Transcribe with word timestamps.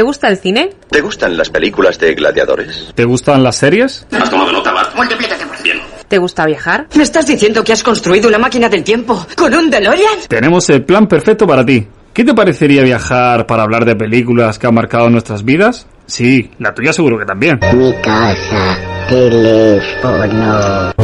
¿Te 0.00 0.04
gusta 0.04 0.28
el 0.28 0.38
cine? 0.38 0.70
¿Te 0.88 1.02
gustan 1.02 1.36
las 1.36 1.50
películas 1.50 1.98
de 1.98 2.14
gladiadores? 2.14 2.90
¿Te 2.94 3.04
gustan 3.04 3.42
las 3.42 3.56
series? 3.56 4.06
¿Has 4.10 4.30
tomado 4.30 4.50
nota, 4.50 4.72
Bart? 4.72 4.96
Multiplícate 4.96 5.44
por 5.44 5.62
Bien. 5.62 5.78
¿Te 6.08 6.16
gusta 6.16 6.46
viajar? 6.46 6.86
¿Me 6.94 7.02
estás 7.02 7.26
diciendo 7.26 7.62
que 7.62 7.74
has 7.74 7.82
construido 7.82 8.26
una 8.26 8.38
máquina 8.38 8.70
del 8.70 8.82
tiempo 8.82 9.26
con 9.36 9.54
un 9.54 9.68
DeLorean? 9.68 10.20
Tenemos 10.26 10.70
el 10.70 10.86
plan 10.86 11.06
perfecto 11.06 11.46
para 11.46 11.66
ti. 11.66 11.86
¿Qué 12.14 12.24
te 12.24 12.32
parecería 12.32 12.82
viajar 12.82 13.46
para 13.46 13.62
hablar 13.62 13.84
de 13.84 13.94
películas 13.94 14.58
que 14.58 14.66
han 14.68 14.72
marcado 14.72 15.10
nuestras 15.10 15.44
vidas? 15.44 15.86
Sí, 16.06 16.50
la 16.58 16.72
tuya 16.72 16.94
seguro 16.94 17.18
que 17.18 17.26
también. 17.26 17.60
Mi 17.74 17.92
casa, 18.00 18.78
teléfono. 19.06 20.94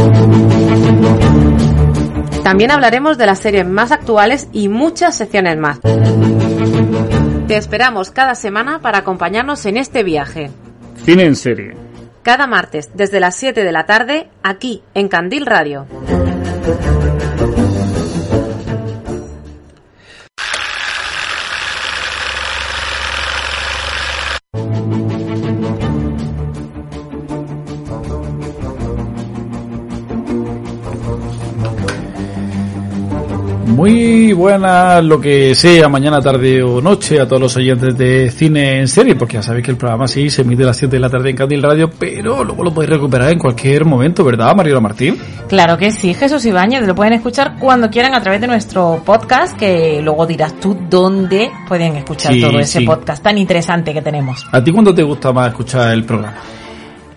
También 2.42 2.70
hablaremos 2.70 3.18
de 3.18 3.26
las 3.26 3.40
series 3.40 3.66
más 3.66 3.92
actuales 3.92 4.48
y 4.54 4.70
muchas 4.70 5.18
secciones 5.18 5.58
más. 5.58 5.80
Te 7.46 7.56
esperamos 7.56 8.10
cada 8.10 8.34
semana 8.34 8.80
para 8.80 8.98
acompañarnos 8.98 9.66
en 9.66 9.76
este 9.76 10.02
viaje. 10.02 10.50
Cine 11.04 11.26
en 11.26 11.36
serie. 11.36 11.76
Cada 12.24 12.48
martes 12.48 12.90
desde 12.94 13.20
las 13.20 13.36
7 13.36 13.62
de 13.62 13.70
la 13.70 13.86
tarde 13.86 14.28
aquí 14.42 14.82
en 14.94 15.06
Candil 15.06 15.46
Radio. 15.46 15.86
Muy 33.76 34.32
buenas, 34.32 35.04
lo 35.04 35.20
que 35.20 35.54
sea, 35.54 35.86
mañana, 35.90 36.18
tarde 36.22 36.62
o 36.62 36.80
noche, 36.80 37.20
a 37.20 37.26
todos 37.28 37.42
los 37.42 37.56
oyentes 37.56 37.96
de 37.98 38.30
cine 38.30 38.80
en 38.80 38.88
serie, 38.88 39.14
porque 39.16 39.34
ya 39.34 39.42
sabéis 39.42 39.66
que 39.66 39.70
el 39.72 39.76
programa 39.76 40.08
sí 40.08 40.30
se 40.30 40.40
emite 40.40 40.62
a 40.62 40.68
las 40.68 40.78
7 40.78 40.96
de 40.96 40.98
la 41.00 41.10
tarde 41.10 41.28
en 41.28 41.36
Candil 41.36 41.62
Radio, 41.62 41.90
pero 41.98 42.42
luego 42.42 42.64
lo 42.64 42.72
podéis 42.72 42.94
recuperar 42.94 43.30
en 43.32 43.38
cualquier 43.38 43.84
momento, 43.84 44.24
¿verdad, 44.24 44.56
Mariola 44.56 44.80
Martín? 44.80 45.18
Claro 45.46 45.76
que 45.76 45.90
sí, 45.90 46.14
Jesús 46.14 46.46
Ibáñez, 46.46 46.86
lo 46.86 46.94
pueden 46.94 47.12
escuchar 47.12 47.56
cuando 47.60 47.90
quieran 47.90 48.14
a 48.14 48.22
través 48.22 48.40
de 48.40 48.46
nuestro 48.46 49.02
podcast, 49.04 49.54
que 49.58 50.00
luego 50.02 50.24
dirás 50.26 50.58
tú 50.58 50.74
dónde 50.88 51.50
pueden 51.68 51.96
escuchar 51.96 52.32
Sí, 52.32 52.40
todo 52.40 52.58
ese 52.58 52.78
sí. 52.78 52.86
podcast 52.86 53.22
tan 53.22 53.36
interesante 53.36 53.92
que 53.92 54.00
tenemos. 54.00 54.42
¿A 54.52 54.64
ti 54.64 54.72
cuándo 54.72 54.94
te 54.94 55.02
gusta 55.02 55.34
más 55.34 55.48
escuchar 55.48 55.92
el 55.92 56.02
programa? 56.02 56.38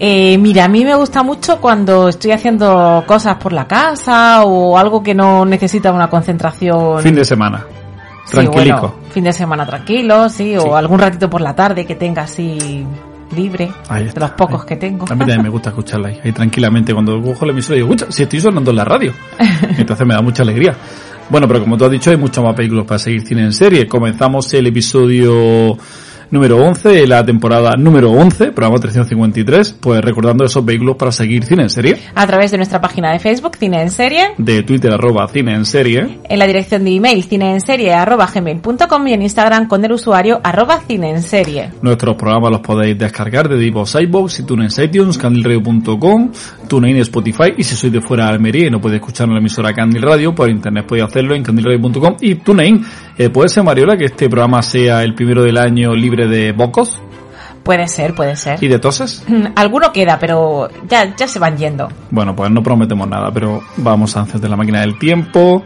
Eh, 0.01 0.37
mira, 0.37 0.63
a 0.65 0.67
mí 0.69 0.85
me 0.85 0.95
gusta 0.95 1.23
mucho 1.23 1.59
cuando 1.59 2.07
estoy 2.07 2.31
haciendo 2.31 3.03
cosas 3.05 3.35
por 3.35 3.51
la 3.51 3.67
casa 3.67 4.43
o 4.45 4.77
algo 4.77 5.03
que 5.03 5.13
no 5.13 5.45
necesita 5.45 5.91
una 5.91 6.09
concentración. 6.09 7.01
Fin 7.03 7.15
de 7.15 7.25
semana. 7.25 7.65
Sí, 8.25 8.31
Tranquilico. 8.31 8.79
bueno, 8.79 8.95
fin 9.11 9.23
de 9.25 9.33
semana 9.33 9.65
tranquilo, 9.65 10.29
sí, 10.29 10.55
o 10.55 10.61
Sí. 10.61 10.69
algún 10.73 10.99
ratito 10.99 11.29
por 11.29 11.41
la 11.41 11.53
tarde 11.55 11.85
que 11.85 11.95
tenga 11.95 12.21
así 12.21 12.85
libre, 13.35 13.71
Ahí 13.89 14.05
de 14.05 14.19
los 14.19 14.31
pocos 14.31 14.61
ahí. 14.61 14.67
que 14.67 14.75
tengo. 14.77 15.05
A 15.09 15.13
mí 15.15 15.19
también 15.19 15.41
me 15.43 15.49
gusta 15.49 15.69
escucharla 15.69 16.09
ahí, 16.09 16.19
ahí 16.23 16.31
tranquilamente. 16.31 16.93
Cuando 16.93 17.21
cojo 17.21 17.45
la 17.45 17.51
emisora 17.51 17.75
digo, 17.75 17.93
si 18.09 18.23
estoy 18.23 18.39
sonando 18.39 18.69
en 18.71 18.77
la 18.77 18.85
radio. 18.85 19.13
Entonces 19.77 20.07
me 20.07 20.13
da 20.13 20.21
mucha 20.21 20.43
alegría. 20.43 20.75
Bueno, 21.29 21.47
pero 21.47 21.59
como 21.59 21.75
tú 21.77 21.85
has 21.85 21.91
dicho, 21.91 22.09
hay 22.09 22.17
muchos 22.17 22.43
más 22.43 22.55
películas 22.55 22.85
para 22.85 22.99
seguir 22.99 23.21
cine 23.27 23.43
en 23.43 23.51
serie. 23.53 23.87
Comenzamos 23.87 24.51
el 24.53 24.65
episodio 24.67 25.77
número 26.31 26.57
11 26.57 26.89
de 26.89 27.07
la 27.07 27.25
temporada 27.25 27.75
número 27.77 28.11
11, 28.11 28.51
programa 28.51 28.79
353, 28.79 29.77
pues 29.79 30.01
recordando 30.01 30.45
esos 30.45 30.63
vehículos 30.63 30.95
para 30.95 31.11
seguir 31.11 31.43
cine 31.43 31.63
en 31.63 31.69
serie. 31.69 31.97
A 32.15 32.27
través 32.27 32.51
de 32.51 32.57
nuestra 32.57 32.81
página 32.81 33.11
de 33.11 33.19
Facebook, 33.19 33.55
Cine 33.57 33.81
en 33.81 33.89
Serie, 33.89 34.33
De 34.37 34.63
Twitter 34.63 34.93
arroba 34.93 35.27
cine 35.27 35.53
en 35.53 35.65
serie. 35.65 36.19
en 36.23 36.39
la 36.39 36.45
dirección 36.45 36.83
de 36.83 36.91
email 36.91 37.23
cineenserie.gmail.com 37.23 39.07
y 39.07 39.13
en 39.13 39.21
Instagram 39.21 39.67
con 39.67 39.83
el 39.83 39.91
usuario 39.91 40.39
arroba 40.43 40.81
cine 40.87 41.09
en 41.11 41.21
serie. 41.21 41.71
Nuestros 41.81 42.15
programas 42.15 42.51
los 42.51 42.61
podéis 42.61 42.97
descargar 42.97 43.49
de 43.49 43.57
Divox 43.57 43.95
iBox, 43.95 44.39
iTunes 44.39 44.77
iTunes, 44.79 45.17
candilradio.com, 45.17 46.31
TuneIn, 46.67 46.97
Spotify 46.97 47.53
y 47.57 47.63
si 47.63 47.75
sois 47.75 47.91
de 47.91 48.01
fuera 48.01 48.25
de 48.25 48.31
Almería 48.31 48.67
y 48.67 48.69
no 48.71 48.79
podéis 48.79 49.01
escuchar 49.01 49.27
en 49.27 49.33
la 49.33 49.39
emisora 49.39 49.73
Candil 49.73 50.01
Radio, 50.01 50.33
por 50.35 50.49
internet 50.49 50.85
podéis 50.85 51.07
hacerlo 51.07 51.35
en 51.35 51.43
candilradio.com 51.43 52.15
y 52.21 52.35
TuneIn. 52.35 52.85
Eh, 53.17 53.29
¿Puede 53.29 53.49
ser, 53.49 53.63
Mariola, 53.63 53.97
que 53.97 54.05
este 54.05 54.29
programa 54.29 54.61
sea 54.61 55.03
el 55.03 55.13
primero 55.13 55.43
del 55.43 55.57
año 55.57 55.93
libre 55.93 56.18
de 56.27 56.51
bocos 56.51 56.99
Puede 57.63 57.87
ser, 57.87 58.15
puede 58.15 58.35
ser. 58.35 58.63
y 58.63 58.67
de 58.67 58.79
toses? 58.79 59.23
Mm, 59.27 59.47
Alguno 59.55 59.91
queda, 59.91 60.17
pero 60.17 60.69
ya, 60.87 61.15
ya 61.15 61.27
se 61.27 61.37
van 61.39 61.57
yendo. 61.57 61.87
Bueno, 62.09 62.35
pues 62.35 62.49
no 62.49 62.63
prometemos 62.63 63.07
nada, 63.07 63.31
pero 63.31 63.61
vamos 63.77 64.15
a 64.17 64.21
encender 64.21 64.49
la 64.49 64.55
máquina 64.55 64.79
del 64.81 64.97
tiempo 64.97 65.63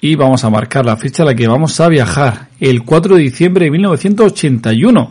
y 0.00 0.14
vamos 0.14 0.44
a 0.44 0.50
marcar 0.50 0.84
la 0.86 0.96
fecha 0.96 1.22
a 1.24 1.26
la 1.26 1.34
que 1.34 1.48
vamos 1.48 1.80
a 1.80 1.88
viajar, 1.88 2.48
el 2.60 2.84
4 2.84 3.16
de 3.16 3.22
diciembre 3.22 3.64
de 3.64 3.70
1981. 3.72 5.10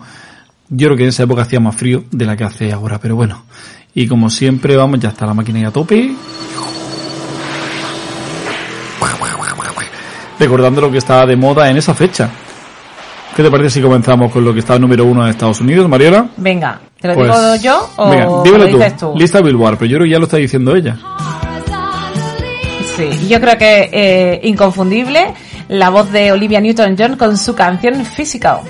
Yo 0.70 0.88
creo 0.88 0.96
que 0.98 1.04
en 1.04 1.10
esa 1.10 1.24
época 1.24 1.42
hacía 1.42 1.60
más 1.60 1.76
frío 1.76 2.04
de 2.12 2.26
la 2.26 2.38
que 2.38 2.44
hace 2.46 2.72
ahora, 2.72 3.00
pero 3.00 3.16
bueno. 3.16 3.44
Y 3.94 4.08
como 4.08 4.30
siempre, 4.30 4.78
vamos, 4.78 5.00
ya 5.00 5.10
está 5.10 5.26
la 5.26 5.34
máquina 5.34 5.60
ya 5.60 5.68
a 5.70 5.72
tope. 5.72 6.12
Recordando 10.40 10.82
lo 10.82 10.92
que 10.92 11.00
estaba 11.00 11.26
de 11.26 11.36
moda 11.36 11.70
en 11.70 11.78
esa 11.78 11.94
fecha. 11.96 12.30
¿Qué 13.36 13.44
te 13.44 13.52
parece 13.52 13.70
si 13.70 13.82
comenzamos 13.82 14.32
con 14.32 14.44
lo 14.44 14.54
que 14.54 14.60
está 14.62 14.80
número 14.80 15.06
uno 15.06 15.24
en 15.24 15.30
Estados 15.30 15.62
Unidos, 15.62 15.88
Mariola? 15.88 16.28
Venga, 16.38 16.80
¿te 17.00 17.08
lo 17.10 17.14
Pues, 17.14 17.32
digo 17.32 17.56
yo 17.56 17.90
o 17.98 18.10
venga, 18.10 18.26
lo 18.26 18.44
dímelo 18.44 18.66
dices 18.66 18.98
tú? 18.98 19.14
Lista 19.16 19.42
Billboard, 19.42 19.78
pero 19.78 19.92
yo 19.92 19.98
creo 19.98 20.06
que 20.06 20.12
ya 20.12 20.18
lo 20.20 20.26
está 20.26 20.38
diciendo 20.38 20.76
ella. 20.76 20.98
Sí, 22.96 23.28
yo 23.28 23.40
creo 23.40 23.58
que 23.60 23.90
eh, 23.92 24.40
inconfundible 24.44 25.34
la 25.70 25.90
voz 25.92 26.12
de 26.12 26.32
Olivia 26.32 26.60
Newton-John 26.60 27.16
con 27.16 27.38
su 27.38 27.54
canción 27.54 28.04
Physical. 28.06 28.62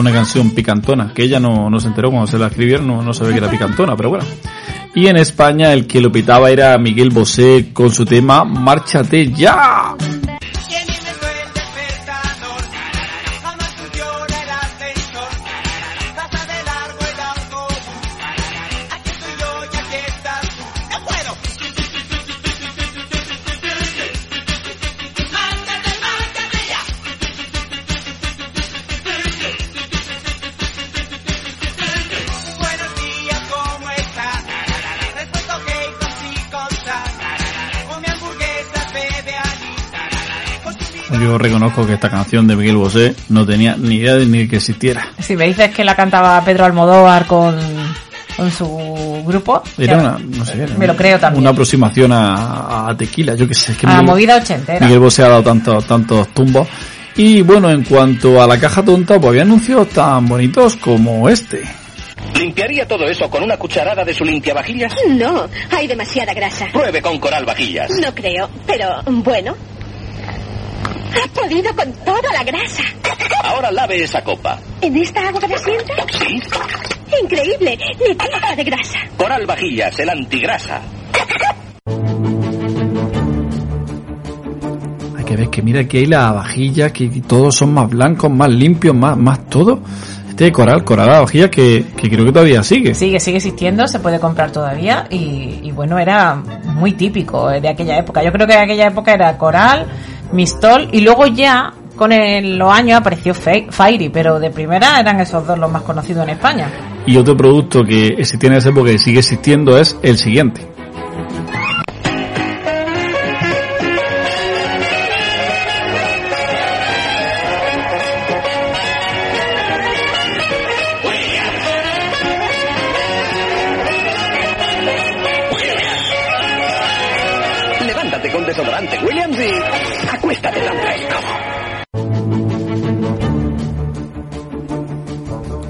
Una 0.00 0.12
canción 0.12 0.50
picantona, 0.52 1.12
que 1.14 1.24
ella 1.24 1.38
no, 1.38 1.68
no 1.68 1.78
se 1.78 1.88
enteró 1.88 2.10
cuando 2.10 2.26
se 2.26 2.38
la 2.38 2.46
escribieron, 2.46 2.86
no, 2.86 3.02
no 3.02 3.12
sabía 3.12 3.32
que 3.32 3.38
era 3.38 3.50
picantona, 3.50 3.96
pero 3.96 4.08
bueno. 4.08 4.24
Y 4.94 5.06
en 5.06 5.16
España 5.18 5.72
el 5.72 5.86
que 5.86 6.00
lo 6.00 6.10
pitaba 6.10 6.50
era 6.50 6.76
Miguel 6.78 7.10
Bosé 7.10 7.70
con 7.72 7.90
su 7.90 8.04
tema 8.04 8.44
Márchate 8.44 9.30
ya. 9.30 9.94
Reconozco 41.40 41.86
que 41.86 41.94
esta 41.94 42.08
canción 42.10 42.46
de 42.46 42.54
Miguel 42.56 42.76
Bosé 42.76 43.14
no 43.28 43.44
tenía 43.44 43.76
ni 43.76 43.96
idea 43.96 44.14
de 44.14 44.26
ni 44.26 44.46
que 44.46 44.56
existiera. 44.56 45.08
Si 45.18 45.36
me 45.36 45.46
dices 45.46 45.70
que 45.74 45.84
la 45.84 45.96
cantaba 45.96 46.40
Pedro 46.44 46.64
Almodóvar 46.66 47.26
con, 47.26 47.56
con 48.36 48.50
su 48.50 49.22
grupo, 49.26 49.62
Era 49.76 49.96
una, 49.98 50.18
no 50.18 50.44
sé, 50.44 50.66
me 50.78 50.86
lo 50.86 50.94
creo 50.96 51.18
también. 51.18 51.40
una 51.42 51.50
aproximación 51.50 52.12
a, 52.12 52.88
a 52.88 52.96
tequila, 52.96 53.34
yo 53.34 53.48
que 53.48 53.54
sé. 53.54 53.72
es 53.72 53.78
que 53.78 53.86
a 53.86 53.90
la 53.90 53.96
Miguel- 53.96 54.06
movida 54.10 54.36
ochentera. 54.36 54.86
Miguel 54.86 55.00
Bosé 55.00 55.22
ha 55.24 55.28
dado 55.28 55.42
tantos, 55.42 55.84
tantos 55.86 56.28
tumbos. 56.28 56.68
Y 57.16 57.42
bueno, 57.42 57.68
en 57.70 57.82
cuanto 57.84 58.40
a 58.42 58.46
la 58.46 58.58
caja 58.58 58.82
tonta, 58.84 59.16
pues 59.18 59.30
había 59.30 59.42
anuncios 59.42 59.88
tan 59.88 60.26
bonitos 60.26 60.76
como 60.76 61.28
este. 61.28 61.62
¿Limpiaría 62.38 62.86
todo 62.86 63.04
eso 63.06 63.28
con 63.28 63.42
una 63.42 63.56
cucharada 63.56 64.04
de 64.04 64.14
su 64.14 64.24
limpiavajillas? 64.24 64.92
No, 65.08 65.46
hay 65.70 65.86
demasiada 65.86 66.32
grasa. 66.32 66.66
Pruebe 66.72 67.02
con 67.02 67.18
coral 67.18 67.44
vajillas. 67.44 67.90
No 68.00 68.14
creo, 68.14 68.48
pero 68.66 69.02
bueno. 69.06 69.54
Ha 71.12 71.28
podido 71.40 71.74
con 71.74 71.92
toda 72.04 72.32
la 72.32 72.44
grasa. 72.44 72.82
Ahora 73.44 73.70
lave 73.70 74.02
esa 74.04 74.22
copa. 74.22 74.58
¿En 74.80 74.96
esta 74.96 75.28
agua 75.28 75.40
siempre? 75.40 75.94
¿Sí? 76.18 76.40
Increíble, 77.22 77.78
ni 77.98 78.14
pizca 78.14 78.54
de 78.56 78.64
grasa. 78.64 78.98
Coral 79.16 79.46
vajillas, 79.46 79.98
el 79.98 80.08
antigrasa. 80.08 80.80
Hay 85.18 85.24
que 85.24 85.36
ver 85.36 85.50
que 85.50 85.62
mira 85.62 85.84
que 85.84 85.98
hay 85.98 86.06
la 86.06 86.32
vajilla, 86.32 86.92
que 86.92 87.08
todos 87.26 87.56
son 87.56 87.74
más 87.74 87.88
blancos, 87.88 88.30
más 88.30 88.50
limpios, 88.50 88.94
más, 88.94 89.16
más 89.16 89.46
todo. 89.48 89.80
Efectivamente, 90.40 90.52
Coral, 90.52 90.84
Coral 90.84 91.08
a 91.08 91.12
la 91.12 91.20
vajilla 91.20 91.50
que, 91.50 91.84
que 91.96 92.08
creo 92.08 92.24
que 92.24 92.32
todavía 92.32 92.62
sigue. 92.62 92.94
Sigue, 92.94 93.20
sigue 93.20 93.36
existiendo, 93.36 93.86
se 93.86 93.98
puede 93.98 94.18
comprar 94.18 94.50
todavía 94.50 95.06
y, 95.10 95.60
y 95.62 95.70
bueno, 95.72 95.98
era 95.98 96.34
muy 96.34 96.92
típico 96.92 97.48
de 97.48 97.68
aquella 97.68 97.98
época. 97.98 98.22
Yo 98.22 98.32
creo 98.32 98.46
que 98.46 98.54
de 98.54 98.60
aquella 98.60 98.86
época 98.86 99.12
era 99.12 99.36
Coral, 99.36 99.86
Mistol 100.32 100.88
y 100.92 101.00
luego 101.00 101.26
ya 101.26 101.72
con 101.96 102.10
los 102.10 102.72
años 102.72 102.98
apareció 102.98 103.34
Fairy, 103.34 104.08
pero 104.08 104.40
de 104.40 104.50
primera 104.50 104.98
eran 104.98 105.20
esos 105.20 105.46
dos 105.46 105.58
los 105.58 105.70
más 105.70 105.82
conocidos 105.82 106.24
en 106.24 106.30
España. 106.30 106.70
Y 107.04 107.18
otro 107.18 107.36
producto 107.36 107.84
que 107.84 108.06
existía 108.06 108.48
en 108.48 108.56
esa 108.56 108.70
época 108.70 108.90
y 108.90 108.98
sigue 108.98 109.18
existiendo 109.18 109.76
es 109.76 109.98
el 110.02 110.16
siguiente. 110.16 110.66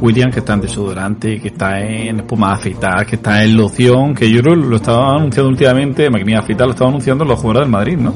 William, 0.01 0.31
que 0.31 0.39
está 0.41 0.55
en 0.55 0.63
desodorante, 0.63 1.41
que 1.41 1.49
está 1.49 1.81
en 1.81 2.21
espuma 2.21 2.49
de 2.49 2.55
afeitar, 2.55 3.07
que 3.07 3.17
está 3.17 3.45
en 3.45 3.57
loción, 3.57 4.15
que 4.15 4.31
yo 4.31 4.41
creo 4.41 4.55
que 4.55 4.67
lo 4.69 4.77
estaba 4.77 5.17
anunciando 5.17 5.51
últimamente, 5.51 6.09
maquinilla 6.09 6.39
de 6.39 6.45
afeitar, 6.45 6.67
lo 6.67 6.73
estaba 6.73 6.91
anunciando 6.91 7.25
en 7.25 7.31
los 7.31 7.39
jugadores 7.39 7.67
del 7.67 7.71
Madrid, 7.71 7.99
¿no? 7.99 8.15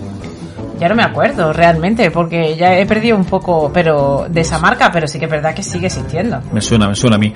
Ya 0.80 0.88
no 0.88 0.96
me 0.96 1.04
acuerdo 1.04 1.52
realmente, 1.52 2.10
porque 2.10 2.56
ya 2.56 2.76
he 2.76 2.86
perdido 2.86 3.16
un 3.16 3.24
poco 3.24 3.70
pero 3.72 4.26
de 4.28 4.40
esa 4.40 4.58
marca, 4.58 4.90
pero 4.92 5.06
sí 5.06 5.18
que 5.18 5.26
es 5.26 5.30
verdad 5.30 5.54
que 5.54 5.62
sigue 5.62 5.86
existiendo. 5.86 6.40
Me 6.52 6.60
suena, 6.60 6.88
me 6.88 6.96
suena 6.96 7.16
a 7.16 7.18
mí. 7.18 7.32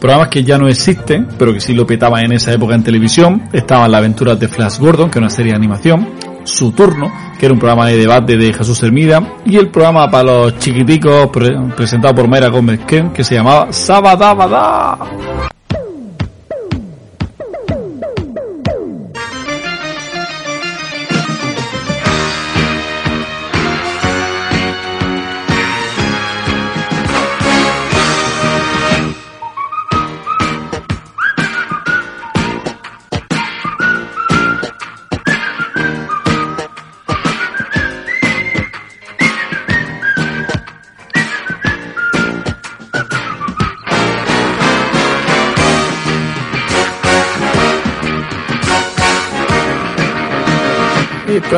Programas 0.00 0.28
que 0.28 0.42
ya 0.42 0.56
no 0.56 0.66
existen, 0.66 1.28
pero 1.38 1.52
que 1.52 1.60
sí 1.60 1.74
lo 1.74 1.86
petaban 1.86 2.24
en 2.24 2.32
esa 2.32 2.52
época 2.52 2.74
en 2.74 2.82
televisión, 2.82 3.50
estaban 3.52 3.90
las 3.90 3.98
aventuras 3.98 4.40
de 4.40 4.48
Flash 4.48 4.78
Gordon, 4.78 5.10
que 5.10 5.18
es 5.18 5.22
una 5.22 5.30
serie 5.30 5.52
de 5.52 5.56
animación, 5.56 6.08
Su 6.50 6.72
Turno, 6.72 7.10
que 7.38 7.46
era 7.46 7.52
un 7.52 7.58
programa 7.60 7.86
de 7.86 7.96
debate 7.96 8.36
de 8.36 8.52
Jesús 8.52 8.82
Hermida, 8.82 9.22
y 9.46 9.56
el 9.56 9.68
programa 9.70 10.10
para 10.10 10.24
los 10.24 10.58
chiquiticos 10.58 11.28
pre- 11.28 11.56
presentado 11.76 12.14
por 12.14 12.28
Mayra 12.28 12.48
Gómez 12.48 12.80
Ken, 12.86 13.10
que 13.10 13.24
se 13.24 13.36
llamaba 13.36 13.72
Sabadabada. 13.72 14.98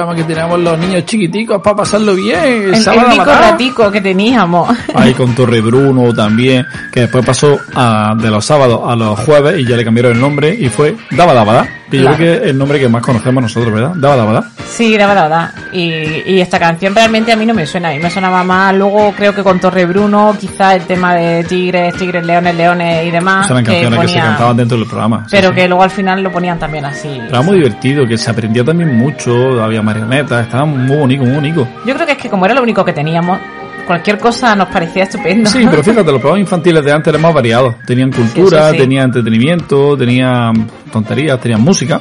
Programa 0.04 0.14
que 0.16 0.24
teníamos 0.24 0.60
los 0.60 0.78
niños 0.78 1.04
chiquiticos 1.06 1.60
para 1.62 1.76
pasarlo 1.76 2.14
bien. 2.14 2.38
El, 2.40 2.74
el 2.74 2.88
único 3.06 3.24
ratico 3.24 3.90
que 3.90 4.00
teníamos. 4.00 4.68
Ahí 4.94 5.12
con 5.14 5.34
Torre 5.34 5.60
Bruno 5.60 6.12
también, 6.14 6.66
que 6.92 7.00
después 7.00 7.24
pasó 7.24 7.58
a- 7.74 8.14
de 8.16 8.30
los 8.30 8.44
sábados 8.44 8.80
a 8.86 8.96
los 8.96 9.18
jueves 9.20 9.60
y 9.60 9.66
ya 9.66 9.76
le 9.76 9.84
cambiaron 9.84 10.12
el 10.12 10.20
nombre 10.20 10.54
y 10.58 10.68
fue 10.68 10.96
Daba 11.10 11.32
Dabada, 11.34 11.66
que 11.92 11.98
yo 11.98 12.02
Claro. 12.04 12.16
creo 12.16 12.40
que 12.42 12.50
el 12.50 12.58
nombre 12.58 12.80
que 12.80 12.88
más 12.88 13.02
conocemos 13.02 13.42
nosotros, 13.42 13.72
¿verdad? 13.72 13.92
Daba 13.94 14.16
Dabada. 14.16 14.44
Sí, 14.66 14.96
la 14.96 15.06
verdad, 15.06 15.28
la 15.28 15.36
verdad. 15.38 15.54
Y, 15.72 16.32
y 16.34 16.40
esta 16.40 16.58
canción 16.58 16.94
realmente 16.94 17.30
a 17.32 17.36
mí 17.36 17.44
no 17.46 17.54
me 17.54 17.66
suena. 17.66 17.90
A 17.90 17.92
mí 17.92 17.98
me 17.98 18.10
sonaba 18.10 18.42
más 18.42 18.74
luego 18.74 19.12
creo 19.16 19.34
que 19.34 19.42
con 19.42 19.60
Torre 19.60 19.84
Bruno, 19.86 20.34
quizá 20.40 20.74
el 20.74 20.82
tema 20.82 21.14
de 21.14 21.44
tigres, 21.44 21.94
tigres, 21.96 22.24
leones, 22.24 22.54
leones 22.54 23.06
y 23.06 23.10
demás. 23.10 23.44
Esas 23.46 23.50
eran 23.52 23.64
canciones 23.64 24.00
que 24.00 24.08
se 24.08 24.18
cantaban 24.18 24.56
dentro 24.56 24.78
del 24.78 24.86
programa. 24.86 25.24
sí, 25.28 25.36
Pero 25.36 25.48
sí. 25.50 25.54
que 25.54 25.68
luego 25.68 25.82
al 25.82 25.90
final 25.90 26.22
lo 26.22 26.32
ponían 26.32 26.58
también 26.58 26.84
así. 26.86 27.08
Era 27.28 27.42
muy 27.42 27.56
divertido, 27.58 28.06
que 28.06 28.16
se 28.18 28.30
aprendía 28.30 28.64
también 28.64 28.96
mucho, 28.96 29.62
había 29.62 29.82
marionetas, 29.82 30.46
estaba 30.46 30.64
muy 30.64 30.96
bonito, 30.96 31.22
muy 31.24 31.34
bonito. 31.34 31.68
Yo 31.86 31.94
creo 31.94 32.06
que 32.06 32.12
es 32.12 32.18
que 32.18 32.30
como 32.30 32.44
era 32.46 32.54
lo 32.54 32.62
único 32.62 32.84
que 32.84 32.92
teníamos, 32.92 33.38
cualquier 33.86 34.18
cosa 34.18 34.54
nos 34.54 34.68
parecía 34.68 35.04
estupendo. 35.04 35.48
Sí, 35.50 35.66
pero 35.70 35.82
fíjate, 35.82 36.10
los 36.10 36.20
programas 36.20 36.40
infantiles 36.40 36.84
de 36.84 36.92
antes 36.92 37.08
eran 37.08 37.22
más 37.22 37.34
variados. 37.34 37.76
Tenían 37.86 38.10
cultura, 38.10 38.70
sí. 38.70 38.78
tenían 38.78 39.06
entretenimiento, 39.06 39.96
tenían 39.96 40.70
tonterías, 40.90 41.40
tenían 41.40 41.60
música. 41.60 42.00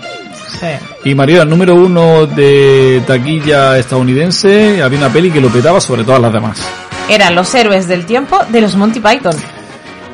Sí. 0.60 0.68
Y 1.10 1.16
María, 1.16 1.44
el 1.44 1.50
número 1.50 1.76
uno 1.76 2.26
de 2.26 3.02
taquilla 3.08 3.78
estadounidense, 3.78 4.82
había 4.82 5.00
una 5.00 5.10
peli 5.10 5.32
que 5.32 5.42
lo 5.42 5.50
petaba 5.50 5.80
sobre 5.80 6.04
todas 6.04 6.22
las 6.22 6.34
demás. 6.34 6.62
Eran 7.10 7.36
los 7.36 7.54
héroes 7.56 7.88
del 7.88 8.06
tiempo 8.06 8.40
de 8.50 8.62
los 8.62 8.76
Monty 8.76 9.00
Python. 9.00 9.36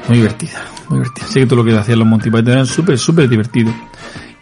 Muy 0.08 0.18
divertida, 0.18 0.64
muy 0.90 1.00
divertida. 1.00 1.28
Sé 1.28 1.40
que 1.42 1.46
todo 1.46 1.64
lo 1.64 1.66
que 1.66 1.78
hacían 1.78 2.00
los 2.00 2.08
Monty 2.08 2.30
Python 2.30 2.54
eran 2.54 2.66
súper, 2.66 2.98
súper 2.98 3.28
divertido. 3.28 3.74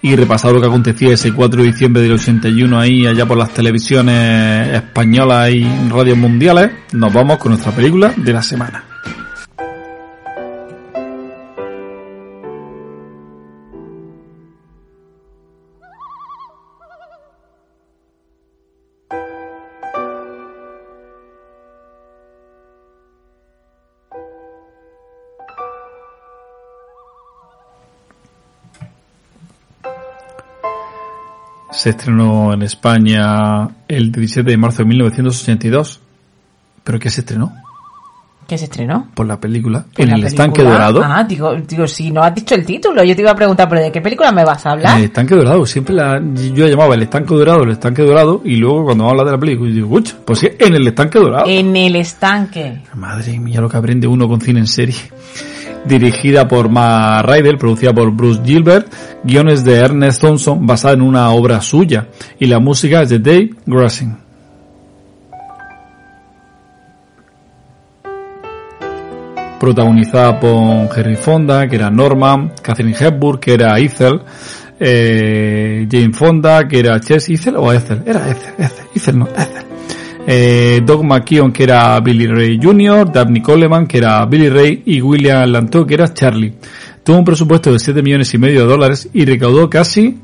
Y 0.06 0.16
repasado 0.16 0.54
lo 0.54 0.62
que 0.62 0.68
acontecía 0.68 1.16
ese 1.16 1.34
4 1.34 1.64
de 1.64 1.68
diciembre 1.72 2.04
del 2.04 2.12
81 2.12 2.80
ahí, 2.80 3.08
allá 3.08 3.26
por 3.26 3.40
las 3.40 3.52
televisiones 3.52 4.72
españolas 4.76 5.50
y 5.50 5.68
radios 5.90 6.16
mundiales, 6.16 6.70
nos 6.92 7.12
vamos 7.12 7.40
con 7.40 7.54
nuestra 7.54 7.72
película 7.72 8.14
de 8.16 8.32
la 8.32 8.44
semana. 8.44 8.84
Se 31.86 31.92
estrenó 31.92 32.52
en 32.52 32.64
España 32.64 33.70
el 33.88 34.12
17 34.12 34.50
de 34.50 34.58
marzo 34.58 34.80
de 34.80 34.86
1982. 34.86 36.00
¿Pero 36.84 36.98
qué 36.98 37.12
se 37.12 37.22
estrenó? 37.22 37.54
¿Qué 38.48 38.58
se 38.58 38.64
estrenó? 38.64 39.10
Por 39.14 39.28
la 39.28 39.40
película. 39.40 39.86
En 39.96 40.10
la 40.10 40.16
el 40.16 40.22
película- 40.24 40.28
estanque 40.30 40.64
dorado. 40.64 41.04
Ah, 41.04 41.24
digo, 41.24 41.54
digo, 41.58 41.86
si 41.86 42.10
no 42.10 42.24
has 42.24 42.34
dicho 42.34 42.56
el 42.56 42.66
título, 42.66 43.04
yo 43.04 43.16
te 43.16 43.22
iba 43.22 43.30
a 43.30 43.36
preguntar, 43.36 43.70
¿pero 43.70 43.82
de 43.84 43.92
qué 43.92 44.02
película 44.02 44.32
me 44.32 44.44
vas 44.44 44.66
a 44.66 44.72
hablar? 44.72 44.98
el 44.98 45.04
estanque 45.04 45.36
dorado, 45.36 45.64
siempre 45.68 45.94
la, 45.94 46.20
yo 46.56 46.64
la 46.66 46.72
llamaba 46.72 46.96
el 46.96 47.04
estanque 47.04 47.36
dorado, 47.36 47.62
el 47.62 47.70
estanque 47.70 48.02
dorado, 48.02 48.42
y 48.44 48.56
luego 48.56 48.86
cuando 48.86 49.08
habla 49.08 49.24
de 49.24 49.32
la 49.34 49.38
película, 49.38 49.70
yo 49.70 49.76
digo, 49.76 49.90
"Uch, 49.96 50.12
pues 50.26 50.40
sí, 50.40 50.50
en 50.58 50.74
el 50.74 50.88
estanque 50.88 51.20
dorado. 51.20 51.46
En 51.48 51.76
el 51.76 51.96
estanque. 51.98 52.82
Madre 52.96 53.38
mía, 53.40 53.62
lo 53.62 53.70
que 53.70 53.78
aprende 53.78 54.08
uno 54.08 54.28
con 54.28 54.42
cine 54.42 54.60
en 54.62 54.66
serie. 54.68 54.96
Dirigida 55.88 56.48
por 56.48 56.70
Matt 56.70 57.26
Ryder, 57.26 57.58
producida 57.58 57.94
por 57.94 58.12
Bruce 58.12 58.42
Gilbert, 58.44 58.88
guiones 59.24 59.64
de 59.64 59.78
Ernest 59.78 60.22
Thompson, 60.22 60.66
basada 60.66 60.96
en 60.96 61.02
una 61.02 61.30
obra 61.32 61.62
suya, 61.62 62.08
y 62.40 62.48
la 62.48 62.60
música 62.60 63.04
es 63.04 63.10
de 63.10 63.20
Dave 63.20 63.52
Grusin. 63.66 64.18
Protagonizada 69.60 70.40
por 70.40 70.90
Henry 70.96 71.16
Fonda, 71.16 71.68
que 71.68 71.76
era 71.76 71.90
Norman, 71.90 72.54
Catherine 72.62 72.96
Hepburn, 73.00 73.40
que 73.40 73.54
era 73.54 73.80
Ethel, 73.80 74.22
eh, 74.80 75.88
Jane 75.90 76.14
Fonda, 76.14 76.68
que 76.68 76.80
era 76.80 77.00
Chess 77.00 77.30
Ethel 77.30 77.56
o 77.58 77.72
Ethel, 77.72 78.04
era 78.06 78.30
Ethel, 78.30 78.54
Ethel, 78.58 78.86
Ethel 78.94 79.20
no, 79.20 79.28
Ethel 79.28 79.66
eh, 80.28 80.82
Doug 80.86 81.04
McKeon, 81.04 81.52
que 81.52 81.64
era 81.64 82.00
Billy 82.00 82.28
Ray 82.28 82.60
Jr., 82.62 83.12
Dabney 83.12 83.42
Coleman, 83.42 83.88
que 83.88 83.98
era 84.00 84.26
Billy 84.26 84.50
Ray, 84.50 84.84
y 84.86 85.02
William 85.02 85.50
Lanto, 85.50 85.86
que 85.86 85.94
era 85.94 86.14
Charlie. 86.14 86.54
Tuvo 87.04 87.18
un 87.18 87.26
presupuesto 87.26 87.72
de 87.72 87.80
7 87.80 88.02
millones 88.02 88.34
y 88.34 88.38
medio 88.38 88.62
de 88.62 88.68
dólares 88.68 89.10
y 89.14 89.26
recaudó 89.26 89.70
casi 89.70 90.18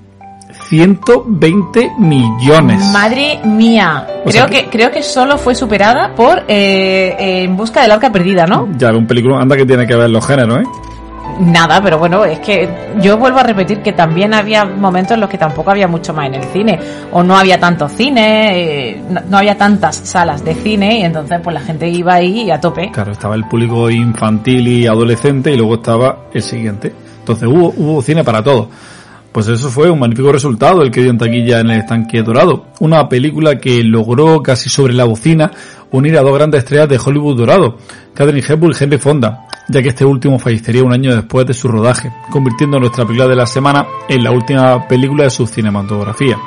120 0.70 1.92
millones. 2.00 2.84
Madre 2.92 3.40
mía. 3.44 4.08
O 4.26 4.30
Creo 4.30 4.32
sea 4.32 4.46
que, 4.48 4.70
creo 4.70 4.92
que 4.92 5.04
solo 5.04 5.38
fue 5.38 5.54
superada 5.54 6.16
por 6.16 6.40
eh, 6.48 7.16
eh, 7.20 7.44
En 7.44 7.58
busca 7.58 7.82
del 7.82 7.92
arca 7.92 8.12
perdida, 8.12 8.46
¿no? 8.46 8.70
Ya, 8.78 8.90
un 8.92 9.06
película, 9.06 9.40
anda 9.40 9.56
que 9.56 9.66
tiene 9.66 9.86
que 9.86 9.96
ver 9.96 10.10
los 10.10 10.26
géneros, 10.26 10.62
¿eh? 10.62 10.91
Nada, 11.40 11.82
pero 11.82 11.98
bueno, 11.98 12.24
es 12.26 12.40
que 12.40 12.70
yo 13.02 13.18
vuelvo 13.18 13.40
a 13.40 13.44
repetir 13.44 13.82
que 13.82 13.94
también 13.94 14.34
había 14.34 14.66
momentos 14.66 15.14
en 15.14 15.22
los 15.22 15.30
que 15.30 15.38
tampoco 15.38 15.72
había 15.72 15.88
mucho 15.88 16.14
más 16.14 16.28
en 16.28 16.36
el 16.36 16.44
cine, 16.46 16.80
o 17.12 17.24
no 17.24 17.36
había 17.36 17.60
tanto 17.60 17.90
cine, 17.90 18.90
eh, 18.92 19.02
no, 19.10 19.22
no 19.30 19.38
había 19.38 19.58
tantas 19.58 19.96
salas 19.96 20.44
de 20.44 20.54
cine, 20.56 21.00
y 21.00 21.04
entonces 21.04 21.40
pues 21.44 21.54
la 21.54 21.62
gente 21.62 21.88
iba 21.90 22.16
ahí 22.16 22.52
a 22.52 22.60
tope. 22.60 22.92
Claro, 22.92 23.12
estaba 23.12 23.36
el 23.36 23.46
público 23.46 23.90
infantil 23.90 24.68
y 24.68 24.88
adolescente 24.88 25.52
y 25.52 25.58
luego 25.58 25.76
estaba 25.76 26.26
el 26.34 26.42
siguiente. 26.42 26.94
Entonces 27.20 27.48
hubo, 27.48 27.74
hubo 27.76 28.02
cine 28.02 28.24
para 28.24 28.44
todo. 28.44 28.70
Pues 29.32 29.48
eso 29.48 29.70
fue 29.70 29.90
un 29.90 30.00
magnífico 30.00 30.32
resultado 30.32 30.82
el 30.82 30.92
que 30.92 31.02
dio 31.02 31.10
en 31.10 31.18
taquilla 31.18 31.62
en 31.62 31.70
el 31.72 31.80
estanque 31.80 32.22
dorado. 32.22 32.66
Una 32.82 33.08
película 33.08 33.58
que 33.58 33.82
logró 33.84 34.44
casi 34.44 34.70
sobre 34.70 34.94
la 34.94 35.06
bocina 35.06 35.52
unir 35.92 36.18
a 36.18 36.22
dos 36.22 36.34
grandes 36.34 36.60
estrellas 36.60 36.90
de 36.90 37.00
Hollywood 37.04 37.38
dorado, 37.38 37.78
Catherine 38.14 38.46
Hepburn 38.48 38.74
y 38.78 38.84
Henry 38.84 38.98
Fonda, 38.98 39.48
ya 39.70 39.82
que 39.82 39.90
este 39.90 40.06
último 40.06 40.40
fallecería 40.40 40.84
un 40.84 40.94
año 40.94 41.16
después 41.16 41.46
de 41.46 41.54
su 41.54 41.68
rodaje, 41.68 42.12
convirtiendo 42.30 42.80
nuestra 42.80 43.06
película 43.06 43.30
de 43.30 43.36
la 43.36 43.46
semana 43.46 43.86
en 44.08 44.24
la 44.24 44.32
última 44.32 44.88
película 44.88 45.26
de 45.26 45.30
su 45.30 45.48
cinematografía. 45.48 46.38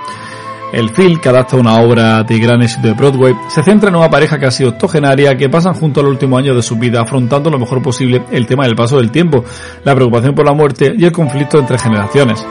El 0.73 0.91
film, 0.91 1.19
que 1.21 1.29
adapta 1.29 1.57
una 1.57 1.76
obra 1.76 2.25
de 2.25 2.37
gran 2.38 2.61
éxito 2.61 2.88
de 2.88 2.95
Broadway, 2.95 3.35
se 3.49 3.62
centra 3.62 3.91
en 3.91 3.97
una 3.97 4.11
pareja 4.11 4.41
casi 4.41 4.64
octogenaria 4.64 5.37
que 5.37 5.49
pasan 5.49 5.75
junto 5.75 6.00
al 6.00 6.07
último 6.07 6.37
año 6.37 6.53
de 6.53 6.62
su 6.62 6.76
vida 6.76 7.00
afrontando 7.00 7.49
lo 7.49 7.61
mejor 7.61 7.81
posible 7.81 8.25
el 8.33 8.45
tema 8.47 8.64
del 8.64 8.75
paso 8.75 8.97
del 8.97 9.12
tiempo, 9.12 9.45
la 9.85 9.95
preocupación 9.95 10.35
por 10.35 10.45
la 10.45 10.53
muerte 10.53 10.93
y 10.99 11.05
el 11.05 11.12
conflicto 11.12 11.61
entre 11.61 11.79
generaciones. 11.79 12.45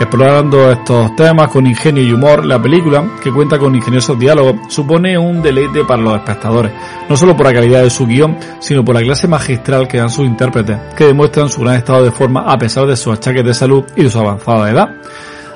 Explorando 0.00 0.70
estos 0.70 1.14
temas 1.16 1.48
con 1.48 1.66
ingenio 1.66 2.02
y 2.02 2.12
humor, 2.12 2.44
la 2.44 2.60
película, 2.60 3.04
que 3.22 3.30
cuenta 3.30 3.58
con 3.58 3.74
ingeniosos 3.74 4.18
diálogos, 4.18 4.56
supone 4.68 5.16
un 5.16 5.42
deleite 5.42 5.84
para 5.84 6.02
los 6.02 6.16
espectadores, 6.16 6.72
no 7.08 7.16
solo 7.16 7.36
por 7.36 7.46
la 7.46 7.52
calidad 7.52 7.82
de 7.82 7.90
su 7.90 8.06
guion, 8.06 8.36
sino 8.60 8.84
por 8.84 8.94
la 8.94 9.02
clase 9.02 9.28
magistral 9.28 9.86
que 9.86 9.98
dan 9.98 10.10
sus 10.10 10.26
intérpretes, 10.26 10.76
que 10.96 11.04
demuestran 11.04 11.48
su 11.48 11.60
gran 11.60 11.76
estado 11.76 12.04
de 12.04 12.10
forma 12.10 12.42
a 12.52 12.58
pesar 12.58 12.86
de 12.86 12.96
sus 12.96 13.14
achaques 13.14 13.44
de 13.44 13.54
salud 13.54 13.84
y 13.94 14.02
de 14.02 14.10
su 14.10 14.18
avanzada 14.18 14.70
edad 14.70 14.90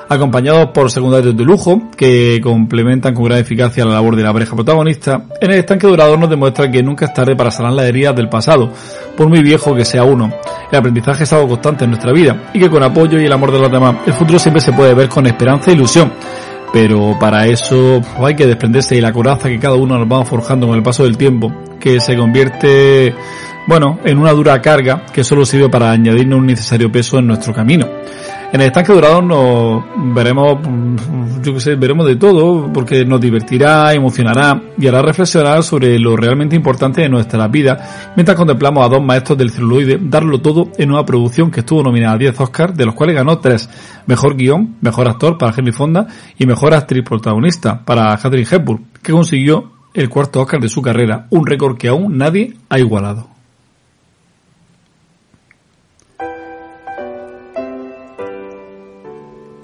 acompañados 0.09 0.69
por 0.73 0.89
secundarios 0.91 1.35
de 1.35 1.43
lujo 1.43 1.89
que 1.95 2.39
complementan 2.41 3.13
con 3.13 3.25
gran 3.25 3.39
eficacia 3.39 3.85
la 3.85 3.93
labor 3.93 4.15
de 4.15 4.23
la 4.23 4.33
pareja 4.33 4.55
protagonista, 4.55 5.23
en 5.41 5.51
el 5.51 5.59
estanque 5.59 5.87
dorador 5.87 6.17
nos 6.19 6.29
demuestra 6.29 6.69
que 6.71 6.81
nunca 6.81 7.05
es 7.05 7.13
tarde 7.13 7.35
para 7.35 7.51
sanar 7.51 7.73
las 7.73 7.85
heridas 7.85 8.15
del 8.15 8.29
pasado, 8.29 8.71
por 9.15 9.27
muy 9.27 9.41
viejo 9.41 9.75
que 9.75 9.85
sea 9.85 10.03
uno. 10.03 10.33
El 10.71 10.79
aprendizaje 10.79 11.23
es 11.23 11.33
algo 11.33 11.49
constante 11.49 11.85
en 11.85 11.91
nuestra 11.91 12.11
vida 12.11 12.49
y 12.53 12.59
que 12.59 12.69
con 12.69 12.83
apoyo 12.83 13.19
y 13.19 13.25
el 13.25 13.33
amor 13.33 13.51
de 13.51 13.59
los 13.59 13.71
demás, 13.71 13.95
el 14.05 14.13
futuro 14.13 14.39
siempre 14.39 14.61
se 14.61 14.73
puede 14.73 14.93
ver 14.93 15.09
con 15.09 15.25
esperanza 15.27 15.71
e 15.71 15.73
ilusión. 15.73 16.11
Pero 16.73 17.17
para 17.19 17.47
eso 17.47 18.01
hay 18.19 18.35
que 18.35 18.45
desprenderse 18.45 18.95
de 18.95 19.01
la 19.01 19.13
coraza 19.13 19.47
que 19.47 19.59
cada 19.59 19.75
uno 19.75 19.97
nos 19.97 20.07
va 20.07 20.25
forjando 20.25 20.67
con 20.67 20.75
el 20.75 20.83
paso 20.83 21.03
del 21.03 21.17
tiempo, 21.17 21.51
que 21.79 21.99
se 21.99 22.17
convierte, 22.17 23.15
bueno, 23.67 23.99
en 24.03 24.17
una 24.17 24.33
dura 24.33 24.61
carga 24.61 25.05
que 25.13 25.23
solo 25.23 25.45
sirve 25.45 25.69
para 25.69 25.91
añadirnos 25.91 26.39
un 26.39 26.45
necesario 26.45 26.91
peso 26.91 27.19
en 27.19 27.27
nuestro 27.27 27.53
camino. 27.53 27.87
En 28.49 28.61
el 28.61 28.67
estanque 28.67 28.93
dorado 28.93 29.21
nos 29.21 29.83
veremos, 30.15 30.59
yo 31.43 31.53
que 31.53 31.59
sé, 31.59 31.75
veremos 31.75 32.07
de 32.07 32.15
todo, 32.15 32.71
porque 32.71 33.03
nos 33.03 33.19
divertirá, 33.19 33.93
emocionará 33.93 34.61
y 34.77 34.87
hará 34.87 35.01
reflexionar 35.01 35.63
sobre 35.63 35.99
lo 35.99 36.15
realmente 36.15 36.55
importante 36.55 37.01
de 37.01 37.09
nuestra 37.09 37.49
vida, 37.49 38.13
mientras 38.15 38.37
contemplamos 38.37 38.85
a 38.85 38.89
dos 38.89 39.03
maestros 39.03 39.37
del 39.37 39.51
celuloide 39.51 39.99
darlo 40.01 40.39
todo 40.39 40.69
en 40.77 40.91
una 40.91 41.05
producción 41.05 41.51
que 41.51 41.59
estuvo 41.59 41.83
nominada 41.83 42.15
a 42.15 42.17
10 42.17 42.39
Oscars, 42.39 42.75
de 42.75 42.85
los 42.85 42.95
cuales 42.95 43.17
ganó 43.17 43.37
3. 43.37 43.69
Mejor 44.05 44.37
guion, 44.37 44.77
mejor 44.79 45.09
actor 45.09 45.37
para 45.37 45.53
Henry 45.55 45.73
Fonda 45.73 46.07
y 46.37 46.45
mejor 46.45 46.73
actriz 46.73 47.03
protagonista 47.03 47.83
para 47.83 48.15
Catherine 48.17 48.47
Hepburn, 48.49 48.85
que 49.03 49.11
consiguió 49.11 49.71
el 49.93 50.07
cuarto 50.07 50.39
Oscar 50.39 50.61
de 50.61 50.69
su 50.69 50.81
carrera, 50.81 51.27
un 51.31 51.45
récord 51.45 51.77
que 51.77 51.89
aún 51.89 52.17
nadie 52.17 52.53
ha 52.69 52.79
igualado. 52.79 53.36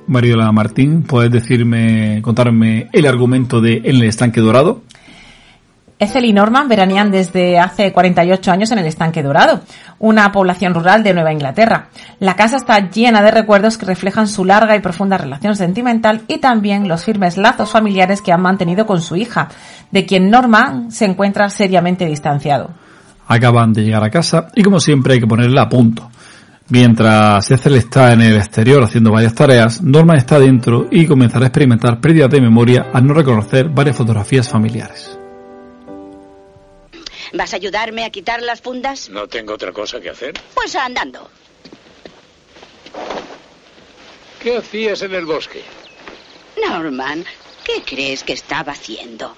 Mariola 0.08 0.52
Martín, 0.52 1.04
¿puedes 1.04 1.32
decirme, 1.32 2.22
contarme 2.22 2.90
el 2.92 3.06
argumento 3.06 3.62
de 3.62 3.78
En 3.78 3.96
el 3.98 4.04
estanque 4.04 4.42
dorado? 4.42 4.82
Ethel 6.04 6.26
y 6.26 6.34
Norman 6.34 6.68
veranean 6.68 7.12
desde 7.12 7.60
hace 7.60 7.94
48 7.94 8.52
años 8.52 8.72
en 8.72 8.80
el 8.80 8.86
Estanque 8.86 9.24
Dorado, 9.24 9.62
una 10.00 10.32
población 10.32 10.74
rural 10.74 11.04
de 11.04 11.14
Nueva 11.14 11.32
Inglaterra. 11.32 11.90
La 12.20 12.36
casa 12.36 12.58
está 12.58 12.90
llena 12.90 13.22
de 13.22 13.32
recuerdos 13.32 13.78
que 13.78 13.86
reflejan 13.86 14.28
su 14.28 14.44
larga 14.44 14.76
y 14.76 14.82
profunda 14.82 15.18
relación 15.18 15.56
sentimental 15.56 16.24
y 16.28 16.40
también 16.40 16.88
los 16.88 17.06
firmes 17.06 17.38
lazos 17.38 17.72
familiares 17.72 18.22
que 18.22 18.32
han 18.32 18.42
mantenido 18.42 18.86
con 18.86 19.02
su 19.02 19.16
hija, 19.16 19.50
de 19.92 20.06
quien 20.06 20.30
Norman 20.30 20.92
se 20.92 21.06
encuentra 21.06 21.50
seriamente 21.50 22.06
distanciado. 22.06 22.72
Acaban 23.28 23.72
de 23.72 23.84
llegar 23.84 24.04
a 24.04 24.10
casa 24.10 24.48
y 24.56 24.64
como 24.64 24.80
siempre 24.80 25.14
hay 25.14 25.20
que 25.20 25.28
ponerla 25.28 25.64
a 25.64 25.70
punto. 25.70 26.10
Mientras 26.70 27.52
Ethel 27.52 27.76
está 27.76 28.14
en 28.14 28.22
el 28.22 28.38
exterior 28.38 28.84
haciendo 28.84 29.12
varias 29.12 29.36
tareas, 29.36 29.82
Norman 29.82 30.18
está 30.18 30.40
dentro 30.40 30.88
y 30.90 31.06
comenzará 31.06 31.46
a 31.46 31.48
experimentar 31.50 32.00
pérdidas 32.00 32.30
de 32.30 32.42
memoria 32.42 32.90
al 32.94 33.06
no 33.06 33.14
reconocer 33.14 33.68
varias 33.68 33.98
fotografías 33.98 34.48
familiares. 34.50 35.18
¿Vas 37.34 37.54
a 37.54 37.58
ayudarme 37.58 38.06
a 38.06 38.12
quitar 38.12 38.42
las 38.42 38.62
fundas? 38.62 39.10
No 39.10 39.28
tengo 39.28 39.54
otra 39.54 39.72
cosa 39.72 40.00
que 40.00 40.10
hacer. 40.10 40.34
Pues 40.54 40.76
andando. 40.76 41.30
¿Qué 44.42 44.58
hacías 44.58 45.02
en 45.02 45.16
el 45.16 45.26
bosque? 45.26 45.62
Norman, 46.68 47.26
¿qué 47.64 47.82
crees 47.84 48.24
que 48.24 48.34
estaba 48.34 48.74
haciendo? 48.74 49.36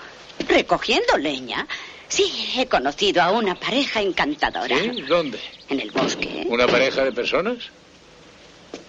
¿Recogiendo 0.48 1.18
leña? 1.18 1.66
Sí, 2.08 2.54
he 2.58 2.68
conocido 2.68 3.22
a 3.22 3.32
una 3.32 3.56
pareja 3.56 4.02
encantadora. 4.02 4.78
¿Sí? 4.78 5.02
¿Dónde? 5.02 5.40
En 5.70 5.80
el 5.80 5.92
bosque. 5.92 6.44
¿Una 6.48 6.68
pareja 6.68 7.04
de 7.04 7.12
personas? 7.12 7.58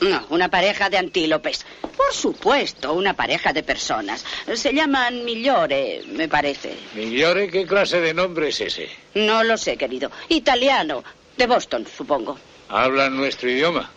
No, 0.01 0.27
una 0.31 0.49
pareja 0.51 0.91
de 0.91 0.99
antílopes. 0.99 1.65
Por 1.97 2.13
supuesto, 2.13 2.93
una 2.93 3.15
pareja 3.15 3.53
de 3.53 3.63
personas. 3.63 4.25
Se 4.55 4.73
llaman 4.73 5.25
Migliore, 5.25 6.03
me 6.09 6.29
parece. 6.29 6.77
¿Migliore? 6.95 7.49
¿Qué 7.49 7.67
clase 7.67 8.01
de 8.01 8.13
nombre 8.13 8.49
es 8.49 8.61
ese? 8.61 8.89
No 9.15 9.43
lo 9.43 9.57
sé, 9.57 9.77
querido. 9.77 10.11
Italiano. 10.29 11.03
De 11.37 11.47
Boston, 11.47 11.87
supongo. 11.87 12.39
¿Hablan 12.69 13.17
nuestro 13.17 13.51
idioma? 13.51 13.91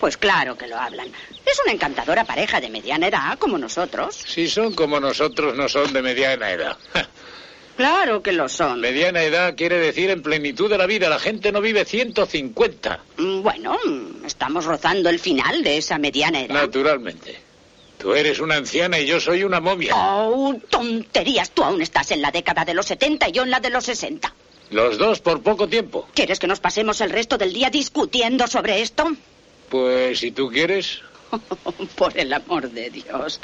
Pues 0.00 0.16
claro 0.16 0.56
que 0.56 0.66
lo 0.66 0.76
hablan. 0.76 1.08
Es 1.44 1.60
una 1.64 1.72
encantadora 1.72 2.24
pareja 2.24 2.60
de 2.60 2.68
mediana 2.68 3.08
edad, 3.08 3.38
como 3.38 3.56
nosotros. 3.56 4.16
Si 4.26 4.48
son 4.48 4.74
como 4.74 5.00
nosotros, 5.00 5.56
no 5.56 5.68
son 5.68 5.92
de 5.92 6.02
mediana 6.02 6.50
edad. 6.50 6.76
Claro 7.76 8.22
que 8.22 8.32
lo 8.32 8.48
son. 8.48 8.80
Mediana 8.80 9.22
edad 9.22 9.54
quiere 9.54 9.78
decir 9.78 10.08
en 10.10 10.22
plenitud 10.22 10.70
de 10.70 10.78
la 10.78 10.86
vida. 10.86 11.08
La 11.10 11.18
gente 11.18 11.52
no 11.52 11.60
vive 11.60 11.84
150. 11.84 13.00
Mm, 13.18 13.42
Bueno, 13.42 13.76
estamos 14.24 14.64
rozando 14.64 15.10
el 15.10 15.18
final 15.18 15.62
de 15.62 15.76
esa 15.76 15.98
mediana 15.98 16.40
edad. 16.40 16.54
Naturalmente. 16.54 17.38
Tú 17.98 18.14
eres 18.14 18.40
una 18.40 18.56
anciana 18.56 18.98
y 18.98 19.06
yo 19.06 19.20
soy 19.20 19.42
una 19.42 19.60
momia. 19.60 19.92
Oh, 19.94 20.54
tonterías. 20.70 21.50
Tú 21.50 21.62
aún 21.64 21.82
estás 21.82 22.10
en 22.10 22.22
la 22.22 22.30
década 22.30 22.64
de 22.64 22.74
los 22.74 22.86
70 22.86 23.28
y 23.28 23.32
yo 23.32 23.42
en 23.42 23.50
la 23.50 23.60
de 23.60 23.70
los 23.70 23.84
60. 23.84 24.34
Los 24.70 24.98
dos 24.98 25.20
por 25.20 25.42
poco 25.42 25.68
tiempo. 25.68 26.08
¿Quieres 26.14 26.38
que 26.38 26.46
nos 26.46 26.60
pasemos 26.60 27.00
el 27.00 27.10
resto 27.10 27.38
del 27.38 27.52
día 27.52 27.70
discutiendo 27.70 28.46
sobre 28.46 28.82
esto? 28.82 29.10
Pues 29.68 30.18
si 30.20 30.30
tú 30.30 30.48
quieres. 30.48 31.00
Por 31.96 32.16
el 32.18 32.32
amor 32.32 32.70
de 32.70 32.90
Dios. 32.90 33.40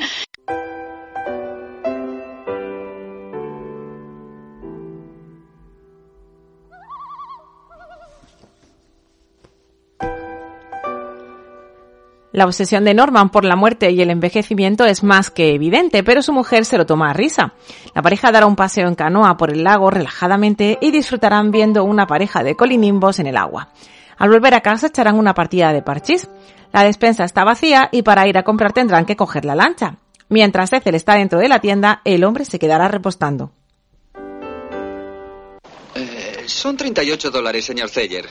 La 12.32 12.46
obsesión 12.46 12.84
de 12.84 12.94
Norman 12.94 13.28
por 13.28 13.44
la 13.44 13.56
muerte 13.56 13.90
y 13.90 14.00
el 14.00 14.08
envejecimiento 14.08 14.86
es 14.86 15.02
más 15.02 15.30
que 15.30 15.54
evidente, 15.54 16.02
pero 16.02 16.22
su 16.22 16.32
mujer 16.32 16.64
se 16.64 16.78
lo 16.78 16.86
toma 16.86 17.10
a 17.10 17.12
risa. 17.12 17.52
La 17.94 18.00
pareja 18.00 18.32
dará 18.32 18.46
un 18.46 18.56
paseo 18.56 18.88
en 18.88 18.94
canoa 18.94 19.36
por 19.36 19.50
el 19.50 19.64
lago 19.64 19.90
relajadamente 19.90 20.78
y 20.80 20.90
disfrutarán 20.90 21.50
viendo 21.50 21.84
una 21.84 22.06
pareja 22.06 22.42
de 22.42 22.56
colinimbos 22.56 23.18
en 23.18 23.26
el 23.26 23.36
agua. 23.36 23.68
Al 24.16 24.30
volver 24.30 24.54
a 24.54 24.62
casa 24.62 24.86
echarán 24.86 25.18
una 25.18 25.34
partida 25.34 25.74
de 25.74 25.82
parchís. 25.82 26.30
La 26.72 26.84
despensa 26.84 27.24
está 27.24 27.44
vacía 27.44 27.90
y 27.92 28.00
para 28.00 28.26
ir 28.26 28.38
a 28.38 28.44
comprar 28.44 28.72
tendrán 28.72 29.04
que 29.04 29.16
coger 29.16 29.44
la 29.44 29.54
lancha. 29.54 29.96
Mientras 30.30 30.72
Ethel 30.72 30.94
está 30.94 31.16
dentro 31.16 31.38
de 31.38 31.48
la 31.48 31.60
tienda, 31.60 32.00
el 32.06 32.24
hombre 32.24 32.46
se 32.46 32.58
quedará 32.58 32.88
repostando. 32.88 33.52
Eh, 35.94 36.44
son 36.46 36.78
38 36.78 37.30
dólares, 37.30 37.66
señor 37.66 37.90
Zeyer. 37.90 38.26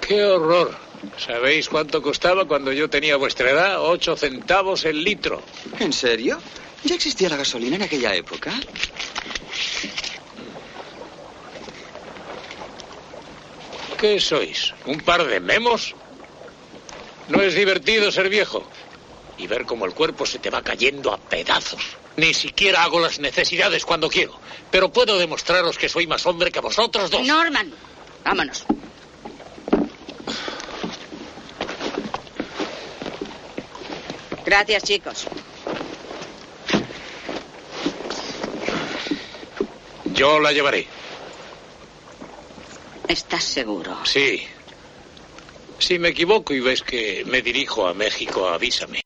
¡Qué 0.00 0.24
horror! 0.24 0.85
¿Sabéis 1.18 1.68
cuánto 1.68 2.02
costaba 2.02 2.46
cuando 2.46 2.72
yo 2.72 2.88
tenía 2.90 3.16
vuestra 3.16 3.50
edad? 3.50 3.82
Ocho 3.82 4.16
centavos 4.16 4.84
el 4.84 5.02
litro. 5.02 5.42
¿En 5.78 5.92
serio? 5.92 6.38
¿Ya 6.84 6.94
existía 6.94 7.28
la 7.28 7.36
gasolina 7.36 7.76
en 7.76 7.82
aquella 7.82 8.14
época? 8.14 8.52
¿Qué 13.98 14.20
sois? 14.20 14.74
¿Un 14.84 15.00
par 15.00 15.26
de 15.26 15.40
memos? 15.40 15.94
No 17.28 17.40
es 17.40 17.54
divertido 17.54 18.12
ser 18.12 18.28
viejo. 18.28 18.64
Y 19.38 19.46
ver 19.46 19.64
cómo 19.64 19.84
el 19.84 19.94
cuerpo 19.94 20.26
se 20.26 20.38
te 20.38 20.50
va 20.50 20.62
cayendo 20.62 21.12
a 21.12 21.18
pedazos. 21.18 21.82
Ni 22.16 22.32
siquiera 22.32 22.84
hago 22.84 23.00
las 23.00 23.18
necesidades 23.18 23.84
cuando 23.84 24.08
quiero. 24.08 24.38
Pero 24.70 24.92
puedo 24.92 25.18
demostraros 25.18 25.76
que 25.76 25.88
soy 25.88 26.06
más 26.06 26.24
hombre 26.26 26.50
que 26.50 26.60
vosotros 26.60 27.10
dos. 27.10 27.26
Norman, 27.26 27.72
vámonos. 28.24 28.64
Gracias, 34.46 34.84
chicos. 34.84 35.26
Yo 40.14 40.38
la 40.38 40.52
llevaré. 40.52 40.86
¿Estás 43.08 43.42
seguro? 43.42 43.98
Sí. 44.04 44.46
Si 45.78 45.98
me 45.98 46.10
equivoco 46.10 46.54
y 46.54 46.60
ves 46.60 46.82
que 46.82 47.24
me 47.26 47.42
dirijo 47.42 47.88
a 47.88 47.92
México, 47.92 48.48
avísame. 48.48 49.02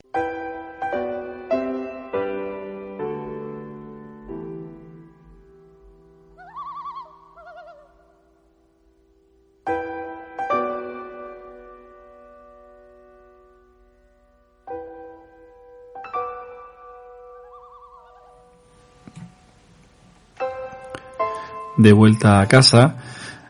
De 21.81 21.93
vuelta 21.93 22.43
a 22.43 22.47
casa, 22.47 22.97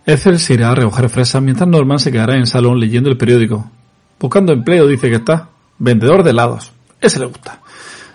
Ethel 0.07 0.39
se 0.39 0.55
irá 0.55 0.71
a 0.71 0.75
recoger 0.77 1.09
fresas 1.09 1.43
mientras 1.43 1.69
Norman 1.69 1.99
se 1.99 2.13
quedará 2.13 2.35
en 2.35 2.43
el 2.43 2.47
salón 2.47 2.79
leyendo 2.79 3.11
el 3.11 3.17
periódico. 3.17 3.69
Buscando 4.21 4.53
empleo, 4.53 4.87
dice 4.87 5.09
que 5.09 5.17
está. 5.17 5.49
Vendedor 5.79 6.23
de 6.23 6.31
helados. 6.31 6.73
Ese 7.01 7.19
le 7.19 7.27
gusta. 7.27 7.59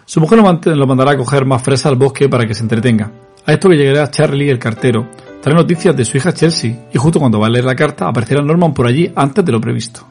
Su 0.05 0.21
mujer 0.21 0.39
lo 0.39 0.87
mandará 0.87 1.11
a 1.11 1.17
coger 1.17 1.43
más 1.43 1.61
fresas 1.61 1.87
al 1.87 1.97
bosque 1.97 2.29
para 2.29 2.47
que 2.47 2.53
se 2.53 2.63
entretenga. 2.63 3.11
A 3.45 3.51
esto 3.51 3.67
que 3.67 3.75
llegará 3.75 4.09
Charlie, 4.09 4.49
el 4.49 4.57
cartero, 4.57 5.09
trae 5.41 5.53
noticias 5.53 5.93
de 5.97 6.05
su 6.05 6.15
hija 6.15 6.33
Chelsea 6.33 6.87
y 6.93 6.97
justo 6.97 7.19
cuando 7.19 7.37
va 7.37 7.47
a 7.47 7.49
leer 7.49 7.65
la 7.65 7.75
carta 7.75 8.07
aparecerá 8.07 8.41
Norman 8.41 8.73
por 8.73 8.87
allí 8.87 9.11
antes 9.17 9.43
de 9.43 9.51
lo 9.51 9.59
previsto. 9.59 10.07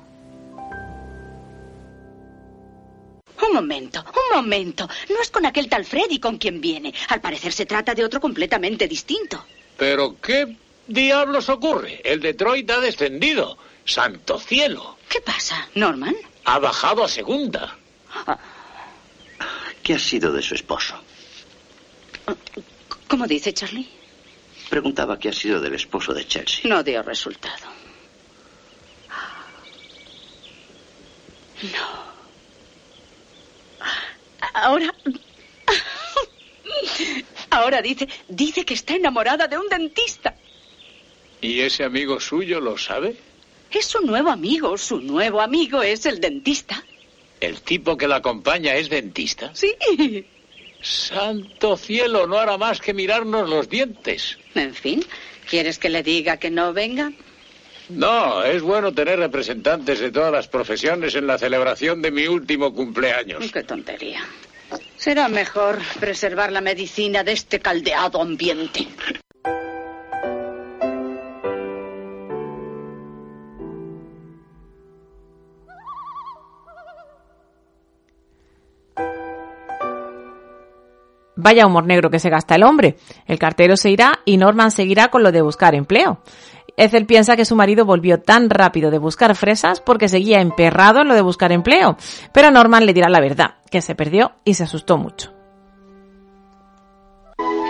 Un 3.49 3.55
momento, 3.55 4.05
un 4.05 4.37
momento. 4.37 4.87
No 5.09 5.23
es 5.23 5.31
con 5.31 5.47
aquel 5.47 5.67
tal 5.71 5.87
Freddy 5.87 6.19
con 6.19 6.37
quien 6.37 6.61
viene. 6.61 6.93
Al 7.09 7.23
parecer 7.23 7.55
se 7.55 7.65
trata 7.65 7.95
de 7.95 8.05
otro 8.05 8.21
completamente 8.21 8.87
distinto. 8.87 9.43
Pero 9.77 10.17
¿qué 10.21 10.57
diablos 10.87 11.49
ocurre? 11.49 12.01
El 12.05 12.21
Detroit 12.21 12.71
ha 12.71 12.81
descendido. 12.81 13.59
Santo 13.85 14.39
cielo. 14.39 14.99
¿Qué 15.09 15.21
pasa, 15.21 15.69
Norman? 15.75 16.17
Ha 16.45 16.59
bajado 16.59 17.05
a 17.05 17.09
segunda. 17.09 17.77
¿Qué 19.83 19.95
ha 19.95 19.99
sido 19.99 20.33
de 20.33 20.41
su 20.43 20.55
esposo? 20.55 20.95
¿Cómo 23.09 23.27
dice 23.27 23.53
Charlie? 23.53 23.89
Preguntaba 24.71 25.19
qué 25.19 25.29
ha 25.29 25.33
sido 25.33 25.61
del 25.61 25.75
esposo 25.75 26.15
de 26.15 26.27
Chelsea. 26.27 26.63
No 26.65 26.83
dio 26.83 27.03
resultado. 27.03 27.67
No. 31.63 32.05
Ahora. 34.55 34.93
Ahora 37.55 37.81
dice, 37.81 38.09
dice 38.29 38.65
que 38.65 38.75
está 38.75 38.95
enamorada 38.95 39.47
de 39.47 39.57
un 39.57 39.69
dentista. 39.69 40.35
¿Y 41.41 41.61
ese 41.61 41.85
amigo 41.85 42.19
suyo 42.19 42.59
lo 42.59 42.77
sabe? 42.77 43.17
Es 43.71 43.87
su 43.87 44.01
nuevo 44.01 44.31
amigo. 44.31 44.77
Su 44.77 45.01
nuevo 45.01 45.41
amigo 45.41 45.83
es 45.83 46.05
el 46.07 46.21
dentista. 46.21 46.83
¿El 47.41 47.61
tipo 47.61 47.97
que 47.97 48.09
la 48.09 48.17
acompaña 48.17 48.75
es 48.75 48.89
dentista? 48.89 49.51
Sí. 49.55 49.75
Santo 50.81 51.77
cielo, 51.77 52.27
no 52.27 52.39
hará 52.39 52.59
más 52.59 52.81
que 52.81 52.93
mirarnos 52.93 53.49
los 53.49 53.69
dientes. 53.69 54.37
En 54.55 54.75
fin, 54.75 55.05
¿quieres 55.49 55.79
que 55.79 55.89
le 55.89 56.03
diga 56.03 56.37
que 56.39 56.51
no 56.51 56.73
venga? 56.73 57.13
No, 57.89 58.43
es 58.43 58.63
bueno 58.63 58.93
tener 58.93 59.19
representantes 59.19 60.01
de 60.01 60.11
todas 60.11 60.33
las 60.33 60.49
profesiones 60.49 61.15
en 61.15 61.27
la 61.27 61.39
celebración 61.39 62.03
de 62.03 62.11
mi 62.11 62.27
último 62.27 62.75
cumpleaños. 62.75 63.51
Qué 63.53 63.63
tontería. 63.63 64.27
Será 65.05 65.29
mejor 65.29 65.81
preservar 66.01 66.51
la 66.51 66.63
medicina 66.63 67.23
de 67.23 67.33
este 67.33 67.61
caldeado 67.61 68.23
ambiente. 68.23 68.89
Vaya 81.37 81.67
humor 81.67 81.85
negro 81.85 82.09
que 82.09 82.19
se 82.19 82.31
gasta 82.31 82.55
el 82.55 82.63
hombre. 82.63 82.97
El 83.27 83.39
cartero 83.39 83.77
se 83.77 83.91
irá 83.91 84.21
y 84.25 84.39
Norman 84.39 84.71
seguirá 84.71 85.09
con 85.09 85.23
lo 85.23 85.33
de 85.33 85.43
buscar 85.43 85.75
empleo. 85.75 86.23
Ethel 86.77 87.07
piensa 87.07 87.37
que 87.37 87.45
su 87.45 87.55
marido 87.55 87.85
volvió 87.85 88.21
tan 88.21 88.51
rápido 88.51 88.91
de 88.91 88.99
buscar 88.99 89.35
fresas 89.37 89.81
porque 89.81 90.09
seguía 90.09 90.41
emperrado 90.41 91.03
en 91.03 91.09
lo 91.09 91.15
de 91.15 91.23
buscar 91.23 91.53
empleo. 91.53 91.97
Pero 92.33 92.51
Norman 92.51 92.85
le 92.85 92.93
dirá 92.93 93.09
la 93.09 93.21
verdad, 93.21 93.57
que 93.71 93.81
se 93.81 93.95
perdió 93.95 94.33
y 94.45 94.55
se 94.55 94.65
asustó 94.65 94.99
mucho. 94.99 95.33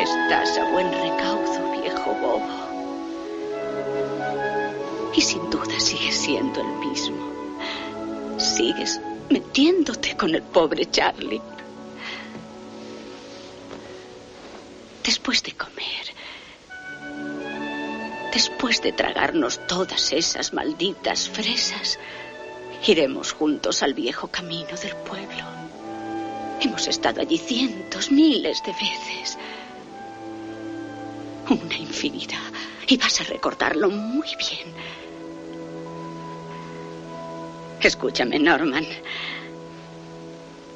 Estás 0.01 0.59
a 0.59 0.71
buen 0.73 0.91
recaudo, 0.91 1.71
viejo 1.83 2.15
bobo. 2.15 2.43
Y 5.15 5.21
sin 5.21 5.51
duda 5.51 5.79
sigues 5.79 6.17
siendo 6.17 6.61
el 6.61 6.89
mismo. 6.89 7.19
Sigues 8.39 9.01
metiéndote 9.29 10.17
con 10.17 10.35
el 10.35 10.43
pobre 10.43 10.87
Charlie. 10.91 11.43
Después 15.05 15.43
de 15.43 15.53
comer, 15.53 16.14
después 18.35 18.83
de 18.83 18.93
tragarnos 18.93 19.65
todas 19.69 20.13
esas 20.13 20.53
malditas 20.53 21.29
fresas, 21.29 22.01
iremos 22.85 23.33
juntos 23.33 23.83
al 23.85 23.95
viejo 23.95 24.27
camino 24.27 24.77
del 24.77 24.97
pueblo. 24.97 25.45
Hemos 26.61 26.89
estado 26.89 27.21
allí 27.21 27.39
cientos, 27.39 28.11
miles 28.11 28.61
de 28.65 28.73
veces. 28.73 29.39
Una 31.49 31.77
infinidad. 31.77 32.53
Y 32.89 32.97
vas 32.97 33.21
a 33.21 33.25
recordarlo 33.25 33.89
muy 33.89 34.29
bien. 34.37 34.75
Escúchame, 37.81 38.39
Norman. 38.39 38.87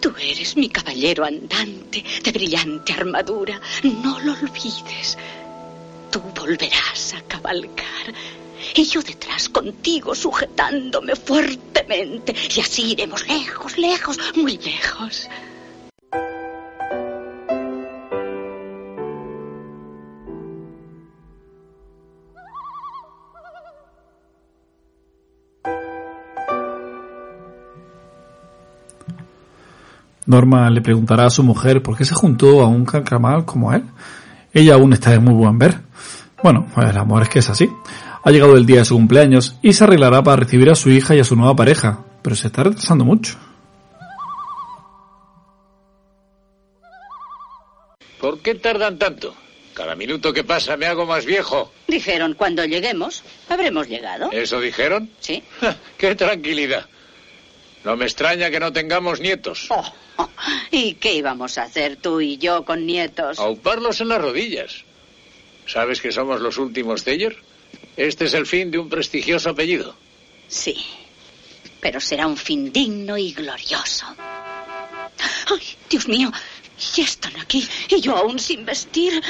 Tú 0.01 0.15
eres 0.21 0.57
mi 0.57 0.69
caballero 0.69 1.25
andante 1.25 2.05
de 2.23 2.33
brillante 2.33 2.93
armadura. 2.93 3.61
No 3.83 4.21
lo 4.21 4.33
olvides. 4.33 5.19
Tú 6.11 6.21
volverás 6.35 7.15
a 7.15 7.23
cabalgar. 7.23 8.15
Y 8.75 8.85
yo 8.85 9.03
detrás 9.03 9.49
contigo 9.49 10.15
sujetándome 10.15 11.15
fuertemente. 11.17 12.35
Y 12.55 12.61
así 12.61 12.93
iremos 12.93 13.27
lejos, 13.27 13.79
lejos, 13.79 14.19
muy 14.37 14.59
lejos. 14.59 15.29
Norma 30.29 30.69
le 30.69 30.83
preguntará 30.83 31.25
a 31.25 31.31
su 31.31 31.43
mujer 31.43 31.83
por 31.83 31.97
qué 31.97 32.05
se 32.05 32.15
juntó 32.15 32.61
a 32.61 32.69
un 32.69 32.85
cancramal 32.85 33.47
como 33.47 33.73
él. 33.73 33.83
Ella 34.53 34.75
aún 34.75 34.93
está 34.93 35.11
de 35.11 35.21
muy 35.21 35.33
buen 35.33 35.59
ver. 35.59 35.88
Bueno, 36.43 36.69
el 36.77 36.97
amor 36.97 37.23
es 37.23 37.29
que 37.29 37.41
es 37.41 37.51
así. 37.51 37.69
Ha 38.23 38.31
llegado 38.31 38.57
el 38.57 38.67
día 38.67 38.79
de 38.79 38.85
su 38.85 38.95
cumpleaños 38.95 39.57
y 39.63 39.73
se 39.73 39.85
arreglará 39.85 40.23
para 40.23 40.37
recibir 40.37 40.71
a 40.71 40.75
su 40.75 40.91
hija 40.91 41.15
y 41.15 41.21
a 41.21 41.25
su 41.25 41.35
nueva 41.37 41.57
pareja, 41.57 42.05
pero 42.23 42.37
se 42.37 42.47
está 42.49 42.65
retrasando 42.65 43.05
mucho. 43.05 43.37
¿Por 48.21 48.41
qué 48.41 48.55
tardan 48.55 48.99
tanto? 48.99 49.35
Cada 49.75 49.95
minuto 49.95 50.33
que 50.33 50.43
pasa 50.43 50.77
me 50.77 50.87
hago 50.87 51.07
más 51.07 51.25
viejo. 51.25 51.73
Dijeron, 51.87 52.35
cuando 52.35 52.65
lleguemos, 52.65 53.23
habremos 53.49 53.89
llegado. 53.89 54.31
¿Eso 54.33 54.61
dijeron? 54.61 55.09
Sí. 55.21 55.43
¡Qué 55.99 56.17
tranquilidad! 56.17 56.87
No 57.85 57.97
me 57.97 58.05
extraña 58.05 58.51
que 58.51 58.59
no 58.59 58.73
tengamos 58.73 59.21
nietos. 59.21 59.67
Oh, 59.71 59.85
oh. 60.17 60.29
¿Y 60.73 60.95
qué 60.95 61.15
íbamos 61.15 61.59
a 61.59 61.63
hacer 61.63 61.97
tú 61.97 62.21
y 62.21 62.39
yo 62.39 62.65
con 62.65 62.87
nietos? 62.87 63.39
Auparlos 63.39 64.01
en 64.01 64.09
las 64.09 64.21
rodillas. 64.21 64.85
¿Sabes 65.69 66.01
que 66.01 66.11
somos 66.11 66.41
los 66.41 66.57
últimos 66.57 67.05
Thayer? 67.05 67.37
Este 67.97 68.25
es 68.25 68.35
el 68.35 68.47
fin 68.47 68.71
de 68.71 68.79
un 68.79 68.89
prestigioso 68.89 69.51
apellido. 69.51 69.95
Sí, 70.49 70.77
pero 71.81 72.01
será 72.01 72.27
un 72.27 72.37
fin 72.37 72.73
digno 72.73 73.19
y 73.19 73.33
glorioso. 73.33 74.07
¡Ay, 75.51 75.63
Dios 75.91 76.09
mío! 76.09 76.33
Ya 76.95 77.03
están 77.03 77.37
aquí 77.41 77.69
y 77.89 78.01
yo 78.01 78.17
aún 78.17 78.39
sin 78.39 78.65
vestir. 78.65 79.21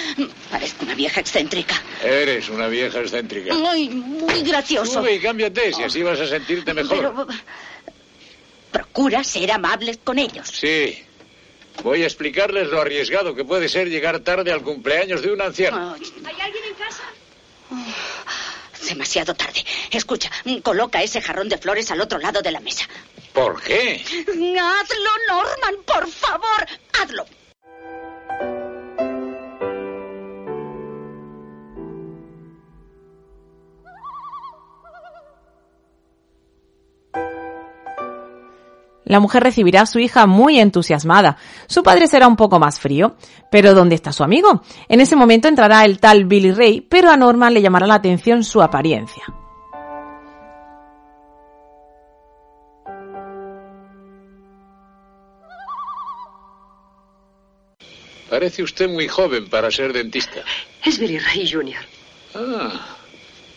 Parezco 0.51 0.85
una 0.85 0.95
vieja 0.95 1.21
excéntrica. 1.21 1.83
Eres 2.05 2.51
una 2.51 2.69
vieja 2.69 3.01
excéntrica. 3.01 3.55
Ay, 3.71 3.89
muy 3.89 4.43
gracioso. 4.43 5.01
Sube 5.01 5.15
y 5.15 5.21
cámbiate, 5.21 5.73
si 5.73 5.83
así 5.83 6.03
vas 6.03 6.21
a 6.21 6.27
sentirte 6.27 6.75
mejor. 6.75 6.99
Pero 6.99 7.27
procura 8.71 9.25
ser 9.25 9.51
amables 9.51 9.99
con 10.05 10.19
ellos. 10.19 10.49
Sí. 10.49 10.99
Voy 11.83 12.03
a 12.03 12.07
explicarles 12.07 12.69
lo 12.69 12.81
arriesgado 12.81 13.35
que 13.35 13.45
puede 13.45 13.69
ser 13.69 13.89
llegar 13.89 14.21
tarde 14.21 14.53
al 14.53 14.63
cumpleaños 14.63 15.23
de 15.23 15.33
un 15.33 15.41
anciano. 15.41 15.95
Ay, 15.95 16.03
¿Hay 16.25 16.41
alguien 16.41 16.65
en 16.65 16.75
casa? 16.75 17.03
Oh, 17.71 18.87
demasiado 18.87 19.35
tarde. 19.35 19.65
Escucha, 19.91 20.31
coloca 20.63 21.03
ese 21.03 21.21
jarrón 21.21 21.49
de 21.49 21.59
flores 21.59 21.91
al 21.91 22.01
otro 22.01 22.19
lado 22.19 22.43
de 22.43 22.51
la 22.51 22.61
mesa. 22.61 22.89
¿Por 23.33 23.61
qué? 23.63 24.03
Hazlo, 24.27 25.11
Norman, 25.29 25.83
por 25.85 26.09
favor. 26.09 26.67
Hazlo. 26.93 27.27
La 39.09 39.21
mujer 39.21 39.43
recibirá 39.43 39.83
a 39.83 39.87
su 39.87 39.99
hija 39.99 40.27
muy 40.27 40.61
entusiasmada. 40.61 41.39
Su 41.67 41.83
padre 41.83 42.07
será 42.07 42.29
un 42.29 42.37
poco 42.37 42.59
más 42.59 42.79
frío. 42.79 43.17
Pero 43.51 43.73
¿dónde 43.73 43.95
está 43.95 44.13
su 44.13 44.23
amigo? 44.23 44.63
En 44.87 45.01
ese 45.01 45.17
momento 45.17 45.49
entrará 45.49 45.87
el 45.87 45.99
tal 45.99 46.27
Billy 46.27 46.53
Ray, 46.53 46.83
pero 46.83 47.11
a 47.11 47.17
Norman 47.17 47.55
le 47.55 47.63
llamará 47.63 47.87
la 47.87 47.95
atención 47.95 48.45
su 48.45 48.61
apariencia. 48.61 49.25
Parece 58.29 58.63
usted 58.63 58.91
muy 58.91 59.09
joven 59.09 59.49
para 59.49 59.71
ser 59.71 59.95
dentista. 59.95 60.43
Es 60.85 60.99
Billy 60.99 61.19
Ray 61.19 61.51
Jr. 61.51 61.83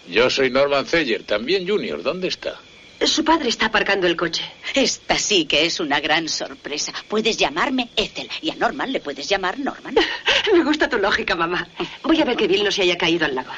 Yo 0.09 0.29
soy 0.29 0.49
Norman 0.49 0.85
Zeller, 0.85 1.23
también 1.23 1.67
Junior. 1.67 2.01
¿Dónde 2.01 2.29
está? 2.29 2.57
Su 3.05 3.25
padre 3.25 3.49
está 3.49 3.65
aparcando 3.65 4.05
el 4.05 4.15
coche. 4.15 4.43
Esta 4.75 5.17
sí 5.17 5.45
que 5.45 5.65
es 5.65 5.79
una 5.79 5.99
gran 5.99 6.29
sorpresa. 6.29 6.93
Puedes 7.07 7.35
llamarme 7.35 7.89
Ethel 7.95 8.29
y 8.41 8.51
a 8.51 8.55
Norman 8.55 8.91
le 8.91 8.99
puedes 8.99 9.27
llamar 9.27 9.57
Norman. 9.57 9.95
Me 10.53 10.63
gusta 10.63 10.87
tu 10.87 10.99
lógica, 10.99 11.35
mamá. 11.35 11.67
Voy 12.03 12.21
a 12.21 12.25
ver 12.25 12.37
que 12.37 12.47
Bill 12.47 12.63
no 12.63 12.71
se 12.71 12.83
haya 12.83 12.97
caído 12.97 13.25
al 13.25 13.33
lago. 13.33 13.51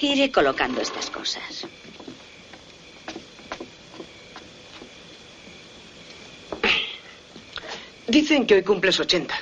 Iré 0.00 0.30
colocando 0.30 0.82
estas 0.82 1.08
cosas. 1.08 1.66
Dicen 8.06 8.46
que 8.46 8.56
hoy 8.56 8.62
cumples 8.62 9.00
80. 9.00 9.34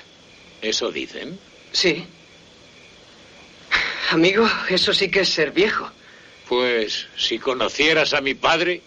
¿Eso 0.62 0.92
dicen? 0.92 1.36
Sí. 1.72 2.06
Amigo, 4.10 4.48
eso 4.68 4.94
sí 4.94 5.10
que 5.10 5.20
es 5.20 5.28
ser 5.30 5.50
viejo. 5.50 5.90
Pues 6.48 7.08
si 7.16 7.40
conocieras 7.40 8.14
a 8.14 8.20
mi 8.20 8.34
padre... 8.34 8.82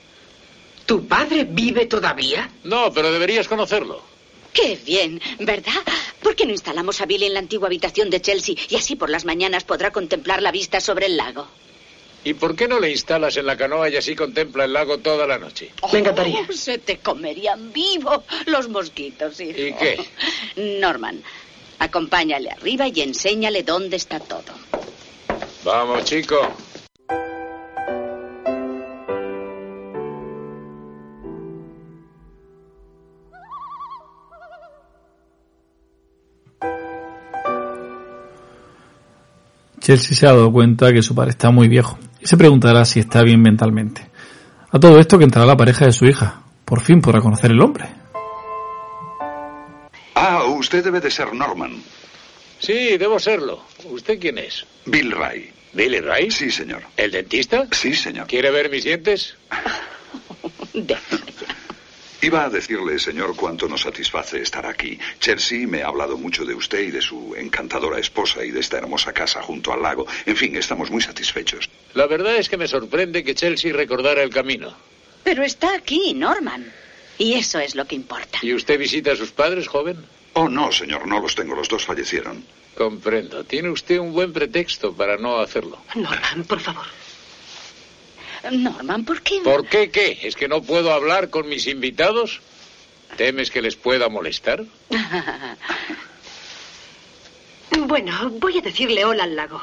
¿Tu 0.85 1.07
padre 1.07 1.45
vive 1.49 1.85
todavía? 1.85 2.49
No, 2.63 2.91
pero 2.91 3.11
deberías 3.11 3.47
conocerlo. 3.47 4.01
Qué 4.51 4.77
bien, 4.85 5.19
¿verdad? 5.39 5.81
¿Por 6.21 6.35
qué 6.35 6.45
no 6.45 6.51
instalamos 6.51 7.01
a 7.01 7.05
Bill 7.05 7.23
en 7.23 7.33
la 7.33 7.39
antigua 7.39 7.67
habitación 7.67 8.09
de 8.09 8.21
Chelsea 8.21 8.55
y 8.69 8.75
así 8.75 8.95
por 8.95 9.09
las 9.09 9.25
mañanas 9.25 9.63
podrá 9.63 9.91
contemplar 9.91 10.41
la 10.41 10.51
vista 10.51 10.79
sobre 10.79 11.07
el 11.07 11.17
lago? 11.17 11.47
¿Y 12.25 12.35
por 12.35 12.55
qué 12.55 12.67
no 12.67 12.79
le 12.79 12.91
instalas 12.91 13.35
en 13.35 13.45
la 13.45 13.57
canoa 13.57 13.89
y 13.89 13.97
así 13.97 14.15
contempla 14.15 14.63
el 14.65 14.73
lago 14.73 14.99
toda 14.99 15.27
la 15.27 15.37
noche? 15.37 15.71
Me 15.91 15.99
encantaría. 15.99 16.45
Oh, 16.47 16.53
se 16.53 16.77
te 16.77 16.99
comerían 16.99 17.73
vivo 17.73 18.23
los 18.45 18.69
mosquitos, 18.69 19.39
hijo. 19.41 19.59
¿Y 19.59 19.73
qué? 19.73 19.99
Norman, 20.79 21.21
acompáñale 21.79 22.51
arriba 22.51 22.87
y 22.87 23.01
enséñale 23.01 23.63
dónde 23.63 23.97
está 23.97 24.19
todo. 24.19 24.53
Vamos, 25.65 26.05
chico. 26.05 26.53
Chelsea 39.83 40.15
se 40.15 40.25
ha 40.25 40.31
dado 40.31 40.49
cuenta 40.49 40.93
que 40.93 41.01
su 41.01 41.13
padre 41.13 41.31
está 41.31 41.51
muy 41.51 41.67
viejo 41.67 41.99
y 42.21 42.25
se 42.25 42.37
preguntará 42.37 42.85
si 42.85 43.01
está 43.01 43.21
bien 43.21 43.41
mentalmente. 43.41 44.09
A 44.71 44.79
todo 44.79 44.97
esto 44.97 45.17
que 45.17 45.25
entrará 45.25 45.45
la 45.45 45.57
pareja 45.57 45.85
de 45.85 45.91
su 45.91 46.05
hija. 46.05 46.41
Por 46.63 46.79
fin 46.79 47.01
podrá 47.01 47.19
conocer 47.19 47.51
el 47.51 47.59
hombre. 47.59 47.89
Ah, 50.15 50.45
usted 50.47 50.85
debe 50.85 51.01
de 51.01 51.11
ser 51.11 51.33
Norman. 51.33 51.83
Sí, 52.59 52.97
debo 52.97 53.19
serlo. 53.19 53.59
¿Usted 53.83 54.17
quién 54.21 54.37
es? 54.37 54.65
Bill 54.85 55.11
Ray. 55.11 55.51
¿Billy 55.73 55.99
Ray? 55.99 56.31
Sí, 56.31 56.49
señor. 56.49 56.83
¿El 56.95 57.11
dentista? 57.11 57.67
Sí, 57.71 57.93
señor. 57.93 58.27
¿Quiere 58.27 58.51
ver 58.51 58.69
mis 58.69 58.85
dientes? 58.85 59.35
Iba 62.23 62.45
a 62.45 62.49
decirle, 62.49 62.97
señor, 62.99 63.35
cuánto 63.35 63.67
nos 63.67 63.81
satisface 63.81 64.41
estar 64.41 64.65
aquí. 64.65 64.97
Chelsea 65.19 65.67
me 65.67 65.83
ha 65.83 65.87
hablado 65.87 66.17
mucho 66.17 66.45
de 66.45 66.53
usted 66.53 66.79
y 66.79 66.89
de 66.89 67.01
su 67.01 67.35
encantadora 67.35 67.99
esposa 67.99 68.45
y 68.45 68.51
de 68.51 68.61
esta 68.61 68.77
hermosa 68.77 69.11
casa 69.11 69.41
junto 69.41 69.73
al 69.73 69.81
lago. 69.81 70.07
En 70.25 70.37
fin, 70.37 70.55
estamos 70.55 70.89
muy 70.89 71.01
satisfechos. 71.01 71.69
La 71.95 72.07
verdad 72.07 72.37
es 72.37 72.47
que 72.47 72.55
me 72.55 72.65
sorprende 72.69 73.25
que 73.25 73.35
Chelsea 73.35 73.73
recordara 73.73 74.23
el 74.23 74.29
camino. 74.29 74.73
Pero 75.25 75.43
está 75.43 75.75
aquí, 75.75 76.13
Norman. 76.13 76.71
Y 77.17 77.33
eso 77.33 77.59
es 77.59 77.75
lo 77.75 77.85
que 77.85 77.95
importa. 77.95 78.39
¿Y 78.41 78.53
usted 78.53 78.79
visita 78.79 79.11
a 79.11 79.15
sus 79.17 79.31
padres, 79.31 79.67
joven? 79.67 79.97
Oh, 80.31 80.47
no, 80.47 80.71
señor, 80.71 81.05
no 81.05 81.19
los 81.19 81.35
tengo. 81.35 81.53
Los 81.55 81.67
dos 81.67 81.83
fallecieron. 81.83 82.45
Comprendo. 82.77 83.43
Tiene 83.43 83.69
usted 83.69 83.99
un 83.99 84.13
buen 84.13 84.31
pretexto 84.31 84.93
para 84.93 85.17
no 85.17 85.39
hacerlo. 85.39 85.77
Norman, 85.93 86.45
por 86.45 86.61
favor. 86.61 86.85
Norman, 88.51 89.05
¿por 89.05 89.21
qué? 89.21 89.39
¿Por 89.41 89.67
qué 89.67 89.89
qué? 89.89 90.19
¿Es 90.23 90.35
que 90.35 90.47
no 90.47 90.61
puedo 90.61 90.91
hablar 90.91 91.29
con 91.29 91.47
mis 91.47 91.67
invitados? 91.67 92.41
¿Temes 93.17 93.51
que 93.51 93.61
les 93.61 93.75
pueda 93.75 94.09
molestar? 94.09 94.63
Bueno, 97.75 98.29
voy 98.39 98.59
a 98.59 98.61
decirle 98.61 99.03
hola 99.03 99.23
al 99.23 99.35
lago. 99.35 99.61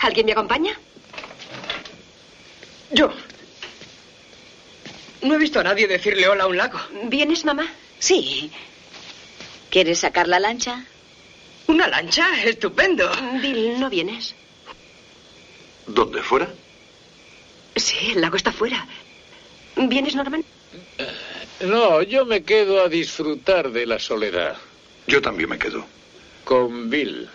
¿Alguien 0.00 0.26
me 0.26 0.32
acompaña? 0.32 0.76
Yo. 2.90 3.10
No 5.22 5.34
he 5.34 5.38
visto 5.38 5.60
a 5.60 5.62
nadie 5.62 5.86
decirle 5.86 6.28
hola 6.28 6.44
a 6.44 6.46
un 6.48 6.56
lago. 6.56 6.78
¿Vienes, 7.04 7.44
mamá? 7.44 7.66
Sí. 7.98 8.50
¿Quieres 9.70 10.00
sacar 10.00 10.26
la 10.26 10.40
lancha? 10.40 10.84
¿Una 11.66 11.86
lancha? 11.86 12.26
Estupendo. 12.44 13.10
Bill, 13.40 13.78
¿no 13.78 13.88
vienes? 13.88 14.34
¿Dónde 15.86 16.22
fuera? 16.22 16.48
Sí, 17.80 18.12
el 18.14 18.20
lago 18.20 18.36
está 18.36 18.52
fuera. 18.52 18.86
¿Vienes, 19.74 20.14
Norman? 20.14 20.44
No, 21.62 22.02
yo 22.02 22.26
me 22.26 22.42
quedo 22.42 22.82
a 22.82 22.88
disfrutar 22.88 23.70
de 23.70 23.86
la 23.86 23.98
soledad. 23.98 24.56
Yo 25.06 25.22
también 25.22 25.48
me 25.48 25.58
quedo. 25.58 25.86
Con 26.44 26.90
Bill. 26.90 27.28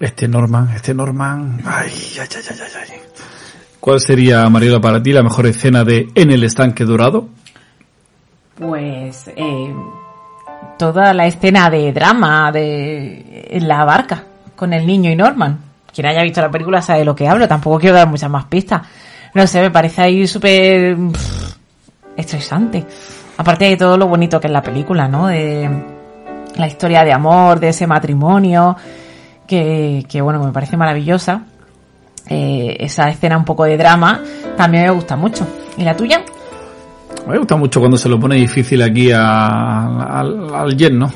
Este 0.00 0.28
Norman, 0.28 0.70
este 0.74 0.94
Norman. 0.94 1.62
Ay, 1.64 1.90
ay, 2.20 2.28
ay, 2.30 2.42
ay, 2.50 2.58
ay. 2.92 2.98
¿Cuál 3.80 4.00
sería, 4.00 4.48
Mariela, 4.50 4.80
para 4.80 5.02
ti 5.02 5.12
la 5.12 5.22
mejor 5.22 5.46
escena 5.46 5.82
de 5.82 6.08
En 6.14 6.30
el 6.30 6.44
estanque 6.44 6.84
dorado? 6.84 7.30
Pues 8.58 9.30
eh, 9.36 9.74
toda 10.76 11.14
la 11.14 11.26
escena 11.26 11.70
de 11.70 11.92
drama 11.92 12.50
de 12.50 13.58
la 13.62 13.84
barca 13.84 14.24
con 14.56 14.72
el 14.72 14.86
niño 14.86 15.10
y 15.10 15.16
Norman. 15.16 15.58
Quien 15.94 16.06
haya 16.06 16.22
visto 16.22 16.40
la 16.40 16.50
película 16.50 16.82
sabe 16.82 17.00
de 17.00 17.04
lo 17.04 17.14
que 17.14 17.28
hablo. 17.28 17.46
Tampoco 17.46 17.78
quiero 17.78 17.96
dar 17.96 18.08
muchas 18.08 18.30
más 18.30 18.44
pistas. 18.46 18.82
No 19.34 19.46
sé, 19.46 19.60
me 19.60 19.70
parece 19.70 20.02
ahí 20.02 20.26
súper 20.26 20.96
estresante. 22.16 22.84
Aparte 23.36 23.66
de 23.66 23.76
todo 23.76 23.96
lo 23.96 24.08
bonito 24.08 24.40
que 24.40 24.48
es 24.48 24.52
la 24.52 24.62
película, 24.62 25.06
¿no? 25.06 25.28
De 25.28 25.70
la 26.56 26.66
historia 26.66 27.04
de 27.04 27.12
amor, 27.12 27.60
de 27.60 27.68
ese 27.68 27.86
matrimonio, 27.86 28.76
que, 29.46 30.04
que 30.08 30.20
bueno, 30.20 30.42
me 30.42 30.52
parece 30.52 30.76
maravillosa. 30.76 31.42
Eh, 32.28 32.76
esa 32.80 33.08
escena 33.08 33.38
un 33.38 33.44
poco 33.44 33.64
de 33.64 33.76
drama 33.78 34.20
también 34.56 34.84
me 34.84 34.90
gusta 34.90 35.16
mucho. 35.16 35.46
¿Y 35.76 35.84
la 35.84 35.96
tuya? 35.96 36.22
Me 37.28 37.38
gusta 37.38 37.56
mucho 37.56 37.80
cuando 37.80 37.96
se 37.96 38.08
lo 38.08 38.18
pone 38.18 38.36
difícil 38.36 38.80
aquí 38.82 39.10
a- 39.12 40.18
al, 40.20 40.54
al 40.54 40.76
Jen, 40.78 40.98
¿no? 40.98 41.12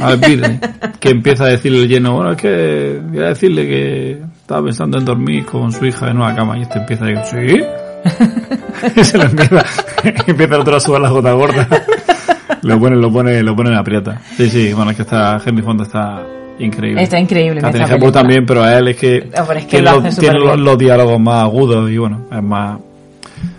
Al 0.00 0.18
Bill, 0.18 0.42
que 1.00 1.08
empieza 1.10 1.44
a 1.44 1.48
decirle 1.48 1.82
el 1.82 1.88
lleno, 1.88 2.14
bueno, 2.14 2.32
es 2.32 2.36
que 2.36 3.00
voy 3.08 3.18
a 3.20 3.28
decirle 3.28 3.66
que 3.66 4.22
estaba 4.40 4.64
pensando 4.66 4.98
en 4.98 5.04
dormir 5.04 5.46
con 5.46 5.72
su 5.72 5.84
hija 5.86 6.10
en 6.10 6.18
una 6.18 6.34
cama 6.36 6.58
y 6.58 6.62
este 6.62 6.78
empieza 6.78 7.04
a 7.04 7.08
decir, 7.08 7.56
¿sí? 7.56 9.00
y 9.00 9.04
se 9.04 9.16
lo 9.18 9.24
empieza, 9.24 9.64
empieza 10.26 10.54
el 10.56 10.60
otro 10.60 10.76
a 10.76 10.80
sudar 10.80 11.00
la 11.00 11.08
gota 11.10 11.32
gorda. 11.32 11.66
lo 12.62 12.78
pone, 12.78 12.96
lo 12.96 13.10
pone, 13.10 13.42
lo 13.42 13.56
pone 13.56 13.70
en 13.70 13.76
aprieta. 13.76 14.20
Sí, 14.36 14.50
sí, 14.50 14.72
bueno, 14.74 14.90
es 14.90 14.96
que 14.96 15.02
está, 15.02 15.40
Henry 15.44 15.62
Fonda 15.62 15.84
está 15.84 16.22
increíble. 16.58 17.02
Está 17.02 17.18
increíble 17.18 17.60
Catherine 17.62 17.90
Hepburn 17.94 18.12
también, 18.12 18.44
pero 18.46 18.62
a 18.62 18.76
él 18.76 18.88
es 18.88 18.96
que, 18.96 19.30
Oh, 19.38 19.52
es 19.52 19.64
que 19.66 19.82
tiene, 20.18 20.38
lo 20.38 20.54
los 20.56 20.78
diálogos 20.78 21.18
más 21.18 21.44
agudos 21.44 21.90
y 21.90 21.96
bueno, 21.96 22.26
es 22.30 22.42
más, 22.42 22.78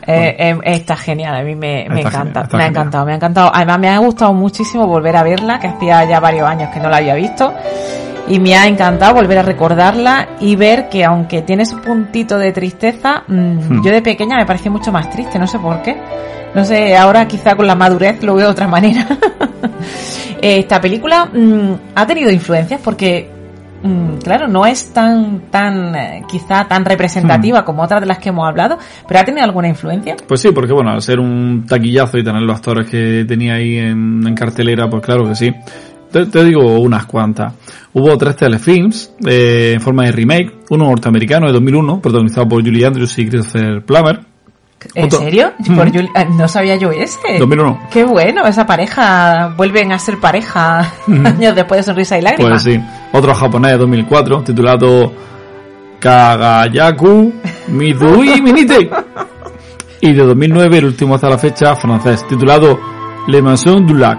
Eh, 0.06 0.36
eh, 0.38 0.58
está 0.64 0.96
genial, 0.96 1.36
a 1.36 1.44
mí 1.44 1.56
me, 1.56 1.84
encanta, 1.86 1.92
genial, 1.92 2.34
me 2.34 2.40
ha 2.40 2.46
genial. 2.48 2.68
encantado, 2.70 3.06
me 3.06 3.12
ha 3.12 3.16
encantado. 3.16 3.52
Además 3.54 3.80
me 3.80 3.90
ha 3.90 3.98
gustado 4.00 4.34
muchísimo 4.34 4.86
volver 4.88 5.16
a 5.16 5.24
verla, 5.24 5.60
que 5.60 5.68
hacía 5.68 6.04
ya 6.06 6.20
varios 6.20 6.48
años 6.48 6.70
que 6.74 6.80
no 6.80 6.90
la 6.90 6.98
había 6.98 7.16
visto. 7.16 7.54
Y 8.28 8.40
me 8.40 8.56
ha 8.56 8.68
encantado 8.68 9.16
volver 9.16 9.40
a 9.40 9.42
recordarla 9.44 10.30
y 10.40 10.56
ver 10.56 10.88
que 10.88 11.04
aunque 11.04 11.42
tiene 11.42 11.66
su 11.66 11.82
puntito 11.82 12.38
de 12.38 12.52
tristeza, 12.54 13.24
mm, 13.28 13.34
Hmm. 13.34 13.84
yo 13.84 13.92
de 13.92 14.02
pequeña 14.02 14.38
me 14.38 14.46
parecía 14.46 14.72
mucho 14.72 14.92
más 14.92 15.10
triste, 15.10 15.38
no 15.40 15.48
sé 15.48 15.60
por 15.60 15.82
qué. 15.82 15.98
No 16.54 16.64
sé, 16.64 16.96
ahora 16.96 17.28
quizá 17.28 17.56
con 17.56 17.66
la 17.68 17.76
madurez 17.76 18.22
lo 18.24 18.36
veo 18.36 18.46
de 18.46 18.52
otra 18.52 18.68
manera. 18.70 19.06
Esta 20.42 20.80
película 20.82 21.26
mm, 21.26 21.74
ha 21.96 22.06
tenido 22.06 22.30
influencias 22.32 22.80
porque, 22.84 23.30
claro, 24.24 24.48
no 24.48 24.66
es 24.66 24.94
tan, 24.94 25.42
tan, 25.52 25.96
eh, 25.96 26.22
quizá 26.30 26.66
tan 26.68 26.86
representativa 26.86 27.64
como 27.66 27.84
otras 27.84 28.02
de 28.02 28.08
las 28.08 28.20
que 28.20 28.30
hemos 28.30 28.48
hablado, 28.48 28.78
pero 29.08 29.20
ha 29.20 29.24
tenido 29.24 29.44
alguna 29.44 29.68
influencia. 29.68 30.16
Pues 30.28 30.42
sí, 30.42 30.50
porque 30.52 30.74
bueno, 30.74 30.92
al 30.92 31.02
ser 31.02 31.20
un 31.20 31.66
taquillazo 31.68 32.18
y 32.18 32.24
tener 32.24 32.42
los 32.42 32.56
actores 32.56 32.90
que 32.90 33.26
tenía 33.28 33.56
ahí 33.56 33.78
en, 33.78 34.26
en 34.26 34.36
cartelera, 34.36 34.90
pues 34.90 35.04
claro 35.04 35.28
que 35.28 35.36
sí. 35.36 35.54
Te, 36.12 36.28
te 36.28 36.44
digo 36.46 36.80
unas 36.80 37.06
cuantas. 37.06 37.54
Hubo 37.94 38.16
tres 38.18 38.36
telefilms 38.36 39.12
eh, 39.26 39.72
en 39.76 39.82
forma 39.82 40.04
de 40.06 40.12
remake, 40.12 40.52
uno 40.70 40.86
norteamericano 40.86 41.48
de 41.48 41.54
2001, 41.54 42.00
protagonizado 42.02 42.48
por 42.48 42.64
Julie 42.64 42.86
Andrews 42.86 43.18
y 43.20 43.28
Christopher 43.28 43.84
Plummer. 43.84 44.20
¿En 44.96 45.06
Otro- 45.06 45.20
serio? 45.20 45.54
Por 45.76 45.90
Juli- 45.94 46.10
ah, 46.14 46.26
no 46.26 46.46
sabía 46.50 46.76
yo 46.76 46.92
ese. 46.92 47.18
2001. 47.40 47.88
Qué 47.90 48.04
bueno, 48.04 48.46
esa 48.46 48.66
pareja, 48.66 49.54
vuelven 49.56 49.94
a 49.94 49.98
ser 49.98 50.20
pareja 50.20 50.92
Ujú. 51.08 51.22
años 51.26 51.56
después 51.56 51.80
de 51.80 51.84
Sonrisa 51.84 52.18
y 52.18 52.22
Lágrimas. 52.22 52.64
Pues 52.64 52.76
sí. 52.76 52.82
Otro 53.14 53.36
japonés 53.36 53.74
de 53.74 53.78
2004, 53.78 54.42
titulado 54.42 55.14
Kagayaku 56.00 57.32
Midui 57.68 58.42
Minite. 58.42 58.90
Y 60.02 60.14
de 60.14 60.24
2009, 60.24 60.80
el 60.80 60.86
último 60.86 61.14
hasta 61.14 61.30
la 61.30 61.38
fecha, 61.38 61.76
francés, 61.76 62.28
titulado 62.28 62.80
Le 63.28 63.42
Maison 63.42 63.86
du 63.86 63.94
Lac. 63.94 64.18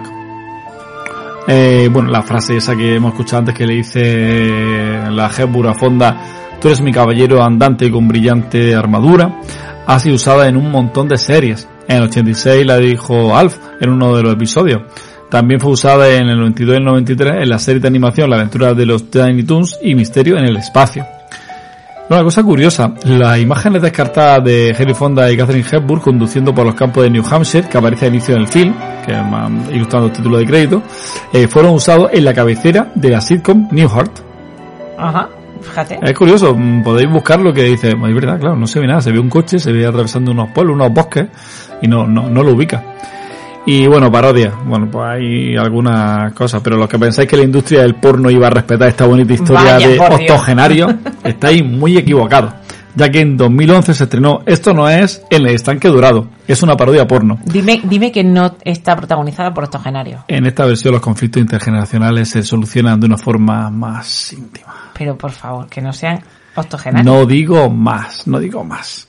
Eh, 1.49 1.91
bueno, 1.93 2.11
la 2.11 2.23
frase 2.23 2.57
esa 2.57 2.77
que 2.77 2.95
hemos 2.95 3.13
escuchado 3.13 3.41
antes 3.41 3.55
que 3.57 3.67
le 3.67 3.75
dice 3.75 5.11
la 5.11 5.29
Hepburn 5.29 5.71
a 5.71 5.75
Fonda, 5.75 6.21
tú 6.61 6.69
eres 6.69 6.81
mi 6.81 6.93
caballero 6.93 7.43
andante 7.43 7.91
con 7.91 8.07
brillante 8.07 8.77
armadura, 8.77 9.41
ha 9.87 9.99
sido 9.99 10.15
usada 10.15 10.47
en 10.49 10.57
un 10.57 10.71
montón 10.71 11.09
de 11.09 11.19
series. 11.19 11.69
En 11.89 11.97
el 11.97 12.05
86 12.05 12.65
la 12.65 12.79
dijo 12.79 13.37
Alf 13.37 13.59
en 13.81 13.91
uno 13.91 14.17
de 14.17 14.23
los 14.23 14.33
episodios. 14.35 14.83
También 15.31 15.61
fue 15.61 15.73
usada 15.73 16.09
en 16.15 16.29
el 16.29 16.39
92 16.39 16.75
y 16.75 16.79
el 16.79 16.85
93 16.85 17.35
en 17.43 17.49
la 17.49 17.59
serie 17.59 17.81
de 17.81 17.89
animación 17.89 18.31
La 18.31 18.37
aventura 18.37 18.75
de 18.75 18.87
los 18.87 19.11
Tiny 19.11 19.43
Toons 19.43 19.79
y 19.83 19.95
Misterio 19.95 20.37
en 20.37 20.45
el 20.45 20.57
espacio. 20.57 21.07
Una 22.09 22.23
cosa 22.23 22.43
curiosa, 22.43 22.93
las 23.07 23.39
imágenes 23.39 23.81
descartadas 23.81 24.45
de 24.45 24.77
Henry 24.79 24.93
Fonda 24.93 25.33
y 25.33 25.39
Catherine 25.39 25.65
Hepburn 25.71 26.03
conduciendo 26.03 26.55
por 26.55 26.67
los 26.67 26.75
campos 26.75 27.03
de 27.03 27.09
New 27.09 27.25
Hampshire, 27.29 27.67
que 27.67 27.79
aparece 27.79 28.07
al 28.07 28.15
inicio 28.15 28.35
del 28.35 28.47
film, 28.47 28.75
que 29.07 29.13
ilustrando 29.75 30.09
el 30.09 30.13
título 30.13 30.37
de 30.37 30.45
crédito, 30.45 30.83
eh, 31.33 31.49
fueron 31.49 31.73
usados 31.73 32.11
en 32.13 32.27
la 32.27 32.35
cabecera 32.35 32.93
de 32.95 33.09
la 33.09 33.23
sitcom 33.23 33.69
Newhart. 33.73 34.19
Ajá, 34.99 35.31
fíjate. 35.63 35.99
Es 36.03 36.13
curioso, 36.13 36.55
mm, 36.55 36.83
podéis 36.83 37.11
buscar 37.11 37.41
lo 37.41 37.55
que 37.55 37.63
dice, 37.63 37.89
es 37.89 38.15
verdad, 38.15 38.39
claro, 38.39 38.57
no 38.57 38.67
se 38.67 38.81
ve 38.81 38.87
nada, 38.87 39.01
se 39.01 39.11
ve 39.11 39.19
un 39.19 39.31
coche, 39.31 39.59
se 39.59 39.73
ve 39.73 39.87
atravesando 39.87 40.33
unos 40.33 40.51
pueblos, 40.51 40.77
unos 40.77 40.93
bosques, 40.93 41.27
y 41.81 41.89
no, 41.89 42.07
no, 42.07 42.29
no 42.29 42.43
lo 42.43 42.53
ubica. 42.53 42.85
Y 43.67 43.87
bueno, 43.87 44.13
parodia. 44.13 44.53
Bueno, 44.67 44.91
pues 44.91 45.05
hay 45.07 45.57
algunas 45.57 46.33
cosas, 46.35 46.61
pero 46.63 46.77
los 46.77 46.89
que 46.89 46.99
pensáis 46.99 47.29
que 47.29 47.37
la 47.37 47.45
industria 47.45 47.83
del 47.83 47.95
porno 47.95 48.31
iba 48.31 48.47
a 48.47 48.51
respetar 48.51 48.89
esta 48.89 49.07
bonita 49.07 49.33
historia 49.33 49.75
Vaya, 49.75 49.89
de 49.89 49.99
octogenario, 49.99 50.89
estáis 51.25 51.65
muy 51.65 51.97
equivocados. 51.97 52.53
Ya 52.97 53.11
que 53.11 53.21
en 53.21 53.37
2011 53.37 53.93
se 53.93 54.05
estrenó 54.05 54.43
Esto 54.47 54.73
no 54.73 54.89
es 54.89 55.25
El 55.29 55.47
estanque 55.47 55.89
dorado. 55.89 56.29
Es 56.47 56.63
una 56.63 56.77
parodia 56.77 57.07
porno. 57.09 57.41
Dime, 57.45 57.81
dime 57.83 58.13
que 58.13 58.23
no 58.23 58.55
está 58.65 58.95
protagonizada 58.95 59.53
por 59.53 59.65
octogenarios. 59.65 60.23
En 60.29 60.47
esta 60.47 60.65
versión 60.65 60.93
los 60.93 61.01
conflictos 61.01 61.41
intergeneracionales 61.41 62.29
se 62.29 62.43
solucionan 62.43 63.01
de 63.01 63.07
una 63.07 63.17
forma 63.17 63.71
más 63.71 64.33
íntima. 64.33 64.93
Pero 64.97 65.17
por 65.19 65.33
favor, 65.33 65.67
que 65.69 65.81
no 65.81 65.93
sean 65.93 66.21
octogenarios. 66.55 67.05
No 67.05 67.27
digo 67.27 67.69
más, 67.69 68.29
no 68.29 68.39
digo 68.39 68.63
más. 68.63 69.09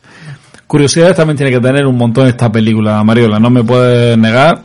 Curiosidades 0.67 1.15
también 1.15 1.38
tiene 1.38 1.51
que 1.51 1.60
tener 1.60 1.86
un 1.86 1.97
montón 1.97 2.28
esta 2.28 2.51
película, 2.51 3.04
Mariola. 3.04 3.39
No 3.39 3.49
me 3.49 3.63
puedes 3.63 4.17
negar 4.17 4.62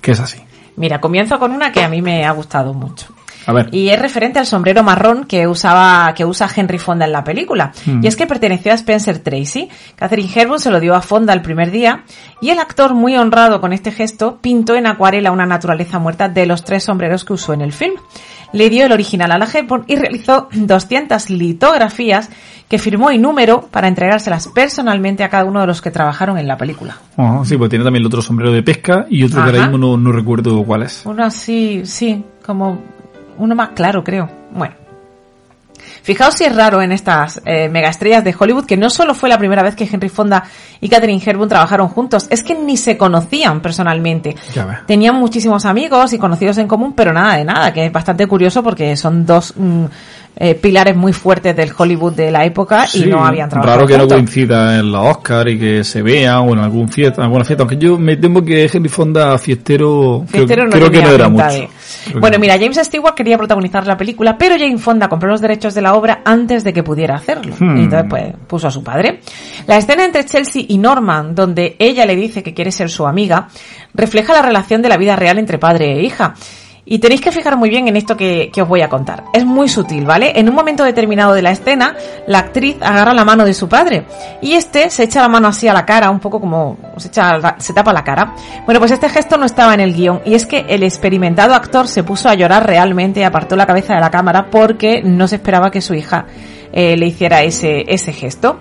que 0.00 0.12
es 0.12 0.20
así. 0.20 0.38
Mira, 0.76 1.00
comienzo 1.00 1.38
con 1.38 1.52
una 1.52 1.72
que 1.72 1.82
a 1.82 1.88
mí 1.88 2.00
me 2.00 2.24
ha 2.24 2.30
gustado 2.30 2.72
mucho. 2.72 3.08
A 3.46 3.52
ver. 3.52 3.68
Y 3.72 3.88
es 3.88 3.98
referente 3.98 4.38
al 4.38 4.46
sombrero 4.46 4.82
marrón 4.82 5.24
que 5.24 5.46
usaba, 5.46 6.12
que 6.14 6.24
usa 6.24 6.48
Henry 6.54 6.78
Fonda 6.78 7.06
en 7.06 7.12
la 7.12 7.24
película. 7.24 7.72
Mm. 7.86 8.04
Y 8.04 8.06
es 8.06 8.16
que 8.16 8.26
perteneció 8.26 8.70
a 8.70 8.74
Spencer 8.74 9.18
Tracy. 9.18 9.68
Catherine 9.96 10.30
Hepburn 10.32 10.60
se 10.60 10.70
lo 10.70 10.78
dio 10.78 10.94
a 10.94 11.02
Fonda 11.02 11.32
el 11.32 11.42
primer 11.42 11.70
día. 11.70 12.04
Y 12.40 12.50
el 12.50 12.58
actor, 12.58 12.94
muy 12.94 13.16
honrado 13.16 13.60
con 13.60 13.72
este 13.72 13.92
gesto, 13.92 14.38
pintó 14.40 14.74
en 14.74 14.86
acuarela 14.86 15.32
una 15.32 15.46
naturaleza 15.46 15.98
muerta 15.98 16.28
de 16.28 16.46
los 16.46 16.64
tres 16.64 16.84
sombreros 16.84 17.24
que 17.24 17.32
usó 17.32 17.52
en 17.52 17.62
el 17.62 17.72
film. 17.72 17.94
Le 18.52 18.68
dio 18.68 18.84
el 18.86 18.92
original 18.92 19.32
a 19.32 19.38
la 19.38 19.48
Hepburn 19.52 19.84
y 19.86 19.96
realizó 19.96 20.48
200 20.52 21.30
litografías 21.30 22.30
que 22.70 22.78
firmó 22.78 23.10
y 23.10 23.18
número 23.18 23.62
para 23.68 23.88
entregárselas 23.88 24.46
personalmente 24.46 25.24
a 25.24 25.28
cada 25.28 25.44
uno 25.44 25.60
de 25.60 25.66
los 25.66 25.82
que 25.82 25.90
trabajaron 25.90 26.38
en 26.38 26.46
la 26.46 26.56
película. 26.56 26.96
Ajá, 27.16 27.44
sí, 27.44 27.56
pues 27.56 27.68
tiene 27.68 27.84
también 27.84 28.02
el 28.02 28.06
otro 28.06 28.22
sombrero 28.22 28.52
de 28.52 28.62
pesca 28.62 29.06
y 29.10 29.24
otro 29.24 29.42
que 29.42 29.46
ahora 29.46 29.58
Ajá. 29.58 29.70
mismo 29.70 29.86
no, 29.88 29.96
no 29.96 30.12
recuerdo 30.12 30.62
cuál 30.62 30.84
es. 30.84 31.04
Uno 31.04 31.24
así, 31.24 31.82
sí, 31.84 32.24
como 32.46 32.80
uno 33.38 33.56
más 33.56 33.70
claro, 33.70 34.04
creo. 34.04 34.30
Bueno. 34.52 34.79
Fijaos 36.02 36.34
si 36.34 36.44
es 36.44 36.54
raro 36.54 36.80
en 36.82 36.92
estas 36.92 37.40
eh, 37.44 37.68
megaestrellas 37.68 38.24
de 38.24 38.34
Hollywood 38.38 38.64
que 38.66 38.76
no 38.76 38.90
solo 38.90 39.14
fue 39.14 39.28
la 39.28 39.38
primera 39.38 39.62
vez 39.62 39.74
que 39.76 39.88
Henry 39.90 40.08
Fonda 40.08 40.44
y 40.80 40.88
Catherine 40.88 41.22
Hepburn 41.24 41.48
trabajaron 41.48 41.88
juntos, 41.88 42.26
es 42.30 42.42
que 42.42 42.54
ni 42.54 42.76
se 42.76 42.96
conocían 42.96 43.60
personalmente. 43.60 44.34
Tenían 44.86 45.16
muchísimos 45.16 45.64
amigos 45.66 46.12
y 46.12 46.18
conocidos 46.18 46.58
en 46.58 46.66
común, 46.68 46.94
pero 46.94 47.12
nada 47.12 47.36
de 47.36 47.44
nada, 47.44 47.72
que 47.72 47.86
es 47.86 47.92
bastante 47.92 48.26
curioso 48.26 48.62
porque 48.62 48.96
son 48.96 49.26
dos 49.26 49.54
mm, 49.56 49.84
eh, 50.36 50.54
pilares 50.54 50.96
muy 50.96 51.12
fuertes 51.12 51.54
del 51.56 51.70
Hollywood 51.76 52.14
de 52.14 52.30
la 52.30 52.44
época 52.44 52.86
y 52.94 53.00
no 53.04 53.24
habían 53.26 53.48
trabajado 53.50 53.76
Raro 53.76 53.86
que 53.86 53.94
no 53.94 54.00
juntos. 54.04 54.16
coincida 54.16 54.78
en 54.78 54.90
la 54.92 55.00
Oscar 55.02 55.48
y 55.48 55.58
que 55.58 55.84
se 55.84 56.00
vean 56.02 56.36
o 56.48 56.52
en 56.52 56.60
algún 56.60 56.88
fiesta, 56.88 57.22
alguna 57.22 57.44
fiesta. 57.44 57.62
Aunque 57.64 57.76
yo 57.76 57.98
me 57.98 58.16
temo 58.16 58.42
que 58.42 58.70
Henry 58.72 58.88
Fonda 58.88 59.36
fiestero, 59.38 60.24
creo- 60.30 60.46
no 60.66 60.90
que 60.90 61.02
no 61.02 61.10
era 61.10 61.28
mucho. 61.28 61.44
de- 61.46 61.68
Bueno, 62.18 62.36
no. 62.36 62.40
mira, 62.40 62.54
James 62.58 62.78
Stewart 62.82 63.14
quería 63.14 63.36
protagonizar 63.36 63.86
la 63.86 63.96
película, 63.96 64.38
pero 64.38 64.54
Jane 64.56 64.78
Fonda 64.78 65.08
compró 65.08 65.28
los 65.30 65.40
derechos 65.40 65.69
de 65.74 65.82
la 65.82 65.94
obra 65.94 66.22
antes 66.24 66.64
de 66.64 66.72
que 66.72 66.82
pudiera 66.82 67.16
hacerlo. 67.16 67.54
Hmm. 67.58 67.76
Y 67.76 67.82
entonces, 67.84 68.06
pues, 68.08 68.34
puso 68.46 68.68
a 68.68 68.70
su 68.70 68.82
padre. 68.82 69.20
La 69.66 69.76
escena 69.76 70.04
entre 70.04 70.24
Chelsea 70.24 70.64
y 70.66 70.78
Norman, 70.78 71.34
donde 71.34 71.76
ella 71.78 72.06
le 72.06 72.16
dice 72.16 72.42
que 72.42 72.54
quiere 72.54 72.72
ser 72.72 72.90
su 72.90 73.06
amiga, 73.06 73.48
refleja 73.94 74.32
la 74.32 74.42
relación 74.42 74.82
de 74.82 74.88
la 74.88 74.96
vida 74.96 75.16
real 75.16 75.38
entre 75.38 75.58
padre 75.58 75.98
e 75.98 76.02
hija. 76.02 76.34
Y 76.92 76.98
tenéis 76.98 77.20
que 77.20 77.30
fijar 77.30 77.56
muy 77.56 77.70
bien 77.70 77.86
en 77.86 77.94
esto 77.94 78.16
que, 78.16 78.50
os 78.60 78.66
voy 78.66 78.82
a 78.82 78.88
contar. 78.88 79.22
Es 79.32 79.46
muy 79.46 79.68
sutil, 79.68 80.04
¿vale? 80.04 80.32
En 80.34 80.48
un 80.48 80.56
momento 80.56 80.82
determinado 80.82 81.32
de 81.34 81.40
la 81.40 81.52
escena, 81.52 81.94
la 82.26 82.40
actriz 82.40 82.78
agarra 82.80 83.14
la 83.14 83.24
mano 83.24 83.44
de 83.44 83.54
su 83.54 83.68
padre 83.68 84.06
y 84.42 84.54
este 84.54 84.90
se 84.90 85.04
echa 85.04 85.22
la 85.22 85.28
mano 85.28 85.46
así 85.46 85.68
a 85.68 85.72
la 85.72 85.86
cara, 85.86 86.10
un 86.10 86.18
poco 86.18 86.40
como 86.40 86.76
se, 86.96 87.06
echa, 87.06 87.38
tapa 87.72 87.92
la 87.92 88.02
cara. 88.02 88.34
Bueno, 88.64 88.80
pues 88.80 88.90
este 88.90 89.08
gesto 89.08 89.36
no 89.36 89.46
estaba 89.46 89.72
en 89.72 89.78
el 89.78 89.94
guion 89.94 90.22
y 90.24 90.34
es 90.34 90.46
que 90.46 90.66
el 90.68 90.82
experimentado 90.82 91.54
actor 91.54 91.86
se 91.86 92.02
puso 92.02 92.28
a 92.28 92.34
llorar 92.34 92.66
realmente 92.66 93.20
y 93.20 93.22
apartó 93.22 93.54
la 93.54 93.66
cabeza 93.66 93.94
de 93.94 94.00
la 94.00 94.10
cámara 94.10 94.50
porque 94.50 95.00
no 95.00 95.28
se 95.28 95.36
esperaba 95.36 95.70
que 95.70 95.80
su 95.80 95.94
hija 95.94 96.26
eh, 96.72 96.96
le 96.96 97.06
hiciera 97.06 97.44
ese, 97.44 97.84
ese 97.86 98.12
gesto. 98.12 98.58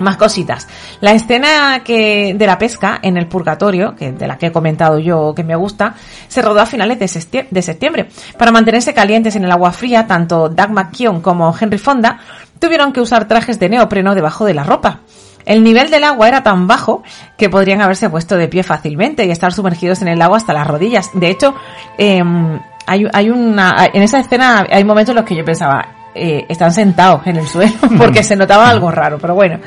Más 0.00 0.16
cositas. 0.16 0.66
La 1.00 1.12
escena 1.12 1.82
que, 1.84 2.34
de 2.34 2.46
la 2.46 2.56
pesca 2.56 2.98
en 3.02 3.18
el 3.18 3.28
purgatorio, 3.28 3.94
que 3.94 4.12
de 4.12 4.26
la 4.26 4.38
que 4.38 4.46
he 4.46 4.52
comentado 4.52 4.98
yo 4.98 5.34
que 5.34 5.44
me 5.44 5.54
gusta, 5.54 5.94
se 6.26 6.40
rodó 6.40 6.60
a 6.60 6.66
finales 6.66 6.98
de, 6.98 7.62
septiembre. 7.62 8.08
Para 8.38 8.50
mantenerse 8.50 8.94
calientes 8.94 9.36
en 9.36 9.44
el 9.44 9.52
agua 9.52 9.72
fría, 9.72 10.06
tanto 10.06 10.48
Doug 10.48 10.70
McKeown 10.70 11.20
como 11.20 11.54
Henry 11.58 11.76
Fonda 11.76 12.18
tuvieron 12.58 12.94
que 12.94 13.02
usar 13.02 13.28
trajes 13.28 13.60
de 13.60 13.68
neopreno 13.68 14.14
debajo 14.14 14.46
de 14.46 14.54
la 14.54 14.64
ropa. 14.64 15.00
El 15.44 15.62
nivel 15.62 15.90
del 15.90 16.04
agua 16.04 16.28
era 16.28 16.42
tan 16.42 16.66
bajo 16.66 17.02
que 17.36 17.50
podrían 17.50 17.82
haberse 17.82 18.08
puesto 18.08 18.36
de 18.36 18.48
pie 18.48 18.62
fácilmente 18.62 19.26
y 19.26 19.30
estar 19.30 19.52
sumergidos 19.52 20.00
en 20.00 20.08
el 20.08 20.22
agua 20.22 20.38
hasta 20.38 20.54
las 20.54 20.66
rodillas. 20.66 21.10
De 21.12 21.28
hecho, 21.28 21.54
em, 21.98 22.58
hay, 22.86 23.06
hay 23.12 23.28
una, 23.28 23.86
en 23.92 24.02
esa 24.02 24.18
escena 24.20 24.66
hay 24.70 24.84
momentos 24.84 25.10
en 25.10 25.16
los 25.16 25.24
que 25.26 25.36
yo 25.36 25.44
pensaba, 25.44 25.99
eh, 26.14 26.44
están 26.48 26.72
sentados 26.72 27.26
en 27.26 27.36
el 27.36 27.46
suelo 27.46 27.72
porque 27.98 28.22
se 28.22 28.34
notaba 28.34 28.68
algo 28.68 28.90
raro, 28.90 29.18
pero 29.18 29.34
bueno. 29.34 29.60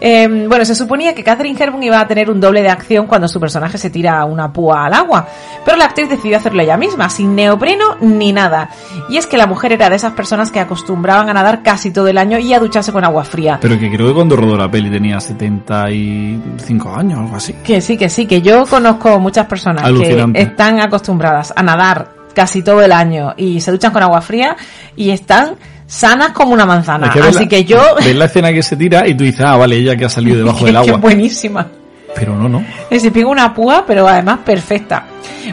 Eh, 0.00 0.46
bueno, 0.48 0.64
se 0.64 0.74
suponía 0.74 1.14
que 1.14 1.24
Catherine 1.24 1.58
Hepburn 1.60 1.82
iba 1.82 2.00
a 2.00 2.06
tener 2.06 2.30
un 2.30 2.40
doble 2.40 2.62
de 2.62 2.68
acción 2.68 3.06
cuando 3.06 3.26
su 3.26 3.40
personaje 3.40 3.76
se 3.76 3.90
tira 3.90 4.24
una 4.24 4.52
púa 4.52 4.86
al 4.86 4.94
agua, 4.94 5.26
pero 5.64 5.76
la 5.76 5.86
actriz 5.86 6.08
decidió 6.08 6.36
hacerlo 6.36 6.62
ella 6.62 6.76
misma, 6.76 7.08
sin 7.10 7.34
neopreno 7.34 7.96
ni 8.00 8.32
nada. 8.32 8.70
Y 9.08 9.16
es 9.16 9.26
que 9.26 9.36
la 9.36 9.46
mujer 9.46 9.72
era 9.72 9.90
de 9.90 9.96
esas 9.96 10.12
personas 10.12 10.52
que 10.52 10.60
acostumbraban 10.60 11.28
a 11.28 11.34
nadar 11.34 11.62
casi 11.62 11.90
todo 11.90 12.06
el 12.06 12.18
año 12.18 12.38
y 12.38 12.54
a 12.54 12.60
ducharse 12.60 12.92
con 12.92 13.04
agua 13.04 13.24
fría. 13.24 13.58
Pero 13.60 13.78
que 13.78 13.90
creo 13.90 14.08
que 14.08 14.14
cuando 14.14 14.36
rodó 14.36 14.56
la 14.56 14.70
peli 14.70 14.90
tenía 14.90 15.18
75 15.20 16.94
años 16.94 17.18
o 17.18 17.22
algo 17.22 17.36
así. 17.36 17.54
Que 17.64 17.80
sí, 17.80 17.96
que 17.96 18.08
sí, 18.08 18.26
que 18.26 18.42
yo 18.42 18.64
conozco 18.66 19.18
muchas 19.18 19.46
personas 19.46 19.82
Alucinante. 19.82 20.38
que 20.38 20.44
están 20.44 20.80
acostumbradas 20.80 21.52
a 21.56 21.62
nadar 21.62 22.20
casi 22.34 22.62
todo 22.62 22.82
el 22.82 22.92
año 22.92 23.34
y 23.36 23.60
se 23.60 23.72
duchan 23.72 23.92
con 23.92 24.02
agua 24.02 24.20
fría 24.20 24.56
y 24.96 25.10
están 25.10 25.56
sanas 25.90 26.30
como 26.30 26.52
una 26.52 26.64
manzana. 26.64 27.08
Es 27.08 27.12
que 27.12 27.20
ves 27.20 27.36
Así 27.36 27.44
la- 27.44 27.48
que 27.48 27.64
yo... 27.64 27.78
Ves 27.98 28.14
la 28.16 28.24
escena 28.26 28.52
que 28.52 28.62
se 28.62 28.76
tira 28.76 29.06
y 29.08 29.14
tú 29.14 29.24
dices, 29.24 29.40
ah, 29.40 29.56
vale, 29.56 29.76
ella 29.76 29.96
que 29.96 30.04
ha 30.04 30.08
salido 30.08 30.38
debajo 30.44 30.64
del 30.64 30.76
agua. 30.76 30.92
es 30.94 31.00
buenísima. 31.00 31.66
Pero 32.14 32.34
no, 32.36 32.48
no. 32.48 32.64
Se 32.90 33.10
pega 33.10 33.28
una 33.28 33.52
púa, 33.54 33.84
pero 33.86 34.06
además 34.08 34.40
perfecta. 34.44 35.04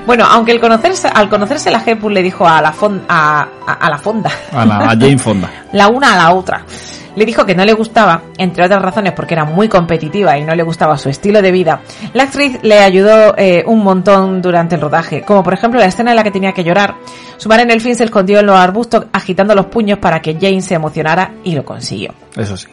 Bueno, 0.05 0.25
aunque 0.25 0.51
el 0.51 0.59
conocerse, 0.59 1.07
al 1.07 1.29
conocerse 1.29 1.69
la 1.71 1.83
Hepburn 1.85 2.13
le 2.15 2.23
dijo 2.23 2.47
a 2.47 2.61
la, 2.61 2.73
fon- 2.73 3.01
a, 3.07 3.47
a- 3.65 3.73
a 3.73 3.89
la 3.89 3.97
fonda, 3.97 4.31
A, 4.51 4.65
la, 4.65 4.77
a 4.77 4.87
Jane 4.89 5.17
Fonda. 5.19 5.49
la 5.73 5.87
una 5.87 6.13
a 6.13 6.17
la 6.17 6.33
otra. 6.33 6.61
Le 7.17 7.25
dijo 7.25 7.47
que 7.47 7.55
no 7.55 7.65
le 7.65 7.73
gustaba, 7.73 8.21
entre 8.37 8.63
otras 8.63 8.79
razones 8.79 9.13
porque 9.13 9.33
era 9.33 9.43
muy 9.43 9.67
competitiva 9.67 10.37
y 10.37 10.43
no 10.43 10.53
le 10.53 10.61
gustaba 10.61 10.99
su 10.99 11.09
estilo 11.09 11.41
de 11.41 11.51
vida. 11.51 11.81
La 12.13 12.23
actriz 12.23 12.59
le 12.61 12.77
ayudó 12.77 13.35
eh, 13.35 13.63
un 13.65 13.83
montón 13.83 14.39
durante 14.39 14.75
el 14.75 14.81
rodaje, 14.81 15.23
como 15.23 15.43
por 15.43 15.55
ejemplo 15.55 15.79
la 15.79 15.87
escena 15.87 16.11
en 16.11 16.15
la 16.15 16.23
que 16.23 16.29
tenía 16.29 16.51
que 16.51 16.63
llorar. 16.63 16.93
Su 17.37 17.49
madre 17.49 17.63
en 17.63 17.71
el 17.71 17.81
film 17.81 17.95
se 17.95 18.03
escondió 18.03 18.39
en 18.39 18.45
los 18.45 18.55
arbustos 18.55 19.07
agitando 19.11 19.55
los 19.55 19.65
puños 19.65 19.97
para 19.97 20.21
que 20.21 20.35
Jane 20.35 20.61
se 20.61 20.75
emocionara 20.75 21.33
y 21.43 21.55
lo 21.55 21.65
consiguió. 21.65 22.13
Eso 22.35 22.55
sí. 22.55 22.67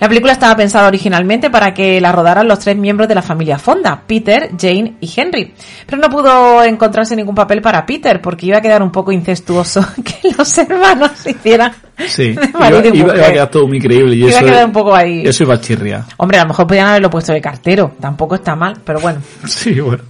La 0.00 0.08
película 0.08 0.32
estaba 0.32 0.56
pensada 0.56 0.88
originalmente 0.88 1.50
para 1.50 1.72
que 1.74 2.00
la 2.00 2.12
rodaran 2.12 2.46
los 2.46 2.58
tres 2.58 2.76
miembros 2.76 3.08
de 3.08 3.14
la 3.14 3.22
familia 3.22 3.58
Fonda, 3.58 4.02
Peter, 4.06 4.50
Jane 4.58 4.94
y 5.00 5.12
Henry. 5.16 5.54
Pero 5.86 6.00
no 6.00 6.08
pudo 6.08 6.62
encontrarse 6.64 7.16
ningún 7.16 7.34
papel 7.34 7.60
para 7.60 7.84
Peter 7.84 8.20
porque 8.20 8.46
iba 8.46 8.58
a 8.58 8.60
quedar 8.60 8.82
un 8.82 8.92
poco 8.92 9.12
incestuoso 9.12 9.84
que 10.04 10.30
los 10.36 10.58
hermanos 10.58 11.10
hicieran 11.26 11.72
Sí. 12.06 12.32
de 12.34 12.90
Iba, 12.94 13.12
a 13.12 13.32
quedar 13.32 13.50
todo 13.50 13.66
muy 13.66 13.80
creíble. 13.80 14.14
Y 14.14 14.20
Iba 14.28 14.38
a 14.38 14.42
quedar 14.42 14.66
un 14.66 14.72
poco 14.72 14.94
ahí. 14.94 15.22
eso 15.26 15.42
iba 15.42 15.54
a 15.54 15.60
chirriar. 15.60 16.04
Hombre, 16.18 16.38
a 16.38 16.42
lo 16.42 16.48
mejor 16.48 16.66
podían 16.66 16.86
haberlo 16.86 17.10
puesto 17.10 17.32
de 17.32 17.40
cartero, 17.40 17.92
tampoco 18.00 18.36
está 18.36 18.54
mal, 18.54 18.80
pero 18.84 19.00
bueno. 19.00 19.20
Sí, 19.46 19.80
bueno. 19.80 20.04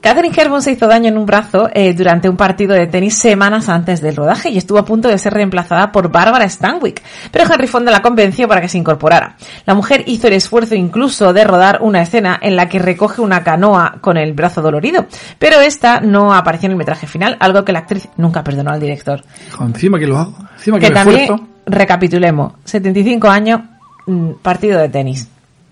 Catherine 0.00 0.32
Hepburn 0.36 0.62
se 0.62 0.70
hizo 0.72 0.86
daño 0.86 1.08
en 1.08 1.18
un 1.18 1.26
brazo 1.26 1.68
eh, 1.72 1.92
durante 1.92 2.28
un 2.28 2.36
partido 2.36 2.74
de 2.74 2.86
tenis 2.86 3.18
semanas 3.18 3.68
antes 3.68 4.00
del 4.00 4.14
rodaje 4.14 4.50
y 4.50 4.58
estuvo 4.58 4.78
a 4.78 4.84
punto 4.84 5.08
de 5.08 5.18
ser 5.18 5.34
reemplazada 5.34 5.90
por 5.90 6.12
Barbara 6.12 6.48
Stanwyck, 6.48 7.02
pero 7.32 7.52
Henry 7.52 7.66
Fonda 7.66 7.90
la 7.90 8.02
convenció 8.02 8.46
para 8.46 8.60
que 8.60 8.68
se 8.68 8.78
incorporara. 8.78 9.36
La 9.64 9.74
mujer 9.74 10.04
hizo 10.06 10.28
el 10.28 10.34
esfuerzo 10.34 10.76
incluso 10.76 11.32
de 11.32 11.42
rodar 11.42 11.78
una 11.80 12.02
escena 12.02 12.38
en 12.40 12.54
la 12.54 12.68
que 12.68 12.78
recoge 12.78 13.20
una 13.20 13.42
canoa 13.42 13.96
con 14.00 14.16
el 14.16 14.32
brazo 14.32 14.62
dolorido, 14.62 15.06
pero 15.40 15.60
esta 15.60 16.00
no 16.00 16.32
apareció 16.32 16.66
en 16.66 16.72
el 16.72 16.78
metraje 16.78 17.08
final, 17.08 17.36
algo 17.40 17.64
que 17.64 17.72
la 17.72 17.80
actriz 17.80 18.08
nunca 18.16 18.44
perdonó 18.44 18.70
al 18.70 18.80
director. 18.80 19.24
Encima 19.60 19.98
que 19.98 20.06
lo 20.06 20.18
hago, 20.18 20.36
encima 20.56 20.78
que, 20.78 20.86
Que 20.86 20.92
me 20.92 20.94
también, 21.00 21.20
esfuerzo. 21.22 21.48
recapitulemos, 21.66 22.52
75 22.64 23.28
años, 23.28 23.60
mm, 24.06 24.32
partido 24.42 24.78
de 24.78 24.88
tenis, 24.88 25.26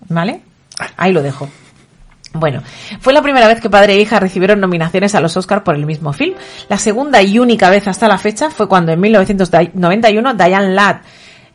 ¿vale? 0.09 0.41
Ahí 0.97 1.13
lo 1.13 1.21
dejo. 1.21 1.47
Bueno, 2.35 2.61
fue 2.99 3.13
la 3.13 3.21
primera 3.21 3.47
vez 3.47 3.61
que 3.61 3.69
padre 3.69 3.93
e 3.93 4.01
hija 4.01 4.19
recibieron 4.19 4.59
nominaciones 4.59 5.15
a 5.15 5.21
los 5.21 5.35
Oscar 5.37 5.63
por 5.63 5.75
el 5.75 5.85
mismo 5.85 6.13
film. 6.13 6.35
La 6.69 6.77
segunda 6.77 7.21
y 7.21 7.39
única 7.39 7.69
vez 7.69 7.87
hasta 7.87 8.07
la 8.07 8.17
fecha 8.17 8.49
fue 8.49 8.67
cuando 8.67 8.91
en 8.91 8.99
1991 8.99 10.33
Diane 10.33 10.73
Ladd 10.73 10.97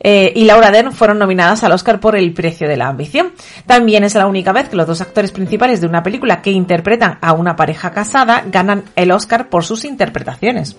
eh, 0.02 0.32
y 0.34 0.44
Laura 0.44 0.70
Dern 0.70 0.92
fueron 0.92 1.18
nominadas 1.18 1.62
al 1.62 1.72
Oscar 1.72 2.00
por 2.00 2.16
El 2.16 2.32
precio 2.32 2.66
de 2.66 2.76
la 2.76 2.88
ambición. 2.88 3.32
También 3.66 4.04
es 4.04 4.14
la 4.14 4.26
única 4.26 4.52
vez 4.52 4.70
que 4.70 4.76
los 4.76 4.86
dos 4.86 5.00
actores 5.02 5.30
principales 5.30 5.80
de 5.80 5.86
una 5.86 6.02
película 6.02 6.40
que 6.40 6.50
interpretan 6.50 7.18
a 7.20 7.34
una 7.34 7.54
pareja 7.54 7.90
casada 7.90 8.44
ganan 8.50 8.84
el 8.96 9.12
Oscar 9.12 9.48
por 9.48 9.64
sus 9.64 9.84
interpretaciones. 9.84 10.76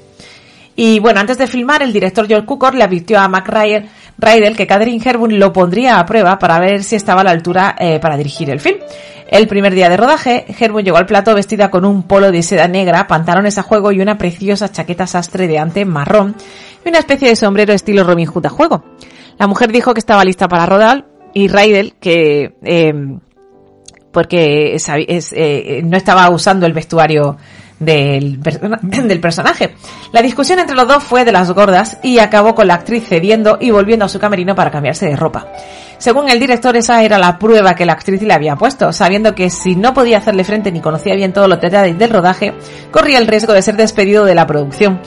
Y 0.75 0.99
bueno, 0.99 1.19
antes 1.19 1.37
de 1.37 1.47
filmar, 1.47 1.83
el 1.83 1.93
director 1.93 2.27
Joel 2.27 2.45
Cukor 2.45 2.73
le 2.75 2.83
advirtió 2.83 3.19
a 3.19 3.27
Mac 3.27 3.47
Rydell, 3.47 4.55
que 4.55 4.65
Catherine 4.65 5.01
Hepburn 5.03 5.37
lo 5.37 5.51
pondría 5.51 5.99
a 5.99 6.05
prueba 6.05 6.39
para 6.39 6.59
ver 6.59 6.83
si 6.83 6.95
estaba 6.95 7.21
a 7.21 7.23
la 7.25 7.31
altura 7.31 7.75
eh, 7.77 7.99
para 7.99 8.17
dirigir 8.17 8.49
el 8.49 8.59
film. 8.59 8.77
El 9.31 9.47
primer 9.47 9.73
día 9.73 9.87
de 9.87 9.95
rodaje, 9.95 10.45
Hepburn 10.59 10.83
llegó 10.83 10.97
al 10.97 11.05
plato 11.05 11.33
vestida 11.33 11.71
con 11.71 11.85
un 11.85 12.03
polo 12.03 12.33
de 12.33 12.43
seda 12.43 12.67
negra, 12.67 13.07
pantalones 13.07 13.57
a 13.57 13.63
juego 13.63 13.93
y 13.93 14.01
una 14.01 14.17
preciosa 14.17 14.69
chaqueta 14.69 15.07
sastre 15.07 15.47
de 15.47 15.57
ante 15.57 15.85
marrón 15.85 16.35
y 16.85 16.89
una 16.89 16.99
especie 16.99 17.29
de 17.29 17.37
sombrero 17.37 17.71
estilo 17.71 18.03
Robin 18.03 18.27
Hood 18.27 18.45
a 18.45 18.49
juego. 18.49 18.83
La 19.39 19.47
mujer 19.47 19.71
dijo 19.71 19.93
que 19.93 19.99
estaba 20.01 20.25
lista 20.25 20.49
para 20.49 20.65
rodar 20.65 21.07
y 21.33 21.47
Rydell 21.47 21.93
que 21.93 22.55
eh, 22.61 22.93
porque 24.11 24.75
es, 24.75 24.89
eh, 25.33 25.81
no 25.85 25.95
estaba 25.95 26.29
usando 26.29 26.65
el 26.65 26.73
vestuario 26.73 27.37
del, 27.79 28.39
del 28.81 29.19
personaje. 29.19 29.75
La 30.11 30.21
discusión 30.21 30.59
entre 30.59 30.75
los 30.75 30.87
dos 30.87 31.03
fue 31.03 31.25
de 31.25 31.31
las 31.31 31.51
gordas 31.51 31.99
y 32.03 32.19
acabó 32.19 32.53
con 32.53 32.67
la 32.67 32.75
actriz 32.75 33.07
cediendo 33.07 33.57
y 33.61 33.71
volviendo 33.71 34.05
a 34.05 34.09
su 34.09 34.19
camerino 34.19 34.55
para 34.55 34.71
cambiarse 34.71 35.07
de 35.07 35.15
ropa. 35.15 35.47
Según 36.01 36.31
el 36.31 36.39
director, 36.39 36.75
esa 36.75 37.03
era 37.03 37.19
la 37.19 37.37
prueba 37.37 37.75
que 37.75 37.85
la 37.85 37.93
actriz 37.93 38.23
le 38.23 38.33
había 38.33 38.55
puesto, 38.55 38.91
sabiendo 38.91 39.35
que 39.35 39.51
si 39.51 39.75
no 39.75 39.93
podía 39.93 40.17
hacerle 40.17 40.43
frente 40.43 40.71
ni 40.71 40.81
conocía 40.81 41.13
bien 41.13 41.31
todos 41.31 41.47
los 41.47 41.61
detalles 41.61 41.95
del 41.95 42.09
rodaje, 42.09 42.55
corría 42.89 43.19
el 43.19 43.27
riesgo 43.27 43.53
de 43.53 43.61
ser 43.61 43.75
despedido 43.75 44.25
de 44.25 44.33
la 44.33 44.47
producción. 44.47 44.99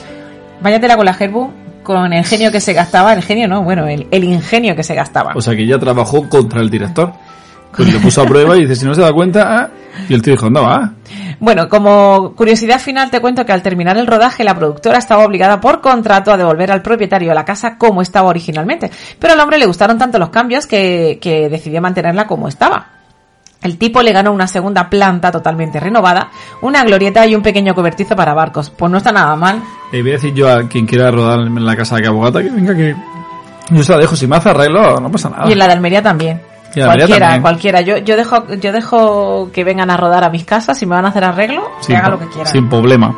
Váyatela 0.61 0.95
con 0.95 1.05
la 1.05 1.11
Herbu, 1.19 1.51
con 1.83 2.13
el 2.13 2.23
genio 2.23 2.49
que 2.49 2.61
se 2.61 2.71
gastaba, 2.71 3.11
el 3.11 3.23
genio 3.23 3.49
no, 3.49 3.61
bueno, 3.61 3.87
el, 3.87 4.07
el 4.09 4.23
ingenio 4.23 4.73
que 4.73 4.83
se 4.83 4.95
gastaba. 4.95 5.33
O 5.35 5.41
sea 5.41 5.53
que 5.53 5.63
ella 5.63 5.77
trabajó 5.77 6.29
contra 6.29 6.61
el 6.61 6.69
director. 6.69 7.11
Pues 7.75 7.93
le 7.93 7.99
puso 7.99 8.21
a 8.21 8.25
prueba 8.25 8.55
y 8.57 8.61
dice, 8.61 8.75
si 8.75 8.85
no 8.85 8.93
se 8.93 9.01
da 9.01 9.11
cuenta, 9.11 9.57
ah. 9.57 9.69
Y 10.09 10.13
el 10.13 10.21
tío 10.21 10.33
dijo, 10.33 10.49
no, 10.49 10.61
ah. 10.61 10.91
Bueno, 11.39 11.67
como 11.67 12.33
curiosidad 12.35 12.79
final 12.79 13.09
te 13.09 13.19
cuento 13.19 13.45
que 13.45 13.51
al 13.51 13.61
terminar 13.61 13.97
el 13.97 14.07
rodaje 14.07 14.43
la 14.43 14.55
productora 14.55 14.97
estaba 14.97 15.25
obligada 15.25 15.59
por 15.59 15.81
contrato 15.81 16.31
a 16.31 16.37
devolver 16.37 16.71
al 16.71 16.81
propietario 16.81 17.33
la 17.33 17.45
casa 17.45 17.77
como 17.77 18.01
estaba 18.01 18.29
originalmente, 18.29 18.89
pero 19.19 19.33
al 19.33 19.39
hombre 19.39 19.57
le 19.57 19.65
gustaron 19.65 19.97
tanto 19.97 20.17
los 20.17 20.29
cambios 20.29 20.65
que, 20.65 21.19
que 21.21 21.49
decidió 21.49 21.81
mantenerla 21.81 22.27
como 22.27 22.47
estaba. 22.47 22.87
El 23.61 23.77
tipo 23.79 24.01
le 24.03 24.11
ganó 24.11 24.31
una 24.31 24.47
segunda 24.47 24.89
planta 24.89 25.31
totalmente 25.31 25.79
renovada, 25.79 26.29
una 26.61 26.83
glorieta 26.83 27.25
y 27.25 27.33
un 27.33 27.41
pequeño 27.41 27.73
cobertizo 27.73 28.15
para 28.15 28.35
barcos. 28.35 28.69
Pues 28.69 28.91
no 28.91 28.99
está 28.99 29.11
nada 29.11 29.35
mal. 29.35 29.59
Y 29.91 30.01
voy 30.01 30.11
a 30.11 30.13
decir 30.13 30.35
yo 30.35 30.47
a 30.47 30.67
quien 30.67 30.85
quiera 30.85 31.09
rodar 31.09 31.39
en 31.39 31.65
la 31.65 31.75
casa 31.75 31.95
de 31.95 32.03
Cabogata 32.03 32.43
que 32.43 32.51
venga 32.51 32.75
que... 32.75 32.95
Yo 33.71 33.81
se 33.81 33.91
la 33.91 33.97
dejo, 33.97 34.15
si 34.15 34.27
me 34.27 34.35
hace 34.35 34.49
arreglo, 34.49 34.99
no 34.99 35.09
pasa 35.09 35.31
nada. 35.31 35.49
Y 35.49 35.53
en 35.53 35.57
la 35.57 35.65
de 35.65 35.73
Almería 35.73 36.03
también. 36.03 36.39
Cualquiera, 36.83 37.41
cualquiera. 37.41 37.81
Yo, 37.81 37.97
yo 37.99 38.17
dejo, 38.17 38.53
yo 38.55 38.71
dejo 38.71 39.49
que 39.53 39.63
vengan 39.63 39.89
a 39.89 39.97
rodar 39.97 40.23
a 40.23 40.29
mis 40.29 40.43
casas 40.43 40.81
y 40.81 40.85
me 40.85 40.95
van 40.95 41.05
a 41.05 41.09
hacer 41.09 41.23
arreglo, 41.23 41.69
que 41.85 41.95
haga 41.95 42.09
lo 42.09 42.19
que 42.19 42.27
quieran. 42.27 42.51
Sin 42.51 42.67
problema. 42.69 43.15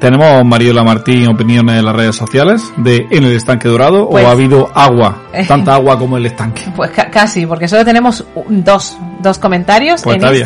Tenemos 0.00 0.44
Mariola 0.44 0.82
Martín 0.82 1.28
opiniones 1.28 1.78
en 1.78 1.84
las 1.84 1.94
redes 1.96 2.16
sociales 2.16 2.72
de 2.76 3.06
En 3.10 3.24
el 3.24 3.32
estanque 3.36 3.68
dorado 3.68 4.08
Pues- 4.08 4.24
o 4.24 4.28
ha 4.28 4.32
habido 4.32 4.70
agua, 4.74 5.22
tanta 5.48 5.74
agua 5.74 5.98
como 5.98 6.16
el 6.18 6.26
estanque. 6.26 6.62
Pues 6.76 6.90
ca- 6.90 7.08
casi, 7.10 7.46
porque 7.46 7.68
solo 7.68 7.84
tenemos 7.84 8.24
dos, 8.48 8.98
dos 9.20 9.38
comentarios 9.38 10.02
Pues 10.02 10.16
en 10.16 10.22
bien. 10.32 10.44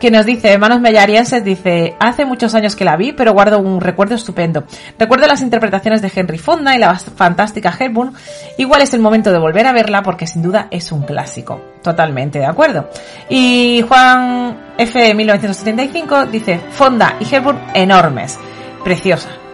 Que 0.00 0.10
nos 0.12 0.24
dice, 0.26 0.56
Manos 0.58 0.80
Mellarienses 0.80 1.42
dice, 1.42 1.96
hace 1.98 2.24
muchos 2.24 2.54
años 2.54 2.76
que 2.76 2.84
la 2.84 2.96
vi, 2.96 3.12
pero 3.12 3.32
guardo 3.32 3.58
un 3.58 3.80
recuerdo 3.80 4.14
estupendo. 4.14 4.64
Recuerdo 4.96 5.26
las 5.26 5.42
interpretaciones 5.42 6.02
de 6.02 6.12
Henry 6.14 6.38
Fonda 6.38 6.76
y 6.76 6.78
la 6.78 6.94
fantástica 6.94 7.74
Hepburn. 7.76 8.14
Igual 8.58 8.82
es 8.82 8.94
el 8.94 9.00
momento 9.00 9.32
de 9.32 9.38
volver 9.38 9.66
a 9.66 9.72
verla 9.72 10.02
porque 10.02 10.28
sin 10.28 10.42
duda 10.42 10.68
es 10.70 10.92
un 10.92 11.02
clásico. 11.02 11.60
Totalmente 11.82 12.38
de 12.38 12.46
acuerdo. 12.46 12.88
Y 13.28 13.84
Juan 13.88 14.74
F. 14.78 15.14
1975 15.14 16.26
dice, 16.26 16.60
Fonda 16.70 17.16
y 17.18 17.34
Hepburn 17.34 17.58
enormes. 17.74 18.38
Preciosa. 18.84 19.47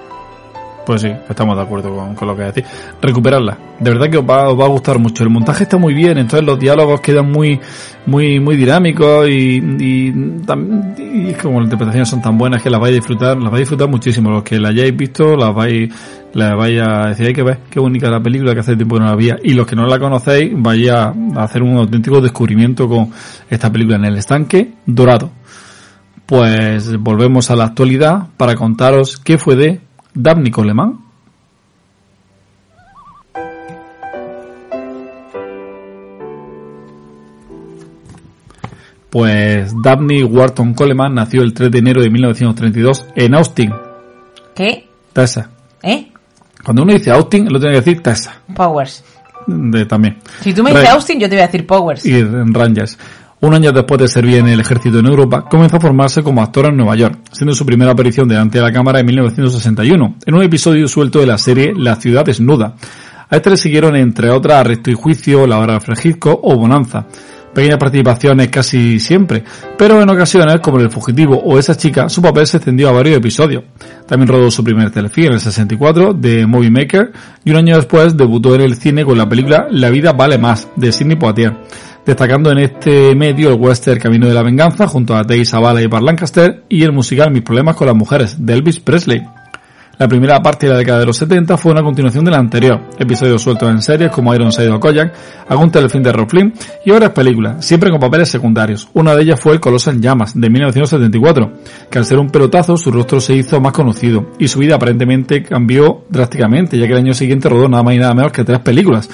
Pues 0.87 1.01
sí, 1.01 1.09
estamos 1.29 1.57
de 1.57 1.63
acuerdo 1.63 1.95
con, 1.95 2.15
con 2.15 2.29
lo 2.29 2.37
que 2.37 2.43
decís. 2.43 2.65
Recuperarla. 3.01 3.57
De 3.81 3.91
verdad 3.91 4.11
que 4.11 4.19
os 4.19 4.25
va, 4.25 4.51
os 4.51 4.61
va 4.61 4.67
a 4.67 4.69
gustar 4.69 4.99
mucho. 4.99 5.25
El 5.25 5.31
montaje 5.31 5.65
está 5.65 5.79
muy 5.79 5.95
bien, 5.95 6.19
entonces 6.19 6.47
los 6.47 6.59
diálogos 6.59 7.01
quedan 7.01 7.33
muy, 7.33 7.59
muy, 8.07 8.39
muy 8.39 8.57
dinámicos 8.57 9.29
y, 9.29 9.63
y, 9.79 10.09
y 10.09 11.33
como 11.41 11.61
las 11.61 11.67
interpretaciones 11.67 12.09
son 12.09 12.21
tan 12.21 12.37
buenas 12.37 12.63
que 12.63 12.69
las 12.69 12.81
vais 12.81 12.93
a 12.93 12.97
disfrutar, 12.97 13.37
las 13.37 13.51
vais 13.51 13.55
a 13.55 13.59
disfrutar 13.61 13.89
muchísimo. 13.89 14.31
Los 14.31 14.43
que 14.43 14.59
la 14.61 14.69
hayáis 14.69 14.95
visto, 14.95 15.37
las 15.37 15.55
vais, 15.55 15.91
las 16.35 16.57
vais 16.57 16.81
a 16.81 17.09
decir, 17.09 17.27
hay 17.29 17.33
que 17.33 17.43
ver, 17.43 17.59
qué 17.71 17.81
bonita 17.81 18.11
la 18.11 18.21
película 18.23 18.53
que 18.53 18.61
hace 18.61 18.77
tiempo 18.77 18.97
que 18.97 19.01
no 19.01 19.07
la 19.07 19.13
había. 19.13 19.39
Y 19.43 19.55
los 19.55 19.67
que 19.67 19.77
no 19.77 19.87
la 19.87 19.99
conocéis, 19.99 20.53
vais 20.55 20.91
a 20.91 21.15
hacer 21.37 21.63
un 21.63 21.79
auténtico 21.79 22.21
descubrimiento 22.21 22.89
con 22.89 23.11
esta 23.49 23.73
película 23.73 23.97
en 23.97 24.05
el 24.05 24.19
estanque 24.19 24.75
dorado. 24.85 25.31
Pues 26.27 26.97
volvemos 26.99 27.51
a 27.51 27.57
la 27.57 27.65
actualidad 27.65 28.29
para 28.37 28.55
contaros 28.55 29.19
qué 29.19 29.39
fue 29.39 29.57
de 29.57 29.81
Dabney 30.15 30.51
Coleman. 30.51 30.99
Pues 39.11 39.73
Dabney 39.81 40.25
Wharton 40.25 40.75
Coleman 40.75 41.15
nació 41.15 41.43
el 41.43 41.55
3 41.55 41.71
de 41.71 41.79
enero 41.79 42.03
de 42.03 42.11
1932 42.11 43.07
en 43.15 43.35
Austin, 43.35 43.73
¿Qué? 44.57 44.89
Texas. 45.13 45.49
¿Eh? 45.83 46.09
Cuando 46.65 46.83
uno 46.83 46.93
dice 46.93 47.11
Austin, 47.13 47.45
lo 47.53 47.61
tiene 47.61 47.75
que 47.75 47.81
decir 47.81 48.03
Texas. 48.03 48.35
Powers. 48.55 49.05
De, 49.47 49.85
también. 49.87 50.19
Si 50.41 50.53
tú 50.53 50.63
me 50.65 50.71
dices 50.73 50.89
Austin, 50.89 51.21
yo 51.21 51.29
te 51.29 51.37
voy 51.37 51.43
a 51.43 51.47
decir 51.47 51.67
Powers. 51.67 52.05
y 52.07 52.15
en 52.15 52.53
Rangers. 52.53 52.99
Un 53.45 53.53
año 53.53 53.73
después 53.73 54.01
de 54.01 54.09
servir 54.09 54.37
en 54.37 54.49
el 54.49 54.61
ejército 54.61 55.01
en 55.01 55.05
Europa, 55.05 55.45
comenzó 55.51 55.77
a 55.77 55.81
formarse 55.81 56.23
como 56.23 56.41
actor 56.41 56.65
en 56.65 56.79
Nueva 56.79 56.97
York, 56.97 57.19
siendo 57.31 57.55
su 57.55 57.67
primera 57.67 57.93
aparición 57.93 58.27
delante 58.27 58.57
de 58.57 58.65
la 58.65 58.73
cámara 58.73 59.01
en 59.01 59.05
1961, 59.05 60.17
en 60.25 60.35
un 60.35 60.43
episodio 60.43 60.89
suelto 60.89 61.21
de 61.21 61.27
la 61.27 61.37
serie 61.37 61.75
La 61.77 61.97
ciudad 61.97 62.25
desnuda. 62.25 62.75
A 63.29 63.37
este 63.37 63.51
le 63.51 63.59
siguieron, 63.59 63.97
entre 63.97 64.31
otras, 64.31 64.61
Arresto 64.61 64.91
y 64.91 64.95
Juicio, 64.95 65.47
La 65.47 65.59
hora 65.59 65.75
del 65.75 65.83
Francisco 65.83 66.41
o 66.43 66.57
Bonanza. 66.57 67.07
Pequeñas 67.53 67.77
participaciones 67.77 68.49
casi 68.49 68.99
siempre, 68.99 69.45
pero 69.77 70.01
en 70.01 70.09
ocasiones, 70.09 70.61
como 70.61 70.81
El 70.81 70.91
Fugitivo 70.91 71.37
o 71.37 71.59
Esa 71.59 71.77
chica, 71.77 72.09
su 72.09 72.23
papel 72.23 72.47
se 72.47 72.57
extendió 72.57 72.89
a 72.89 72.93
varios 72.93 73.19
episodios. 73.19 73.65
También 74.09 74.29
rodó 74.29 74.51
su 74.51 74.65
primer 74.65 74.91
telefilm 74.91 75.27
en 75.27 75.33
el 75.35 75.41
64 75.41 76.15
de 76.15 76.47
Movie 76.47 76.71
Maker 76.71 77.13
y 77.45 77.51
un 77.51 77.59
año 77.59 77.77
después 77.77 78.17
debutó 78.17 78.55
en 78.55 78.63
el 78.63 78.77
cine 78.77 79.05
con 79.05 79.19
la 79.19 79.29
película 79.29 79.67
La 79.71 79.91
vida 79.91 80.13
vale 80.13 80.39
más 80.39 80.67
de 80.77 80.93
Sidney 80.93 81.17
Poitier, 81.17 81.53
destacando 82.05 82.51
en 82.51 82.59
este 82.59 83.15
medio 83.15 83.51
el 83.51 83.61
western 83.61 83.99
Camino 83.99 84.27
de 84.27 84.35
la 84.35 84.43
Venganza 84.43 84.87
junto 84.87 85.17
a 85.17 85.25
Tay 85.25 85.45
Zavala 85.45 85.83
y 85.83 85.87
Bar 85.87 86.03
Lancaster 86.03 86.65
y 86.69 86.83
el 86.83 86.93
musical 86.93 87.31
Mis 87.31 87.43
problemas 87.43 87.77
con 87.77 87.87
las 87.87 87.97
mujeres 87.97 88.45
de 88.45 88.53
Elvis 88.55 88.81
Presley. 88.81 89.23
La 89.99 90.09
primera 90.09 90.43
parte 90.43 90.67
de 90.67 90.73
la 90.73 90.79
década 90.79 90.99
de 90.99 91.07
los 91.07 91.17
70 91.17 91.57
fue 91.57 91.73
una 91.73 91.83
continuación 91.83 92.25
de 92.25 92.33
la 92.33 92.39
anterior, 92.39 92.81
episodios 92.99 93.41
sueltos 93.41 93.71
en 93.71 93.81
series 93.81 94.11
como 94.11 94.35
Ironside 94.35 94.71
o 94.71 94.81
Koyak, 94.81 95.15
algún 95.49 95.71
telefilm 95.71 96.03
de 96.03 96.13
Rob 96.13 96.29
Flynn 96.29 96.53
y 96.85 96.91
varias 96.91 97.13
películas, 97.13 97.65
siempre 97.65 97.91
con 97.91 98.01
papeles 98.01 98.29
secundarios. 98.29 98.89
Una 98.95 99.15
de 99.15 99.23
ellas 99.23 99.39
fue 99.39 99.53
El 99.53 99.61
Coloso 99.61 99.91
en 99.91 100.03
Llamas, 100.03 100.33
de 100.35 100.51
1974, 100.51 101.53
que 101.91 101.99
al 101.99 102.05
ser 102.05 102.19
un 102.19 102.31
pelotazo 102.31 102.77
su 102.77 102.91
rostro 102.91 103.21
se 103.21 103.35
hizo 103.35 103.61
más 103.61 103.73
conocido 103.73 104.33
y 104.39 104.49
su 104.49 104.59
vida 104.59 104.75
aparentemente 104.75 105.43
cambió 105.43 106.05
drásticamente, 106.09 106.77
ya 106.77 106.87
que 106.87 106.93
el 106.93 106.99
año 106.99 107.15
siguiente 107.15 107.49
rodó 107.49 107.69
nada 107.69 107.83
más 107.83 107.95
y 107.95 107.99
nada 107.99 108.15
menos 108.15 108.33
que 108.33 108.43
tres 108.43 108.59
películas, 108.61 109.09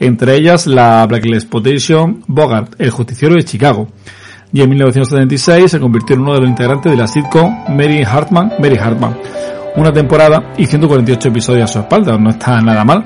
entre 0.00 0.36
ellas 0.36 0.66
la 0.66 1.06
Black 1.06 1.24
Exploitation, 1.26 2.22
Bogart, 2.26 2.74
El 2.78 2.90
Justiciero 2.90 3.34
de 3.34 3.44
Chicago 3.44 3.88
y 4.52 4.62
en 4.62 4.70
1976 4.70 5.70
se 5.70 5.80
convirtió 5.80 6.14
en 6.16 6.22
uno 6.22 6.34
de 6.34 6.40
los 6.40 6.48
integrantes 6.48 6.90
de 6.90 6.96
la 6.96 7.06
sitcom 7.06 7.64
Mary 7.68 8.02
Hartman, 8.04 8.52
Mary 8.58 8.78
Hartman. 8.78 9.16
Una 9.76 9.92
temporada 9.92 10.52
y 10.56 10.66
148 10.66 11.28
episodios 11.28 11.70
a 11.70 11.72
su 11.72 11.78
espalda, 11.80 12.16
no 12.18 12.30
está 12.30 12.60
nada 12.60 12.84
mal. 12.84 13.04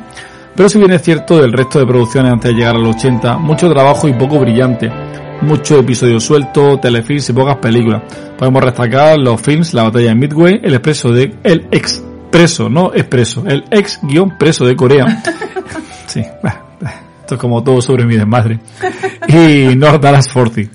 Pero 0.55 0.69
si 0.69 0.79
bien 0.79 0.93
es 0.93 1.03
cierto 1.03 1.41
del 1.41 1.53
resto 1.53 1.79
de 1.79 1.87
producciones 1.87 2.33
antes 2.33 2.51
de 2.51 2.57
llegar 2.57 2.77
a 2.77 2.79
los 2.79 2.97
80, 2.97 3.39
mucho 3.39 3.69
trabajo 3.71 4.09
y 4.09 4.13
poco 4.13 4.39
brillante. 4.39 4.91
muchos 5.43 5.81
episodios 5.81 6.23
sueltos, 6.23 6.81
telefilms 6.81 7.31
y 7.31 7.33
pocas 7.33 7.57
películas. 7.57 8.03
Podemos 8.37 8.63
destacar 8.65 9.19
los 9.19 9.41
films 9.41 9.73
La 9.73 9.85
batalla 9.85 10.09
de 10.09 10.15
Midway, 10.15 10.61
El 10.63 10.75
expreso 10.75 11.11
de 11.13 11.35
el 11.43 11.67
expreso, 11.71 12.69
no 12.69 12.93
expreso, 12.95 13.45
el 13.47 13.65
ex 13.71 13.99
guion 14.03 14.37
preso 14.39 14.65
de 14.65 14.77
Corea. 14.77 15.23
Sí, 16.07 16.21
esto 17.21 17.37
es 17.37 17.41
como 17.41 17.63
todo 17.63 17.81
sobre 17.81 18.05
mi 18.05 18.17
desmadre. 18.17 18.59
Y 19.29 19.77
North 19.77 20.03
Dallas 20.03 20.27
40. 20.33 20.69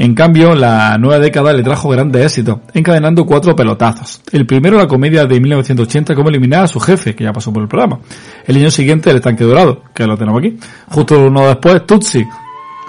En 0.00 0.14
cambio, 0.14 0.54
la 0.54 0.96
nueva 0.96 1.18
década 1.18 1.52
le 1.52 1.64
trajo 1.64 1.88
grandes 1.88 2.24
éxitos, 2.24 2.60
encadenando 2.72 3.26
cuatro 3.26 3.56
pelotazos. 3.56 4.20
El 4.30 4.46
primero, 4.46 4.78
la 4.78 4.86
comedia 4.86 5.26
de 5.26 5.40
1980, 5.40 6.14
como 6.14 6.28
eliminar 6.28 6.64
a 6.64 6.68
su 6.68 6.78
jefe, 6.78 7.16
que 7.16 7.24
ya 7.24 7.32
pasó 7.32 7.52
por 7.52 7.62
el 7.62 7.68
programa. 7.68 7.98
El 8.46 8.56
año 8.58 8.70
siguiente, 8.70 9.10
el 9.10 9.16
estanque 9.16 9.42
dorado, 9.42 9.82
que 9.92 10.06
lo 10.06 10.16
tenemos 10.16 10.38
aquí. 10.38 10.56
Justo 10.88 11.18
uno 11.18 11.48
después, 11.48 11.84
Tutsi, 11.84 12.24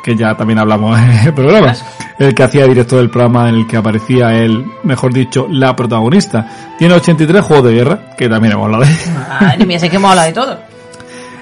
que 0.04 0.16
ya 0.16 0.36
también 0.36 0.60
hablamos 0.60 1.00
en 1.00 1.10
el 1.10 1.34
programa. 1.34 1.74
El 2.20 2.36
que 2.36 2.44
hacía 2.44 2.66
directo 2.68 2.98
del 2.98 3.10
programa 3.10 3.50
en 3.50 3.56
el 3.56 3.68
que 3.68 3.78
aparecía 3.78 4.36
él, 4.36 4.64
mejor 4.84 5.12
dicho, 5.12 5.48
la 5.50 5.76
protagonista. 5.76 6.48
Tiene 6.78 6.94
83 6.94 7.44
juegos 7.44 7.66
de 7.66 7.74
guerra, 7.74 8.16
que 8.16 8.30
también 8.30 8.54
hemos 8.54 8.66
hablado 8.66 8.84
de 8.84 9.12
Madre 9.42 9.66
mía, 9.66 9.80
sé 9.80 9.90
que 9.90 9.96
hemos 9.96 10.12
hablado 10.12 10.28
de 10.28 10.34
todo. 10.34 10.60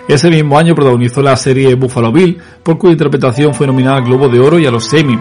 Ese 0.07 0.30
mismo 0.30 0.57
año 0.57 0.74
protagonizó 0.74 1.22
la 1.22 1.36
serie 1.36 1.76
Buffalo 1.76 2.13
Bill, 2.13 2.38
por 2.63 2.78
cuya 2.78 2.93
interpretación 2.93 3.53
fue 3.53 3.68
nominada 3.68 3.97
al 3.97 4.05
Globo 4.05 4.30
de 4.30 4.39
Oro 4.39 4.57
y 4.57 4.65
a 4.65 4.72
los 4.72 4.93
Emmy. 4.93 5.20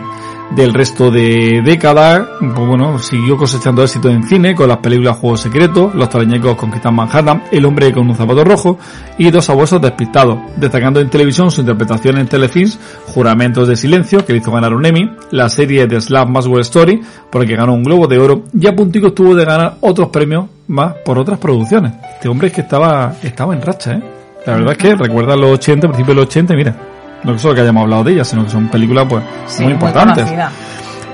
Del 0.55 0.73
resto 0.73 1.11
de 1.11 1.61
décadas, 1.65 2.29
pues 2.39 2.69
bueno, 2.69 2.99
siguió 3.01 3.37
cosechando 3.37 3.83
éxito 3.83 4.09
en 4.09 4.23
cine 4.23 4.55
con 4.55 4.69
las 4.69 4.79
películas 4.79 5.17
Juegos 5.17 5.41
Secretos, 5.41 5.95
Los 5.95 6.09
Talañecos 6.09 6.57
conquistan 6.57 6.95
Manhattan, 6.95 7.43
El 7.51 7.67
Hombre 7.67 7.93
con 7.93 8.09
un 8.09 8.15
zapato 8.15 8.45
rojo 8.45 8.79
y 9.19 9.31
Dos 9.31 9.51
abuesos 9.51 9.83
despistados, 9.83 10.39
destacando 10.57 11.01
en 11.01 11.11
televisión 11.11 11.51
su 11.51 11.63
interpretación 11.63 12.19
en 12.19 12.29
telefilms 12.29 12.79
Juramentos 13.09 13.67
de 13.67 13.77
Silencio, 13.77 14.25
que 14.25 14.33
le 14.33 14.39
hizo 14.39 14.53
ganar 14.53 14.73
un 14.73 14.87
Emmy, 14.87 15.11
la 15.33 15.49
serie 15.49 15.87
de 15.87 16.01
Slap 16.01 16.29
Maswell 16.29 16.61
Story, 16.61 17.03
por 17.31 17.43
el 17.43 17.49
que 17.49 17.57
ganó 17.57 17.75
un 17.75 17.83
Globo 17.83 18.07
de 18.07 18.19
Oro, 18.19 18.45
y 18.59 18.67
a 18.69 18.75
puntico 18.75 19.09
estuvo 19.09 19.35
de 19.35 19.45
ganar 19.45 19.77
otros 19.81 20.09
premios 20.09 20.47
más 20.69 20.95
por 21.05 21.19
otras 21.19 21.39
producciones. 21.39 21.93
Este 22.15 22.29
hombre 22.29 22.49
es 22.49 22.55
que 22.55 22.61
estaba, 22.61 23.15
estaba 23.23 23.53
en 23.53 23.63
racha, 23.63 23.95
¿eh? 23.95 24.03
La 24.47 24.55
verdad 24.55 24.73
es 24.73 24.79
que 24.79 24.95
recuerda 24.95 25.35
los 25.35 25.51
80, 25.55 25.89
principios 25.89 26.15
de 26.17 26.23
los 26.23 26.27
80, 26.27 26.55
mira, 26.55 26.77
no 27.25 27.39
solo 27.39 27.55
que 27.55 27.61
hayamos 27.63 27.83
hablado 27.83 28.05
de 28.05 28.13
ellas, 28.13 28.29
sino 28.29 28.45
que 28.45 28.51
son 28.51 28.69
películas 28.69 29.07
pues 29.09 29.23
Sí, 29.47 29.63
muy 29.63 29.65
muy 29.67 29.73
importantes. 29.75 30.25
conocida. 30.25 30.51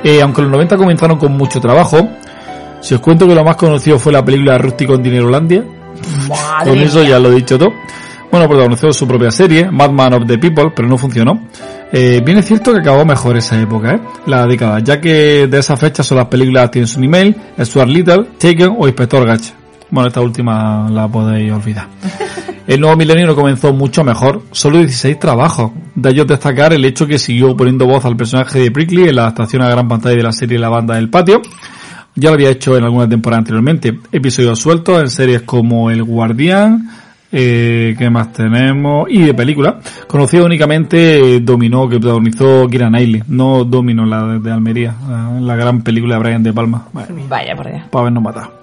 Eh, 0.05 0.21
aunque 0.23 0.43
los 0.43 0.51
90 0.51 0.77
comenzaron 0.77 1.19
con 1.19 1.33
mucho 1.37 1.61
trabajo, 1.61 2.09
si 2.81 2.95
os 2.95 3.01
cuento 3.01 3.27
que 3.27 3.35
lo 3.35 3.45
más 3.45 3.57
conocido 3.57 3.99
fue 3.99 4.13
la 4.13 4.25
película 4.25 4.59
Rusty 4.59 4.87
con 4.87 5.03
Dinerolandia, 5.03 5.63
Madre 6.29 6.71
con 6.71 6.79
eso 6.81 7.03
ya 7.03 7.19
lo 7.19 7.31
he 7.31 7.37
dicho 7.37 7.59
todo. 7.59 7.71
Bueno, 8.31 8.49
protagonizó 8.49 8.93
su 8.95 9.07
propia 9.07 9.31
serie, 9.31 9.71
Madman 9.71 10.15
of 10.15 10.27
the 10.27 10.39
People, 10.39 10.73
pero 10.75 10.89
no 10.89 10.97
funcionó. 10.97 11.43
Eh, 11.93 12.23
bien 12.25 12.39
es 12.39 12.47
cierto 12.47 12.73
que 12.73 12.81
acabó 12.81 13.05
mejor 13.05 13.37
esa 13.37 13.61
época, 13.61 13.93
¿eh? 13.95 14.01
la 14.27 14.47
década, 14.47 14.79
ya 14.81 14.99
que 15.01 15.47
de 15.47 15.59
esa 15.59 15.77
fecha 15.77 16.03
son 16.03 16.17
las 16.17 16.27
películas 16.29 16.71
Tienes 16.71 16.97
un 16.97 17.05
email, 17.05 17.37
Stuart 17.61 17.89
Little, 17.91 18.25
Taken 18.39 18.75
o 18.79 18.87
Inspector 18.89 19.27
Gadget. 19.27 19.53
Bueno, 19.93 20.09
esta 20.09 20.23
última 20.23 20.89
la 20.91 21.07
podéis 21.07 21.53
olvidar. 21.53 21.87
El 22.67 22.81
nuevo 22.81 22.97
milenio 22.97 23.27
no 23.27 23.35
comenzó 23.35 23.75
mucho 23.75 24.03
mejor, 24.03 24.41
solo 24.51 24.79
16 24.79 25.19
trabajos. 25.19 25.73
De 25.95 26.09
ellos 26.09 26.27
destacar 26.27 26.73
el 26.73 26.83
hecho 26.87 27.07
que 27.07 27.19
siguió 27.19 27.55
poniendo 27.55 27.87
voz 27.87 28.03
al 28.07 28.17
personaje 28.17 28.59
de 28.59 28.71
Prickly 28.71 29.11
en 29.11 29.17
la 29.17 29.23
adaptación 29.23 29.61
a 29.61 29.69
gran 29.69 29.89
pantalla 29.89 30.17
de 30.17 30.23
la 30.23 30.33
serie 30.33 30.59
La 30.59 30.71
Banda 30.71 30.95
del 30.95 31.11
Patio. 31.11 31.43
Ya 32.15 32.31
lo 32.31 32.37
había 32.37 32.49
hecho 32.49 32.75
en 32.75 32.85
alguna 32.85 33.07
temporada 33.07 33.41
anteriormente. 33.41 33.99
Episodios 34.11 34.59
sueltos 34.59 34.99
en 34.99 35.11
series 35.11 35.43
como 35.43 35.91
El 35.91 36.05
Guardián, 36.05 36.89
eh, 37.31 37.95
¿qué 37.99 38.09
más 38.09 38.33
tenemos? 38.33 39.09
Y 39.11 39.25
de 39.25 39.35
película. 39.35 39.79
Conocido 40.07 40.47
únicamente 40.47 41.37
eh, 41.37 41.41
Dominó, 41.41 41.87
que 41.87 42.01
protagonizó 42.01 42.67
Kira 42.67 42.89
Knightley, 42.89 43.25
no 43.29 43.65
Domino, 43.65 44.07
la 44.07 44.25
de, 44.25 44.39
de 44.39 44.51
Almería, 44.51 44.95
la, 45.07 45.39
la 45.39 45.57
gran 45.57 45.83
película 45.83 46.15
de 46.15 46.21
Brian 46.21 46.43
De 46.43 46.55
Palma. 46.55 46.87
Vaya 47.29 47.55
por 47.55 47.69
Dios. 47.69 47.83
para 47.91 48.01
habernos 48.01 48.23
matado. 48.23 48.62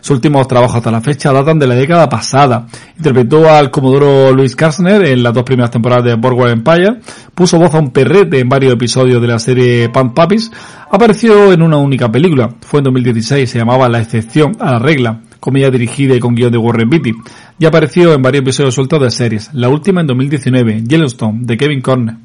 Sus 0.00 0.10
últimos 0.10 0.48
trabajos 0.48 0.76
hasta 0.76 0.90
la 0.90 1.00
fecha 1.00 1.32
datan 1.32 1.58
de 1.58 1.66
la 1.66 1.74
década 1.74 2.08
pasada. 2.08 2.66
Interpretó 2.96 3.48
al 3.50 3.70
comodoro 3.70 4.32
Luis 4.32 4.56
Karsner 4.56 5.04
en 5.04 5.22
las 5.22 5.34
dos 5.34 5.44
primeras 5.44 5.70
temporadas 5.70 6.04
de 6.04 6.14
Boardwalk 6.14 6.52
Empire. 6.52 7.00
Puso 7.34 7.58
voz 7.58 7.74
a 7.74 7.78
un 7.78 7.90
perrete 7.90 8.38
en 8.38 8.48
varios 8.48 8.72
episodios 8.72 9.20
de 9.20 9.28
la 9.28 9.38
serie 9.38 9.88
Pan 9.88 10.14
Puppies. 10.14 10.50
Apareció 10.90 11.52
en 11.52 11.62
una 11.62 11.76
única 11.76 12.10
película. 12.10 12.50
Fue 12.60 12.78
en 12.78 12.84
2016. 12.84 13.48
Se 13.48 13.58
llamaba 13.58 13.88
La 13.88 14.00
excepción 14.00 14.56
a 14.60 14.72
la 14.72 14.78
regla. 14.78 15.20
Comedia 15.38 15.70
dirigida 15.70 16.14
y 16.14 16.20
con 16.20 16.34
guion 16.34 16.52
de 16.52 16.58
Warren 16.58 16.90
Beatty. 16.90 17.12
Y 17.58 17.64
apareció 17.66 18.12
en 18.14 18.22
varios 18.22 18.42
episodios 18.42 18.74
sueltos 18.74 19.00
de 19.00 19.10
series. 19.10 19.50
La 19.52 19.68
última 19.68 20.00
en 20.00 20.06
2019. 20.06 20.82
Yellowstone, 20.86 21.40
de 21.42 21.56
Kevin 21.56 21.80
Corner. 21.80 22.16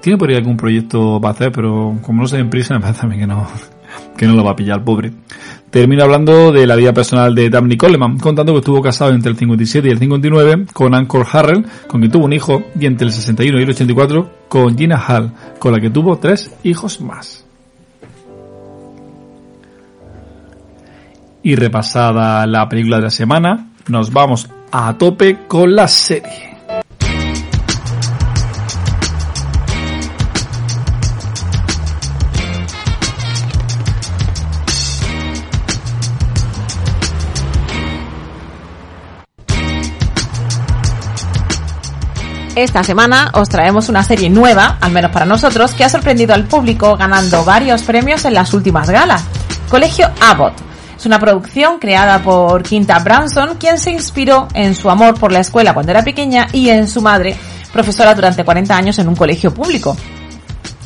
Tiene 0.00 0.18
por 0.18 0.30
ahí 0.30 0.36
algún 0.36 0.56
proyecto 0.56 1.20
para 1.20 1.32
hacer, 1.32 1.52
pero 1.52 1.98
como 2.02 2.22
no 2.22 2.28
se 2.28 2.38
en 2.38 2.50
prisa, 2.50 2.74
me 2.78 2.80
parece 2.80 3.08
que 3.08 3.26
no, 3.26 3.46
que 4.16 4.26
no 4.26 4.34
lo 4.34 4.44
va 4.44 4.52
a 4.52 4.56
pillar, 4.56 4.84
pobre. 4.84 5.12
Termina 5.70 6.04
hablando 6.04 6.50
de 6.50 6.66
la 6.66 6.76
vida 6.76 6.94
personal 6.94 7.34
de 7.34 7.50
Dabney 7.50 7.76
Coleman, 7.76 8.18
contando 8.18 8.52
que 8.54 8.60
estuvo 8.60 8.80
casado 8.80 9.12
entre 9.12 9.30
el 9.32 9.36
57 9.36 9.88
y 9.88 9.90
el 9.90 9.98
59 9.98 10.66
con 10.72 10.94
Anchor 10.94 11.26
Harrell, 11.30 11.66
con 11.86 12.00
quien 12.00 12.10
tuvo 12.10 12.24
un 12.24 12.32
hijo, 12.32 12.62
y 12.78 12.86
entre 12.86 13.06
el 13.06 13.12
61 13.12 13.58
y 13.58 13.62
el 13.62 13.70
84 13.70 14.30
con 14.48 14.78
Gina 14.78 14.96
Hall, 14.96 15.32
con 15.58 15.72
la 15.72 15.80
que 15.80 15.90
tuvo 15.90 16.18
tres 16.18 16.50
hijos 16.62 17.02
más. 17.02 17.44
Y 21.42 21.54
repasada 21.54 22.46
la 22.46 22.68
película 22.68 22.96
de 22.96 23.02
la 23.04 23.10
semana, 23.10 23.68
nos 23.88 24.10
vamos 24.10 24.48
a 24.72 24.94
tope 24.96 25.46
con 25.46 25.74
la 25.74 25.86
serie. 25.86 26.57
Esta 42.58 42.82
semana 42.82 43.30
os 43.34 43.48
traemos 43.48 43.88
una 43.88 44.02
serie 44.02 44.28
nueva, 44.28 44.78
al 44.80 44.90
menos 44.90 45.12
para 45.12 45.24
nosotros, 45.24 45.74
que 45.74 45.84
ha 45.84 45.88
sorprendido 45.88 46.34
al 46.34 46.48
público 46.48 46.96
ganando 46.96 47.44
varios 47.44 47.84
premios 47.84 48.24
en 48.24 48.34
las 48.34 48.52
últimas 48.52 48.90
galas. 48.90 49.22
Colegio 49.70 50.10
Abbott. 50.20 50.54
Es 50.96 51.06
una 51.06 51.20
producción 51.20 51.78
creada 51.78 52.20
por 52.20 52.64
Quinta 52.64 52.98
Branson, 52.98 53.58
quien 53.60 53.78
se 53.78 53.92
inspiró 53.92 54.48
en 54.54 54.74
su 54.74 54.90
amor 54.90 55.14
por 55.20 55.30
la 55.30 55.38
escuela 55.38 55.72
cuando 55.72 55.92
era 55.92 56.02
pequeña 56.02 56.48
y 56.52 56.68
en 56.70 56.88
su 56.88 57.00
madre, 57.00 57.36
profesora 57.72 58.12
durante 58.12 58.44
40 58.44 58.76
años 58.76 58.98
en 58.98 59.06
un 59.06 59.14
colegio 59.14 59.54
público. 59.54 59.96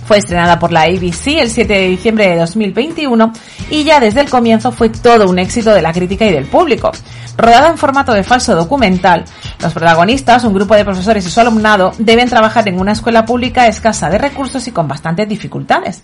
Fue 0.05 0.19
estrenada 0.19 0.59
por 0.59 0.73
la 0.73 0.83
ABC 0.83 1.39
el 1.39 1.51
7 1.51 1.73
de 1.73 1.89
diciembre 1.89 2.29
de 2.29 2.37
2021 2.39 3.33
y 3.71 3.85
ya 3.85 4.01
desde 4.01 4.21
el 4.21 4.29
comienzo 4.29 4.73
fue 4.73 4.89
todo 4.89 5.29
un 5.29 5.39
éxito 5.39 5.73
de 5.73 5.83
la 5.83 5.93
crítica 5.93 6.27
y 6.27 6.33
del 6.33 6.47
público. 6.47 6.91
Rodada 7.37 7.69
en 7.71 7.79
formato 7.79 8.13
de 8.13 8.23
falso 8.23 8.55
documental, 8.55 9.25
los 9.61 9.73
protagonistas, 9.73 10.45
un 10.45 10.53
grupo 10.53 10.75
de 10.75 10.85
profesores 10.85 11.27
y 11.27 11.31
su 11.31 11.41
alumnado, 11.41 11.93
deben 11.99 12.29
trabajar 12.29 12.69
en 12.69 12.79
una 12.79 12.93
escuela 12.93 13.25
pública 13.25 13.67
escasa 13.69 14.11
de 14.11 14.19
recursos 14.19 14.67
y 14.69 14.73
con 14.73 14.87
bastantes 14.87 15.29
dificultades. 15.29 16.03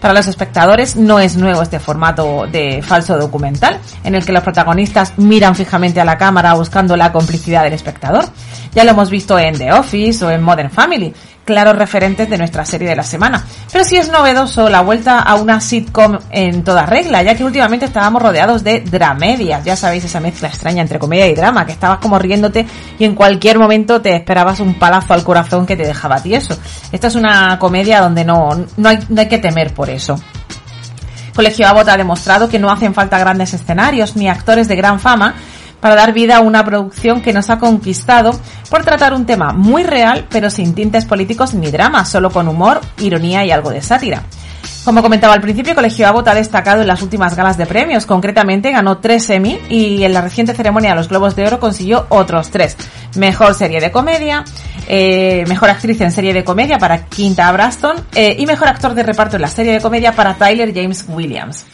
Para 0.00 0.14
los 0.14 0.28
espectadores 0.28 0.94
no 0.94 1.18
es 1.18 1.36
nuevo 1.36 1.60
este 1.60 1.80
formato 1.80 2.46
de 2.46 2.82
falso 2.82 3.18
documental, 3.18 3.80
en 4.04 4.14
el 4.14 4.24
que 4.24 4.32
los 4.32 4.44
protagonistas 4.44 5.14
miran 5.16 5.56
fijamente 5.56 6.00
a 6.00 6.04
la 6.04 6.16
cámara 6.16 6.54
buscando 6.54 6.96
la 6.96 7.10
complicidad 7.10 7.64
del 7.64 7.72
espectador. 7.72 8.24
Ya 8.72 8.84
lo 8.84 8.92
hemos 8.92 9.10
visto 9.10 9.36
en 9.38 9.58
The 9.58 9.72
Office 9.72 10.24
o 10.24 10.30
en 10.30 10.42
Modern 10.42 10.70
Family, 10.70 11.12
claros 11.48 11.76
referentes 11.76 12.28
de 12.28 12.36
nuestra 12.36 12.66
serie 12.66 12.86
de 12.86 12.94
la 12.94 13.02
semana. 13.02 13.42
Pero 13.72 13.82
sí 13.82 13.96
es 13.96 14.10
novedoso 14.10 14.68
la 14.68 14.82
vuelta 14.82 15.20
a 15.20 15.34
una 15.36 15.62
sitcom 15.62 16.18
en 16.30 16.62
toda 16.62 16.84
regla, 16.84 17.22
ya 17.22 17.34
que 17.34 17.42
últimamente 17.42 17.86
estábamos 17.86 18.20
rodeados 18.20 18.62
de 18.62 18.80
dramedias, 18.80 19.64
ya 19.64 19.74
sabéis 19.74 20.04
esa 20.04 20.20
mezcla 20.20 20.48
extraña 20.48 20.82
entre 20.82 20.98
comedia 20.98 21.26
y 21.26 21.34
drama, 21.34 21.64
que 21.64 21.72
estabas 21.72 22.00
como 22.00 22.18
riéndote 22.18 22.66
y 22.98 23.04
en 23.06 23.14
cualquier 23.14 23.58
momento 23.58 24.02
te 24.02 24.14
esperabas 24.14 24.60
un 24.60 24.74
palazo 24.74 25.14
al 25.14 25.24
corazón 25.24 25.64
que 25.64 25.74
te 25.74 25.86
dejaba 25.86 26.22
tieso. 26.22 26.54
Esta 26.92 27.06
es 27.06 27.14
una 27.14 27.58
comedia 27.58 28.02
donde 28.02 28.26
no, 28.26 28.50
no, 28.76 28.88
hay, 28.90 28.98
que 29.26 29.38
temer 29.38 29.72
por 29.72 29.88
eso. 29.88 30.20
Colegio 31.34 31.66
Abbott 31.66 31.88
ha 31.88 31.96
demostrado 31.96 32.50
que 32.50 32.58
no 32.58 32.70
hacen 32.70 32.92
falta 32.92 33.18
grandes 33.18 33.54
escenarios 33.54 34.16
ni 34.16 34.28
actores 34.28 34.68
de 34.68 34.76
gran 34.76 35.00
fama 35.00 35.34
para 35.80 35.94
dar 35.94 36.12
vida 36.12 36.36
a 36.36 36.40
una 36.40 36.64
producción 36.64 37.20
que 37.20 37.32
nos 37.32 37.50
ha 37.50 37.58
conquistado 37.58 38.38
por 38.70 38.84
tratar 38.84 39.14
un 39.14 39.26
tema 39.26 39.52
muy 39.52 39.82
real 39.82 40.26
pero 40.28 40.50
sin 40.50 40.74
tintes 40.74 41.04
políticos 41.04 41.54
ni 41.54 41.70
drama, 41.70 42.04
solo 42.04 42.30
con 42.30 42.48
humor, 42.48 42.80
ironía 42.98 43.44
y 43.44 43.50
algo 43.50 43.70
de 43.70 43.82
sátira. 43.82 44.22
Como 44.84 45.02
comentaba 45.02 45.34
al 45.34 45.42
principio, 45.42 45.74
Colegio 45.74 46.08
Abbott 46.08 46.28
ha 46.28 46.34
destacado 46.34 46.80
en 46.80 46.86
las 46.86 47.02
últimas 47.02 47.36
galas 47.36 47.58
de 47.58 47.66
premios. 47.66 48.06
Concretamente 48.06 48.70
ganó 48.70 48.98
tres 48.98 49.28
Emmy 49.28 49.58
y 49.68 50.02
en 50.02 50.14
la 50.14 50.22
reciente 50.22 50.54
ceremonia 50.54 50.90
de 50.90 50.96
los 50.96 51.08
Globos 51.10 51.36
de 51.36 51.46
Oro 51.46 51.60
consiguió 51.60 52.06
otros 52.08 52.50
tres. 52.50 52.74
Mejor 53.16 53.52
serie 53.52 53.80
de 53.80 53.90
comedia, 53.90 54.44
eh, 54.86 55.44
mejor 55.46 55.68
actriz 55.68 56.00
en 56.00 56.10
serie 56.10 56.32
de 56.32 56.42
comedia 56.42 56.78
para 56.78 57.04
Quinta 57.04 57.52
Braston 57.52 57.96
eh, 58.14 58.36
y 58.38 58.46
mejor 58.46 58.68
actor 58.68 58.94
de 58.94 59.02
reparto 59.02 59.36
en 59.36 59.42
la 59.42 59.48
serie 59.48 59.72
de 59.72 59.80
comedia 59.82 60.12
para 60.12 60.34
Tyler 60.34 60.72
James 60.74 61.04
Williams. 61.06 61.66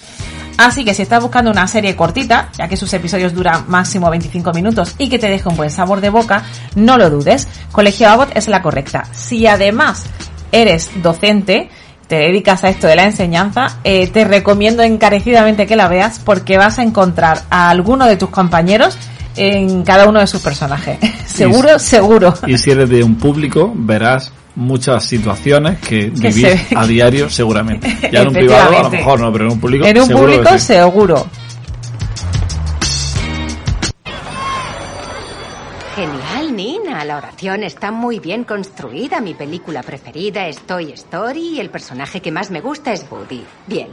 Así 0.56 0.84
que 0.84 0.94
si 0.94 1.02
estás 1.02 1.22
buscando 1.22 1.50
una 1.50 1.66
serie 1.66 1.96
cortita, 1.96 2.50
ya 2.56 2.68
que 2.68 2.76
sus 2.76 2.92
episodios 2.94 3.34
duran 3.34 3.64
máximo 3.68 4.10
25 4.10 4.52
minutos 4.52 4.94
y 4.98 5.08
que 5.08 5.18
te 5.18 5.28
deje 5.28 5.48
un 5.48 5.56
buen 5.56 5.70
sabor 5.70 6.00
de 6.00 6.10
boca, 6.10 6.44
no 6.76 6.96
lo 6.96 7.10
dudes, 7.10 7.48
Colegio 7.72 8.08
Abbott 8.08 8.36
es 8.36 8.48
la 8.48 8.62
correcta. 8.62 9.04
Si 9.12 9.46
además 9.46 10.04
eres 10.52 10.90
docente 11.02 11.70
te 12.06 12.16
dedicas 12.16 12.62
a 12.64 12.68
esto 12.68 12.86
de 12.86 12.96
la 12.96 13.04
enseñanza, 13.04 13.78
eh, 13.82 14.08
te 14.08 14.24
recomiendo 14.24 14.82
encarecidamente 14.82 15.66
que 15.66 15.74
la 15.74 15.88
veas 15.88 16.20
porque 16.22 16.58
vas 16.58 16.78
a 16.78 16.82
encontrar 16.82 17.42
a 17.50 17.70
alguno 17.70 18.06
de 18.06 18.16
tus 18.16 18.28
compañeros 18.28 18.98
en 19.36 19.82
cada 19.84 20.08
uno 20.08 20.20
de 20.20 20.26
sus 20.26 20.42
personajes. 20.42 20.98
seguro, 21.26 21.78
seguro. 21.78 22.34
Y 22.46 22.58
si 22.58 22.70
eres 22.70 22.90
de 22.90 23.02
un 23.02 23.16
público, 23.16 23.72
verás 23.74 24.32
muchas 24.56 25.04
situaciones 25.04 25.78
que, 25.80 26.12
Que 26.12 26.28
vivís 26.28 26.46
se- 26.68 26.76
a 26.76 26.86
diario 26.86 27.28
seguramente. 27.30 27.96
Ya 28.12 28.22
en 28.22 28.28
un 28.28 28.34
privado 28.34 28.76
a 28.78 28.82
lo 28.84 28.90
mejor 28.90 29.20
no, 29.20 29.32
pero 29.32 29.46
en 29.46 29.52
un 29.52 29.60
público 29.60 29.86
en 29.86 29.98
un 30.00 30.06
seguro 30.06 30.26
que 30.28 30.36
público 30.38 30.58
sí. 30.58 30.66
seguro. 30.66 31.26
Genial, 35.96 36.56
Nina. 36.56 37.04
La 37.04 37.18
oración 37.18 37.62
está 37.62 37.92
muy 37.92 38.18
bien 38.18 38.42
construida. 38.44 39.20
Mi 39.20 39.34
película 39.34 39.82
preferida 39.82 40.48
es 40.48 40.58
Toy 40.60 40.92
Story 40.92 41.54
y 41.56 41.60
el 41.60 41.70
personaje 41.70 42.20
que 42.20 42.32
más 42.32 42.50
me 42.50 42.60
gusta 42.60 42.92
es 42.92 43.06
Woody. 43.10 43.44
Bien, 43.68 43.88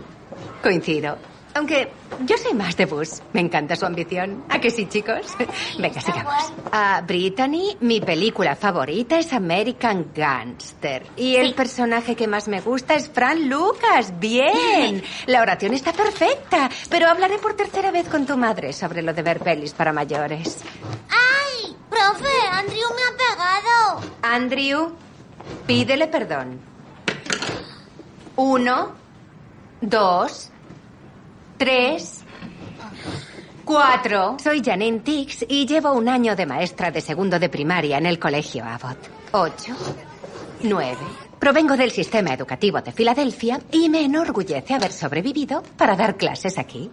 coincido. 0.63 1.17
Aunque 1.53 1.91
yo 2.25 2.37
soy 2.37 2.53
más 2.53 2.77
de 2.77 2.85
Buzz. 2.85 3.21
Me 3.33 3.41
encanta 3.41 3.75
su 3.75 3.85
ambición. 3.85 4.43
¿A 4.49 4.59
que 4.59 4.71
sí, 4.71 4.87
chicos? 4.87 5.35
Venga, 5.79 5.99
sigamos. 5.99 6.53
Ah, 6.71 7.03
Brittany, 7.05 7.75
mi 7.81 7.99
película 7.99 8.55
favorita 8.55 9.19
es 9.19 9.33
American 9.33 10.11
Gangster. 10.13 11.05
Y 11.17 11.35
el 11.35 11.53
personaje 11.53 12.15
que 12.15 12.27
más 12.27 12.47
me 12.47 12.61
gusta 12.61 12.95
es 12.95 13.09
Fran 13.09 13.49
Lucas. 13.49 14.19
Bien. 14.19 15.03
La 15.27 15.41
oración 15.41 15.73
está 15.73 15.91
perfecta. 15.91 16.69
Pero 16.89 17.07
hablaré 17.07 17.37
por 17.37 17.55
tercera 17.55 17.91
vez 17.91 18.07
con 18.07 18.25
tu 18.25 18.37
madre 18.37 18.71
sobre 18.73 19.01
lo 19.01 19.13
de 19.13 19.21
ver 19.21 19.39
pelis 19.39 19.73
para 19.73 19.91
mayores. 19.91 20.63
¡Ay! 21.09 21.75
Profe, 21.89 22.47
Andrew 22.51 22.87
me 22.95 23.03
ha 23.03 23.17
pegado. 23.17 24.11
Andrew, 24.21 24.93
pídele 25.67 26.07
perdón. 26.07 26.59
Uno, 28.37 28.93
dos, 29.81 30.50
tres, 31.61 32.23
cuatro. 33.63 34.37
Soy 34.43 34.63
Janine 34.65 35.01
Tix 35.01 35.45
y 35.47 35.67
llevo 35.67 35.91
un 35.93 36.09
año 36.09 36.35
de 36.35 36.47
maestra 36.47 36.89
de 36.89 37.01
segundo 37.01 37.37
de 37.37 37.49
primaria 37.49 37.99
en 37.99 38.07
el 38.07 38.17
colegio 38.17 38.65
Abbott. 38.65 38.97
Ocho, 39.33 39.75
nueve. 40.63 40.97
Provengo 41.37 41.77
del 41.77 41.91
sistema 41.91 42.33
educativo 42.33 42.81
de 42.81 42.91
Filadelfia 42.91 43.61
y 43.71 43.89
me 43.89 44.03
enorgullece 44.03 44.73
haber 44.73 44.91
sobrevivido 44.91 45.61
para 45.77 45.95
dar 45.95 46.17
clases 46.17 46.57
aquí. 46.57 46.89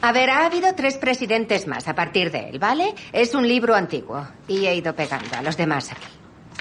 A 0.00 0.12
ver, 0.12 0.30
ha 0.30 0.46
habido 0.46 0.74
tres 0.74 0.96
presidentes 0.96 1.66
más 1.66 1.86
a 1.86 1.94
partir 1.94 2.30
de 2.30 2.48
él, 2.48 2.58
¿vale? 2.58 2.94
Es 3.12 3.34
un 3.34 3.46
libro 3.46 3.74
antiguo 3.74 4.26
y 4.48 4.64
he 4.64 4.76
ido 4.76 4.96
pegando 4.96 5.36
a 5.36 5.42
los 5.42 5.58
demás 5.58 5.92
aquí. 5.92 6.08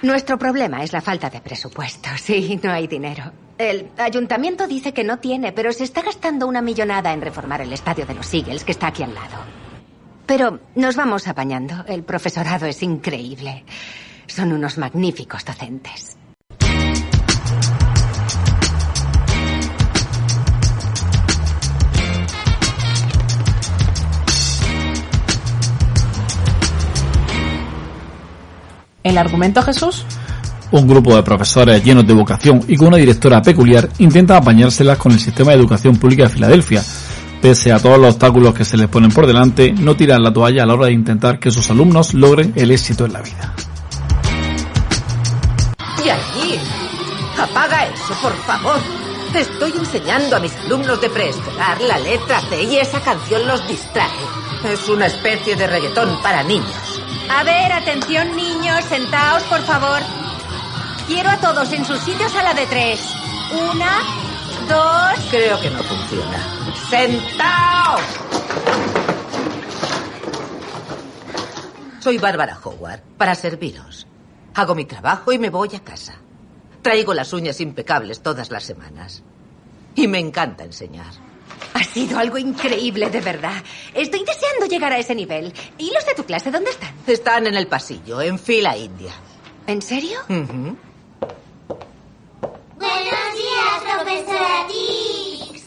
Nuestro 0.01 0.37
problema 0.37 0.83
es 0.83 0.91
la 0.91 0.99
falta 0.99 1.29
de 1.29 1.39
presupuesto. 1.39 2.09
Sí, 2.17 2.59
no 2.61 2.73
hay 2.73 2.87
dinero. 2.87 3.31
El 3.57 3.89
ayuntamiento 3.97 4.67
dice 4.67 4.93
que 4.93 5.05
no 5.05 5.19
tiene, 5.19 5.53
pero 5.53 5.71
se 5.71 5.85
está 5.85 6.01
gastando 6.01 6.45
una 6.45 6.61
millonada 6.61 7.13
en 7.13 7.21
reformar 7.21 7.61
el 7.61 7.71
estadio 7.71 8.05
de 8.05 8.13
los 8.13 8.33
Eagles, 8.33 8.65
que 8.65 8.73
está 8.73 8.87
aquí 8.87 9.01
al 9.01 9.15
lado. 9.15 9.37
Pero 10.25 10.59
nos 10.75 10.97
vamos 10.97 11.27
apañando. 11.29 11.85
El 11.87 12.03
profesorado 12.03 12.65
es 12.65 12.83
increíble. 12.83 13.63
Son 14.27 14.51
unos 14.51 14.77
magníficos 14.77 15.45
docentes. 15.45 16.17
El 29.03 29.19
argumento, 29.19 29.61
Jesús, 29.61 30.03
Un 30.75 30.89
grupo 30.89 31.15
de 31.15 31.23
profesores 31.23 31.81
llenos 31.85 32.05
de 32.05 32.13
vocación 32.13 32.61
y 32.67 32.75
con 32.75 32.89
una 32.89 32.97
directora 32.97 33.41
peculiar 33.41 33.87
intenta 33.99 34.35
apañárselas 34.35 34.97
con 34.97 35.13
el 35.13 35.21
sistema 35.21 35.51
de 35.51 35.57
educación 35.57 35.95
pública 35.95 36.23
de 36.23 36.29
Filadelfia. 36.29 36.83
Pese 37.41 37.71
a 37.71 37.79
todos 37.79 37.97
los 37.97 38.15
obstáculos 38.15 38.53
que 38.53 38.65
se 38.65 38.75
les 38.75 38.89
ponen 38.89 39.09
por 39.09 39.25
delante, 39.25 39.71
no 39.71 39.95
tiran 39.95 40.21
la 40.21 40.33
toalla 40.33 40.63
a 40.63 40.65
la 40.65 40.73
hora 40.73 40.87
de 40.87 40.91
intentar 40.91 41.39
que 41.39 41.49
sus 41.49 41.69
alumnos 41.69 42.13
logren 42.13 42.51
el 42.57 42.71
éxito 42.71 43.05
en 43.05 43.13
la 43.13 43.21
vida. 43.21 43.53
Yair, 46.03 46.59
apaga 47.41 47.85
eso, 47.85 48.13
por 48.21 48.33
favor. 48.45 48.81
Estoy 49.33 49.71
enseñando 49.79 50.35
a 50.35 50.39
mis 50.41 50.53
alumnos 50.65 50.99
de 50.99 51.09
preescolar 51.09 51.79
la 51.79 51.99
letra 51.99 52.41
C 52.49 52.63
y 52.63 52.75
esa 52.75 52.99
canción 52.99 53.47
los 53.47 53.65
distrae. 53.65 54.09
Es 54.69 54.89
una 54.89 55.05
especie 55.05 55.55
de 55.55 55.67
reggaetón 55.67 56.21
para 56.21 56.43
niños. 56.43 57.01
A 57.29 57.45
ver, 57.45 57.71
atención 57.71 58.35
niños, 58.35 58.83
sentaos 58.89 59.43
por 59.43 59.61
favor. 59.61 60.24
Quiero 61.07 61.29
a 61.29 61.37
todos 61.37 61.71
en 61.71 61.85
sus 61.85 61.99
sitios 61.99 62.35
a 62.35 62.41
la 62.41 62.53
de 62.55 62.65
tres. 62.65 62.99
Una, 63.51 63.99
dos. 64.67 65.27
Creo 65.29 65.61
que 65.61 65.69
no 65.69 65.83
funciona. 65.83 66.73
¡Sentaos! 66.89 68.01
Soy 71.99 72.17
Bárbara 72.17 72.57
Howard, 72.63 73.01
para 73.17 73.35
serviros. 73.35 74.07
Hago 74.55 74.73
mi 74.73 74.85
trabajo 74.85 75.31
y 75.31 75.37
me 75.37 75.51
voy 75.51 75.75
a 75.75 75.83
casa. 75.83 76.15
Traigo 76.81 77.13
las 77.13 77.33
uñas 77.33 77.61
impecables 77.61 78.21
todas 78.21 78.49
las 78.49 78.63
semanas. 78.63 79.21
Y 79.93 80.07
me 80.07 80.17
encanta 80.17 80.63
enseñar. 80.63 81.13
Ha 81.75 81.83
sido 81.83 82.17
algo 82.17 82.39
increíble, 82.39 83.11
de 83.11 83.21
verdad. 83.21 83.63
Estoy 83.93 84.23
deseando 84.25 84.65
llegar 84.65 84.91
a 84.91 84.97
ese 84.97 85.13
nivel. 85.13 85.53
¿Y 85.77 85.91
los 85.93 86.05
de 86.05 86.15
tu 86.15 86.23
clase 86.23 86.49
dónde 86.49 86.71
están? 86.71 86.93
Están 87.05 87.45
en 87.45 87.55
el 87.55 87.67
pasillo, 87.67 88.21
en 88.21 88.39
fila 88.39 88.75
india. 88.75 89.13
¿En 89.67 89.81
serio 89.83 90.19
días, 93.35 93.94
profesora 94.05 94.67
Tix. 94.67 95.65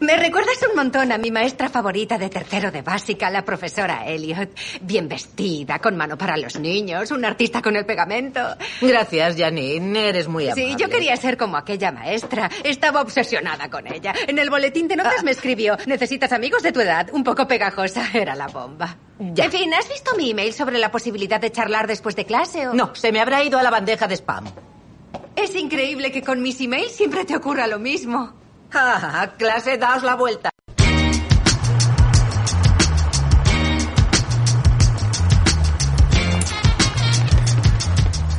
Me 0.00 0.16
recuerdas 0.16 0.54
un 0.70 0.76
montón 0.76 1.10
a 1.10 1.18
mi 1.18 1.32
maestra 1.32 1.68
favorita 1.68 2.18
de 2.18 2.28
tercero 2.28 2.70
de 2.70 2.82
básica, 2.82 3.30
la 3.30 3.44
profesora 3.44 4.06
Elliot. 4.06 4.50
Bien 4.82 5.08
vestida, 5.08 5.80
con 5.80 5.96
mano 5.96 6.16
para 6.16 6.36
los 6.36 6.56
niños, 6.60 7.10
un 7.10 7.24
artista 7.24 7.60
con 7.60 7.74
el 7.74 7.84
pegamento. 7.84 8.40
Gracias, 8.80 9.36
Janine. 9.36 10.08
Eres 10.10 10.28
muy 10.28 10.44
amable. 10.44 10.68
Sí, 10.68 10.76
yo 10.78 10.88
quería 10.88 11.16
ser 11.16 11.36
como 11.36 11.56
aquella 11.56 11.90
maestra. 11.90 12.48
Estaba 12.62 13.00
obsesionada 13.00 13.68
con 13.68 13.92
ella. 13.92 14.12
En 14.28 14.38
el 14.38 14.50
boletín 14.50 14.86
de 14.86 14.94
Ah. 14.94 14.98
notas 14.98 15.24
me 15.24 15.32
escribió, 15.32 15.76
necesitas 15.86 16.30
amigos 16.32 16.62
de 16.62 16.70
tu 16.72 16.80
edad, 16.80 17.08
un 17.12 17.24
poco 17.24 17.48
pegajosa. 17.48 18.06
Era 18.14 18.36
la 18.36 18.46
bomba. 18.46 18.96
En 19.18 19.50
fin, 19.50 19.74
¿has 19.74 19.88
visto 19.88 20.14
mi 20.16 20.30
email 20.30 20.52
sobre 20.52 20.78
la 20.78 20.92
posibilidad 20.92 21.40
de 21.40 21.50
charlar 21.50 21.88
después 21.88 22.14
de 22.14 22.24
clase 22.24 22.68
o...? 22.68 22.72
No, 22.74 22.94
se 22.94 23.10
me 23.10 23.20
habrá 23.20 23.42
ido 23.42 23.58
a 23.58 23.64
la 23.64 23.70
bandeja 23.70 24.06
de 24.06 24.14
spam. 24.16 24.44
Es 25.40 25.54
increíble 25.54 26.10
que 26.10 26.20
con 26.20 26.42
mis 26.42 26.60
emails 26.60 26.90
siempre 26.90 27.24
te 27.24 27.36
ocurra 27.36 27.68
lo 27.68 27.78
mismo. 27.78 28.32
Ah, 28.72 29.34
clase, 29.38 29.78
daos 29.78 30.02
la 30.02 30.16
vuelta. 30.16 30.50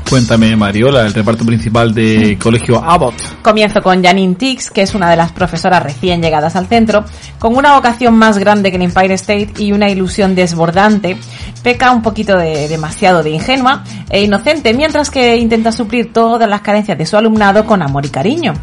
Cuéntame, 0.09 0.55
Mariola, 0.55 1.05
el 1.05 1.13
reparto 1.13 1.45
principal 1.45 1.93
de 1.93 2.37
Colegio 2.41 2.83
Abbott. 2.83 3.13
Comienzo 3.43 3.79
con 3.81 4.03
Janine 4.03 4.33
Tix, 4.33 4.71
que 4.71 4.81
es 4.81 4.95
una 4.95 5.07
de 5.09 5.15
las 5.15 5.31
profesoras 5.31 5.83
recién 5.83 6.19
llegadas 6.19 6.55
al 6.55 6.67
centro, 6.67 7.05
con 7.37 7.55
una 7.55 7.75
vocación 7.75 8.15
más 8.15 8.39
grande 8.39 8.71
que 8.71 8.77
en 8.77 8.81
Empire 8.81 9.13
State 9.13 9.53
y 9.59 9.71
una 9.71 9.87
ilusión 9.87 10.33
desbordante. 10.33 11.15
Peca 11.63 11.91
un 11.91 12.01
poquito 12.01 12.37
de 12.37 12.67
demasiado 12.67 13.21
de 13.21 13.31
ingenua 13.31 13.83
e 14.09 14.23
inocente, 14.23 14.73
mientras 14.73 15.09
que 15.09 15.35
intenta 15.37 15.71
suplir 15.71 16.13
todas 16.13 16.49
las 16.49 16.61
carencias 16.61 16.97
de 16.97 17.05
su 17.05 17.17
alumnado 17.17 17.65
con 17.65 17.81
amor 17.81 18.05
y 18.05 18.09
cariño. 18.09 18.53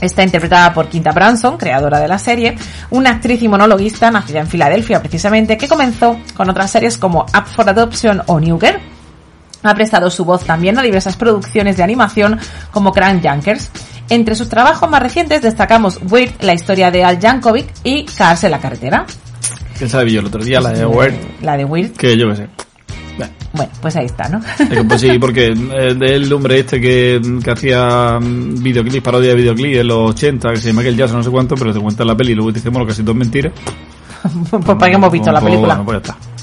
Está 0.00 0.22
interpretada 0.22 0.74
por 0.74 0.88
Quinta 0.88 1.12
Branson, 1.12 1.56
creadora 1.56 1.98
de 1.98 2.08
la 2.08 2.18
serie, 2.18 2.56
una 2.90 3.10
actriz 3.10 3.42
y 3.42 3.48
monologuista 3.48 4.10
nacida 4.10 4.40
en 4.40 4.46
Filadelfia 4.46 5.00
precisamente, 5.00 5.56
que 5.56 5.68
comenzó 5.68 6.18
con 6.36 6.50
otras 6.50 6.70
series 6.70 6.98
como 6.98 7.22
Up 7.22 7.46
for 7.46 7.68
Adoption 7.68 8.22
o 8.26 8.38
New 8.38 8.58
Girl. 8.60 8.78
Ha 9.62 9.74
prestado 9.74 10.10
su 10.10 10.24
voz 10.24 10.44
también 10.44 10.78
a 10.78 10.82
diversas 10.82 11.16
producciones 11.16 11.76
de 11.76 11.82
animación 11.82 12.38
como 12.70 12.92
Crank 12.92 13.22
Yankers. 13.22 13.70
Entre 14.08 14.34
sus 14.34 14.48
trabajos 14.48 14.88
más 14.88 15.02
recientes 15.02 15.42
destacamos 15.42 15.98
Weird, 16.08 16.42
la 16.42 16.54
historia 16.54 16.90
de 16.90 17.02
Al 17.02 17.18
Yankovic 17.18 17.66
y 17.82 18.04
Cars 18.04 18.44
en 18.44 18.52
la 18.52 18.60
carretera. 18.60 19.06
¿Quién 19.78 19.90
sabe 19.90 20.10
yo 20.12 20.20
el 20.20 20.26
otro 20.26 20.42
día? 20.42 20.60
La 20.60 20.70
de 20.70 20.86
Word. 20.86 21.14
La 21.42 21.56
de 21.56 21.64
Weird. 21.64 21.92
Que 21.92 22.16
yo 22.16 22.28
qué 22.30 22.36
sé. 22.36 22.48
Bueno, 23.52 23.72
pues 23.80 23.96
ahí 23.96 24.04
está, 24.04 24.28
¿no? 24.28 24.40
Pues 24.86 25.00
sí, 25.00 25.18
porque 25.20 25.46
eh, 25.46 25.94
del 25.94 26.30
hombre 26.32 26.58
este 26.60 26.78
que, 26.78 27.20
que 27.42 27.50
hacía 27.50 28.18
mm, 28.20 28.62
videoclips, 28.62 29.02
parodia 29.02 29.30
de 29.30 29.36
videoclips 29.36 29.78
en 29.78 29.86
los 29.88 30.10
80, 30.10 30.50
que 30.50 30.56
se 30.58 30.66
llama 30.68 30.82
Michael 30.82 30.96
Jackson, 30.98 31.16
no 31.18 31.24
sé 31.24 31.30
cuánto, 31.30 31.54
pero 31.54 31.72
te 31.72 31.80
cuenta 31.80 32.04
la 32.04 32.14
peli 32.14 32.32
y 32.32 32.34
luego 32.34 32.52
te 32.52 32.58
dice, 32.58 32.68
bueno, 32.68 32.86
casi 32.86 33.00
todo 33.02 33.12
es 33.12 33.18
mentira. 33.18 33.50
pues 34.50 34.62
para 34.62 34.90
que 34.90 34.96
hemos 34.96 35.10
visto 35.10 35.32
la 35.32 35.40
Pues, 35.40 35.50
película. 35.50 35.74
Bueno, 35.76 35.84
pues 35.86 36.02
ya 36.02 36.12
está. 36.12 36.36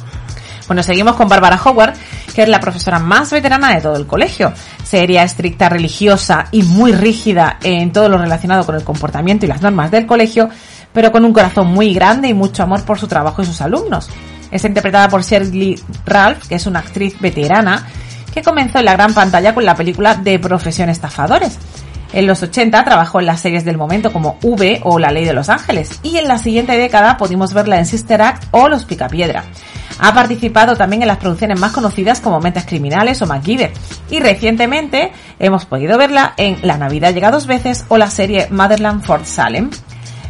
Bueno, 0.65 0.81
seguimos 0.81 1.15
con 1.15 1.27
Bárbara 1.27 1.59
Howard, 1.63 1.93
que 2.33 2.43
es 2.43 2.49
la 2.49 2.59
profesora 2.59 2.97
más 2.97 3.29
veterana 3.31 3.75
de 3.75 3.81
todo 3.81 3.95
el 3.97 4.07
colegio. 4.07 4.51
Seria, 4.83 5.21
estricta, 5.23 5.69
religiosa 5.69 6.45
y 6.51 6.63
muy 6.63 6.93
rígida 6.93 7.59
en 7.61 7.91
todo 7.91 8.09
lo 8.09 8.17
relacionado 8.17 8.65
con 8.65 8.73
el 8.75 8.83
comportamiento 8.83 9.45
y 9.45 9.49
las 9.49 9.61
normas 9.61 9.91
del 9.91 10.07
colegio, 10.07 10.49
pero 10.93 11.11
con 11.11 11.25
un 11.25 11.33
corazón 11.33 11.67
muy 11.67 11.93
grande 11.93 12.29
y 12.29 12.33
mucho 12.33 12.63
amor 12.63 12.83
por 12.83 12.99
su 12.99 13.07
trabajo 13.07 13.41
y 13.41 13.45
sus 13.45 13.61
alumnos. 13.61 14.09
Está 14.51 14.67
interpretada 14.67 15.09
por 15.09 15.23
Shirley 15.23 15.81
Ralph, 16.05 16.47
que 16.47 16.55
es 16.55 16.67
una 16.67 16.79
actriz 16.79 17.19
veterana 17.19 17.87
que 18.33 18.41
comenzó 18.41 18.79
en 18.79 18.85
la 18.85 18.93
gran 18.93 19.13
pantalla 19.13 19.53
con 19.53 19.65
la 19.65 19.75
película 19.75 20.15
de 20.15 20.39
Profesión 20.39 20.89
Estafadores. 20.89 21.57
En 22.13 22.27
los 22.27 22.43
80 22.43 22.83
trabajó 22.83 23.19
en 23.19 23.25
las 23.25 23.39
series 23.41 23.65
del 23.65 23.77
momento 23.77 24.13
como 24.13 24.37
V 24.43 24.81
o 24.83 24.99
La 24.99 25.11
Ley 25.11 25.25
de 25.25 25.33
los 25.33 25.49
Ángeles 25.49 25.99
y 26.03 26.17
en 26.17 26.27
la 26.27 26.37
siguiente 26.37 26.77
década 26.77 27.17
pudimos 27.17 27.53
verla 27.55 27.79
en 27.79 27.87
Sister 27.87 28.21
Act 28.21 28.45
o 28.51 28.69
Los 28.69 28.85
Picapiedra. 28.85 29.43
Ha 29.99 30.13
participado 30.13 30.75
también 30.75 31.01
en 31.01 31.07
las 31.07 31.17
producciones 31.17 31.59
más 31.59 31.71
conocidas 31.71 32.19
como 32.19 32.39
Mentes 32.39 32.65
Criminales 32.65 33.21
o 33.21 33.25
MacGyver 33.25 33.71
y 34.11 34.19
recientemente 34.19 35.11
hemos 35.39 35.65
podido 35.65 35.97
verla 35.97 36.33
en 36.37 36.57
La 36.61 36.77
Navidad 36.77 37.13
llega 37.13 37.31
dos 37.31 37.47
veces 37.47 37.85
o 37.87 37.97
la 37.97 38.11
serie 38.11 38.47
Motherland 38.51 39.03
Fort 39.03 39.25
Salem. 39.25 39.71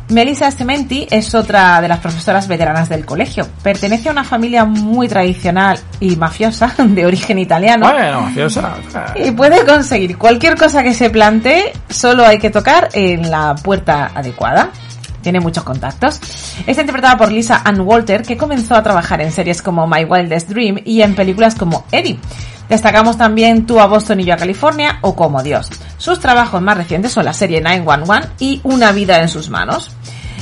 Melissa 0.09 0.51
Cementi 0.51 1.07
es 1.09 1.33
otra 1.33 1.79
de 1.81 1.87
las 1.87 1.99
profesoras 1.99 2.47
veteranas 2.47 2.89
del 2.89 3.05
colegio. 3.05 3.47
Pertenece 3.61 4.09
a 4.09 4.11
una 4.11 4.23
familia 4.23 4.65
muy 4.65 5.07
tradicional 5.07 5.79
y 5.99 6.15
mafiosa 6.15 6.73
de 6.77 7.05
origen 7.05 7.39
italiano. 7.39 7.89
Bueno, 7.91 8.21
mafiosa. 8.21 8.73
Y 9.15 9.31
puede 9.31 9.65
conseguir 9.65 10.17
cualquier 10.17 10.57
cosa 10.57 10.83
que 10.83 10.93
se 10.93 11.09
plantee, 11.09 11.73
solo 11.89 12.25
hay 12.25 12.37
que 12.37 12.49
tocar 12.49 12.89
en 12.93 13.31
la 13.31 13.55
puerta 13.55 14.11
adecuada. 14.13 14.69
Tiene 15.21 15.39
muchos 15.39 15.63
contactos. 15.63 16.19
Está 16.67 16.81
interpretada 16.81 17.17
por 17.17 17.31
Lisa 17.31 17.61
Ann 17.63 17.79
Walter, 17.79 18.23
que 18.23 18.35
comenzó 18.35 18.75
a 18.75 18.83
trabajar 18.83 19.21
en 19.21 19.31
series 19.31 19.61
como 19.61 19.87
My 19.87 20.03
Wildest 20.03 20.49
Dream 20.49 20.81
y 20.83 21.01
en 21.01 21.15
películas 21.15 21.55
como 21.55 21.85
Eddie. 21.93 22.19
Destacamos 22.67 23.17
también 23.17 23.65
Tú 23.65 23.79
a 23.79 23.87
Boston 23.87 24.19
y 24.19 24.25
yo 24.25 24.33
a 24.33 24.37
California 24.37 24.99
o 25.01 25.15
Como 25.15 25.41
Dios. 25.41 25.69
Sus 26.03 26.19
trabajos 26.19 26.61
más 26.61 26.75
recientes 26.75 27.13
son 27.13 27.23
la 27.23 27.31
serie 27.31 27.61
911 27.61 28.31
y 28.39 28.59
Una 28.63 28.91
vida 28.91 29.21
en 29.21 29.29
sus 29.29 29.49
manos. 29.49 29.89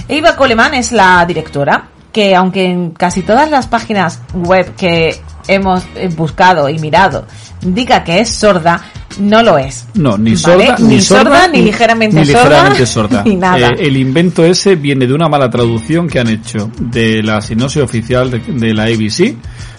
Eva 0.07 0.35
Coleman 0.35 0.73
es 0.73 0.91
la 0.91 1.23
directora, 1.27 1.87
que 2.11 2.35
aunque 2.35 2.65
en 2.65 2.89
casi 2.89 3.21
todas 3.21 3.51
las 3.51 3.67
páginas 3.67 4.21
web 4.33 4.73
que 4.73 5.21
hemos 5.47 5.83
eh, 5.93 6.09
buscado 6.17 6.67
y 6.67 6.79
mirado 6.79 7.27
diga 7.61 8.03
que 8.03 8.21
es 8.21 8.29
sorda, 8.29 8.81
no 9.19 9.43
lo 9.43 9.59
es. 9.59 9.85
No, 9.93 10.17
ni 10.17 10.33
¿Vale? 10.33 10.65
sorda, 10.65 10.77
Ni 10.79 10.99
sorda, 10.99 11.47
ni 11.47 11.61
ligeramente 11.61 12.21
ni 12.21 12.25
sorda, 12.25 12.43
ligeramente 12.43 12.85
sorda. 12.87 13.23
ni 13.25 13.35
nada. 13.35 13.67
Eh, 13.67 13.75
el 13.81 13.97
invento 13.97 14.43
ese 14.43 14.75
viene 14.77 15.05
de 15.05 15.13
una 15.13 15.29
mala 15.29 15.47
traducción 15.51 16.07
que 16.07 16.19
han 16.19 16.29
hecho 16.29 16.71
de 16.79 17.21
la 17.21 17.39
sinopsis 17.39 17.83
oficial 17.83 18.31
de, 18.31 18.39
de 18.39 18.73
la 18.73 18.85
ABC, 18.85 19.35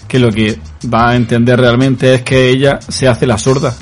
que 0.07 0.17
lo 0.17 0.31
que 0.31 0.57
va 0.85 1.09
a 1.09 1.15
entender 1.17 1.59
realmente 1.59 2.13
es 2.13 2.21
que 2.21 2.49
ella 2.49 2.79
se 2.87 3.09
hace 3.09 3.27
la 3.27 3.37
sorda. 3.37 3.75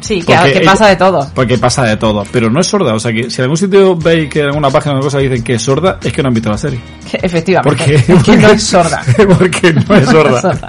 Sí, 0.00 0.20
que, 0.22 0.34
Porque 0.34 0.52
que 0.52 0.58
ella- 0.58 0.70
pasa 0.70 0.86
de 0.88 0.96
todo. 0.96 1.30
Porque 1.34 1.58
pasa 1.58 1.84
de 1.84 1.96
todo, 1.96 2.24
pero 2.30 2.50
no 2.50 2.60
es 2.60 2.66
sorda. 2.66 2.94
O 2.94 3.00
sea 3.00 3.12
que 3.12 3.30
si 3.30 3.40
en 3.40 3.44
algún 3.44 3.56
sitio 3.56 3.96
veis 3.96 4.28
que 4.28 4.40
en 4.40 4.46
alguna 4.46 4.70
página 4.70 4.98
o 4.98 5.00
cosa 5.00 5.18
dicen 5.18 5.42
que 5.42 5.54
es 5.54 5.62
sorda, 5.62 5.98
es 6.02 6.12
que 6.12 6.22
no 6.22 6.28
han 6.28 6.34
visto 6.34 6.50
la 6.50 6.58
serie. 6.58 6.80
Efectivamente. 7.12 7.76
Porque, 7.84 8.12
Es 8.12 8.22
que 8.22 8.36
no 8.36 8.48
es 8.50 8.62
sorda. 8.62 9.02
porque 9.38 9.72
no 9.88 9.94
es 9.96 10.04
sorda. 10.08 10.40
sorda. 10.40 10.68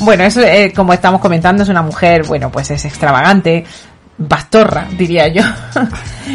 Bueno, 0.00 0.24
eso, 0.24 0.42
eh, 0.42 0.72
como 0.74 0.92
estamos 0.92 1.20
comentando, 1.20 1.62
es 1.62 1.68
una 1.68 1.82
mujer, 1.82 2.24
bueno, 2.26 2.50
pues 2.50 2.70
es 2.70 2.84
extravagante, 2.84 3.64
bastorra, 4.18 4.86
diría 4.98 5.28
yo. 5.28 5.42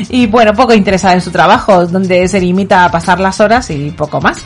y 0.09 0.25
bueno, 0.27 0.53
poco 0.53 0.73
interesada 0.73 1.13
en 1.13 1.21
su 1.21 1.29
trabajo, 1.29 1.85
donde 1.85 2.27
se 2.27 2.39
limita 2.39 2.85
a 2.85 2.91
pasar 2.91 3.19
las 3.19 3.39
horas 3.39 3.69
y 3.69 3.91
poco 3.91 4.19
más. 4.21 4.41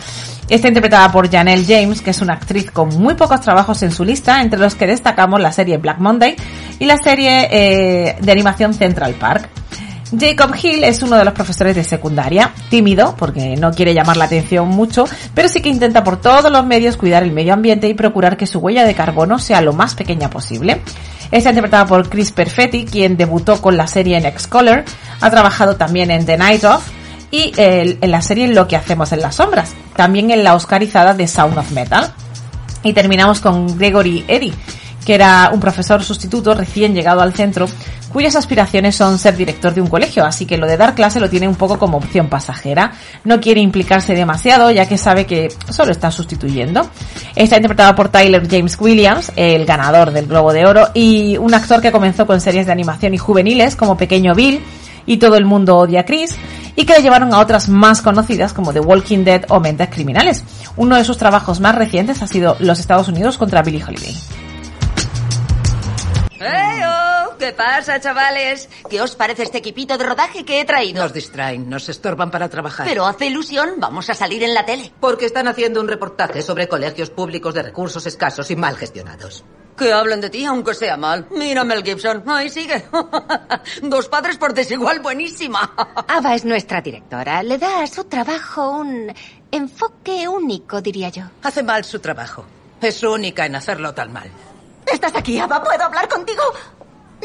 Está 0.50 0.70
interpretada 0.70 1.12
por 1.12 1.30
Janelle 1.30 1.66
James, 1.66 2.02
que 2.02 2.12
es 2.12 2.22
una 2.22 2.34
actriz 2.34 2.72
con 2.72 2.88
muy 3.00 3.16
pocos 3.16 3.41
trabajos 3.41 3.84
en 3.84 3.91
su 3.91 4.06
lista, 4.06 4.41
entre 4.41 4.60
los 4.60 4.76
que 4.76 4.88
destacamos 4.88 5.41
la 5.41 5.52
serie 5.52 5.78
Black 5.78 6.00
Monday 6.00 6.38
y 6.80 6.86
la 6.86 6.98
serie 6.98 7.50
eh, 7.52 8.16
de 8.22 8.32
animación 8.32 8.74
Central 8.74 9.14
Park. 9.16 9.50
Jacob 10.18 10.56
Hill 10.56 10.86
es 10.86 11.04
uno 11.04 11.18
de 11.18 11.26
los 11.26 11.34
profesores 11.34 11.76
de 11.76 11.84
secundaria, 11.84 12.54
tímido, 12.70 13.14
porque 13.18 13.58
no 13.58 13.72
quiere 13.72 13.93
llamar 13.93 14.16
la 14.16 14.24
atención 14.24 14.70
mucho, 14.70 15.04
pero 15.34 15.50
sí 15.50 15.62
que 15.62 15.68
intenta 15.68 16.06
por 16.06 16.22
todos 16.22 16.50
los 16.50 16.66
medios 16.66 16.95
cuidar 16.95 17.24
el 17.24 17.34
medio 17.34 17.54
ambiente 17.54 17.89
y 17.89 17.93
procurar 17.93 18.38
que 18.38 18.48
su 18.48 18.60
huella 18.60 18.86
de 18.86 18.93
carbono 18.93 19.39
sea 19.39 19.60
lo 19.60 19.74
más 19.74 19.95
pequeña 19.95 20.30
posible. 20.30 20.82
Está 21.30 21.50
interpretada 21.50 21.86
por 21.86 22.08
Chris 22.08 22.32
Perfetti, 22.32 22.86
quien 22.86 23.18
debutó 23.18 23.62
con 23.62 23.76
la 23.76 23.88
serie 23.88 24.16
en 24.16 24.26
X-Color, 24.26 24.86
ha 25.20 25.30
trabajado 25.30 25.76
también 25.76 26.10
en 26.10 26.26
The 26.26 26.38
Night 26.38 26.64
Of 26.64 26.88
y 27.32 27.52
en 27.58 28.10
la 28.10 28.22
serie 28.22 28.48
Lo 28.48 28.70
que 28.70 28.78
hacemos 28.78 29.12
en 29.12 29.20
las 29.20 29.36
sombras, 29.36 29.76
también 29.98 30.32
en 30.32 30.45
la 30.45 30.56
oscarizada 30.56 31.14
de 31.14 31.28
Sound 31.28 31.58
of 31.58 31.72
Metal. 31.72 32.14
Y 32.84 32.93
terminamos 32.93 33.41
con 33.41 33.78
Gregory 33.78 34.24
Eddy, 34.30 34.54
que 35.06 35.16
era 35.16 35.50
un 35.54 35.60
profesor 35.60 36.04
sustituto 36.04 36.54
recién 36.54 36.93
llegado 36.93 37.22
al 37.22 37.34
centro, 37.34 37.68
cuyas 38.14 38.36
aspiraciones 38.36 38.95
son 38.95 39.18
ser 39.18 39.36
director 39.36 39.74
de 39.74 39.82
un 39.82 39.88
colegio, 39.88 40.24
así 40.24 40.45
que 40.45 40.58
lo 40.58 40.68
de 40.68 40.78
dar 40.78 40.95
clase 40.95 41.20
lo 41.20 41.30
tiene 41.30 41.48
un 41.48 41.56
poco 41.56 41.78
como 41.78 41.98
opción 41.98 42.30
pasajera. 42.30 42.93
No 43.24 43.41
quiere 43.41 43.60
implicarse 43.60 44.14
demasiado, 44.14 44.72
ya 44.72 44.88
que 44.88 44.98
sabe 44.98 45.26
que 45.26 45.50
solo 45.70 45.91
está 45.91 46.12
sustituyendo. 46.12 46.89
Está 47.36 47.58
interpretado 47.58 47.95
por 47.95 48.10
Tyler 48.10 48.48
James 48.50 48.78
Williams, 48.80 49.32
el 49.36 49.66
ganador 49.66 50.12
del 50.12 50.28
Globo 50.28 50.54
de 50.54 50.66
Oro, 50.66 50.89
y 50.93 51.38
un 51.38 51.54
actor 51.54 51.82
que 51.82 51.91
comenzó 51.91 52.26
con 52.26 52.39
series 52.39 52.68
de 52.68 52.72
animación 52.72 53.14
y 53.14 53.18
juveniles 53.18 53.76
como 53.76 53.98
Pequeño 53.98 54.36
Bill 54.36 54.62
y 55.08 55.18
Todo 55.18 55.38
el 55.38 55.45
mundo 55.45 55.78
odia 55.78 56.02
a 56.02 56.06
Chris, 56.06 56.36
y 56.78 56.86
que 56.86 56.93
le 56.93 57.01
llevaron 57.01 57.34
a 57.34 57.39
otras 57.39 57.67
más 57.67 58.01
conocidas 58.01 58.53
como 58.53 58.71
The 58.71 58.80
Walking 58.80 59.25
Dead 59.25 59.45
o 59.49 59.59
Mentes 59.59 59.89
Criminales. 59.89 60.43
Uno 60.78 60.95
de 60.95 61.03
sus 61.03 61.17
trabajos 61.17 61.59
más 61.59 61.75
recientes 61.75 62.21
ha 62.21 62.28
sido 62.28 62.55
Los 62.59 62.80
Estados 62.80 63.09
Unidos 63.09 63.38
contra 63.38 63.63
Billie 63.63 63.84
Holiday. 63.84 64.15
¡Hey, 66.39 66.82
oh! 66.86 67.36
¿Qué 67.39 67.51
pasa, 67.51 67.99
chavales? 67.99 68.69
¿Qué 68.89 69.01
os 69.01 69.15
parece 69.15 69.43
este 69.43 69.57
equipito 69.57 69.97
de 69.97 70.03
rodaje 70.03 70.45
que 70.45 70.61
he 70.61 70.65
traído? 70.65 71.01
Nos 71.01 71.13
distraen, 71.13 71.67
nos 71.67 71.89
estorban 71.89 72.30
para 72.30 72.47
trabajar. 72.47 72.88
Pero 72.88 73.07
hace 73.07 73.25
ilusión, 73.25 73.71
vamos 73.78 74.09
a 74.11 74.13
salir 74.13 74.43
en 74.43 74.53
la 74.53 74.65
tele. 74.65 74.91
Porque 74.99 75.25
están 75.25 75.47
haciendo 75.47 75.82
un 75.82 75.88
reportaje 75.88 76.43
sobre 76.43 76.67
colegios 76.67 77.09
públicos 77.09 77.55
de 77.55 77.63
recursos 77.63 78.05
escasos 78.05 78.51
y 78.51 78.55
mal 78.55 78.78
gestionados. 78.78 79.43
Que 79.78 79.93
hablen 79.93 80.21
de 80.21 80.30
ti, 80.30 80.43
aunque 80.43 80.73
sea 80.73 80.97
mal. 80.97 81.28
Mira, 81.30 81.63
Mel 81.63 81.84
Gibson. 81.84 82.23
Ahí 82.28 82.49
sigue. 82.49 82.84
Dos 83.84 84.07
padres 84.07 84.38
por 84.38 84.53
desigual, 84.53 85.01
buenísima. 85.01 85.71
Ava 86.07 86.34
es 86.34 86.45
nuestra 86.45 86.82
directora. 86.82 87.43
Le 87.43 87.57
da 87.59 87.84
a 87.84 87.88
su 87.88 88.05
trabajo 88.05 88.71
un 88.71 89.13
enfoque 89.51 90.28
único, 90.28 90.82
diría 90.82 91.09
yo. 91.09 91.23
Hace 91.43 91.61
mal 91.61 91.86
su 91.86 91.99
trabajo. 91.99 92.43
Es 92.82 93.03
única 93.03 93.45
en 93.45 93.55
hacerlo 93.55 93.93
tan 93.93 94.11
mal. 94.11 94.30
¿Estás 94.91 95.15
aquí, 95.15 95.38
Ava? 95.38 95.63
¿Puedo 95.63 95.84
hablar 95.84 96.07
contigo? 96.09 96.41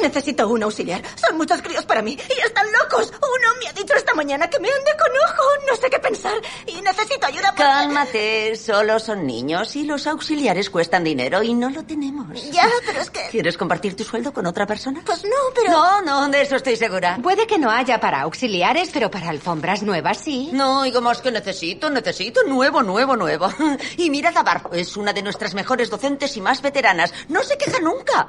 Necesito 0.01 0.49
un 0.49 0.63
auxiliar. 0.63 1.03
Son 1.17 1.37
muchos 1.37 1.61
críos 1.63 1.85
para 1.85 2.03
mí 2.03 2.13
y 2.17 2.41
están 2.47 2.67
locos. 2.73 3.09
Uno 3.11 3.49
me 3.61 3.69
ha 3.69 3.73
dicho 3.73 3.95
esta 3.95 4.15
mañana 4.15 4.49
que 4.49 4.59
me 4.59 4.69
ande 4.69 4.91
con 4.99 5.11
ojo. 5.11 5.43
No 5.71 5.77
sé 5.77 5.91
qué 5.91 5.99
pensar 5.99 6.35
y 6.67 6.81
necesito 6.81 7.27
ayuda. 7.27 7.49
porque- 7.51 7.63
Cálmate, 7.63 8.57
solo 8.57 8.99
son 8.99 9.27
niños 9.27 9.77
y 9.77 9.85
los 9.85 10.07
auxiliares 10.07 10.71
cuestan 10.71 11.05
dinero 11.05 11.43
y 11.43 11.55
no 11.55 11.71
lo 11.71 11.83
tenemos. 11.85 12.51
Ya, 12.51 12.67
pero 12.87 13.01
es 13.01 13.11
que... 13.11 13.21
¿Quieres 13.31 13.57
compartir 13.57 13.95
tu 13.97 14.05
sueldo 14.05 14.33
con 14.33 14.47
otra 14.47 14.67
persona? 14.67 15.03
Pues 15.05 15.25
no, 15.25 15.31
pero... 15.55 15.71
No, 15.73 16.03
no, 16.03 16.29
de 16.29 16.43
eso 16.43 16.57
estoy 16.57 16.77
segura. 16.77 17.19
Puede 17.23 17.47
que 17.47 17.59
no 17.59 17.71
haya 17.71 18.01
para 18.01 18.23
auxiliares, 18.23 18.91
pero 18.93 19.11
para 19.11 19.29
alfombras 19.29 19.83
nuevas 19.83 20.19
sí. 20.19 20.51
No, 20.53 20.83
digo 20.83 21.01
más 21.01 21.21
que 21.21 21.31
necesito, 21.31 21.91
necesito 21.91 22.43
nuevo, 22.45 22.83
nuevo, 22.83 23.17
nuevo. 23.17 23.49
Y 23.97 24.11
mira 24.11 24.31
Dabar, 24.33 24.63
es 24.73 24.97
una 24.97 25.13
de 25.13 25.23
nuestras 25.23 25.55
mejores 25.55 25.91
docentes 25.91 26.37
y 26.37 26.41
más 26.41 26.63
veteranas. 26.63 27.13
No 27.29 27.43
se 27.43 27.57
queja 27.59 27.79
nunca. 27.81 28.29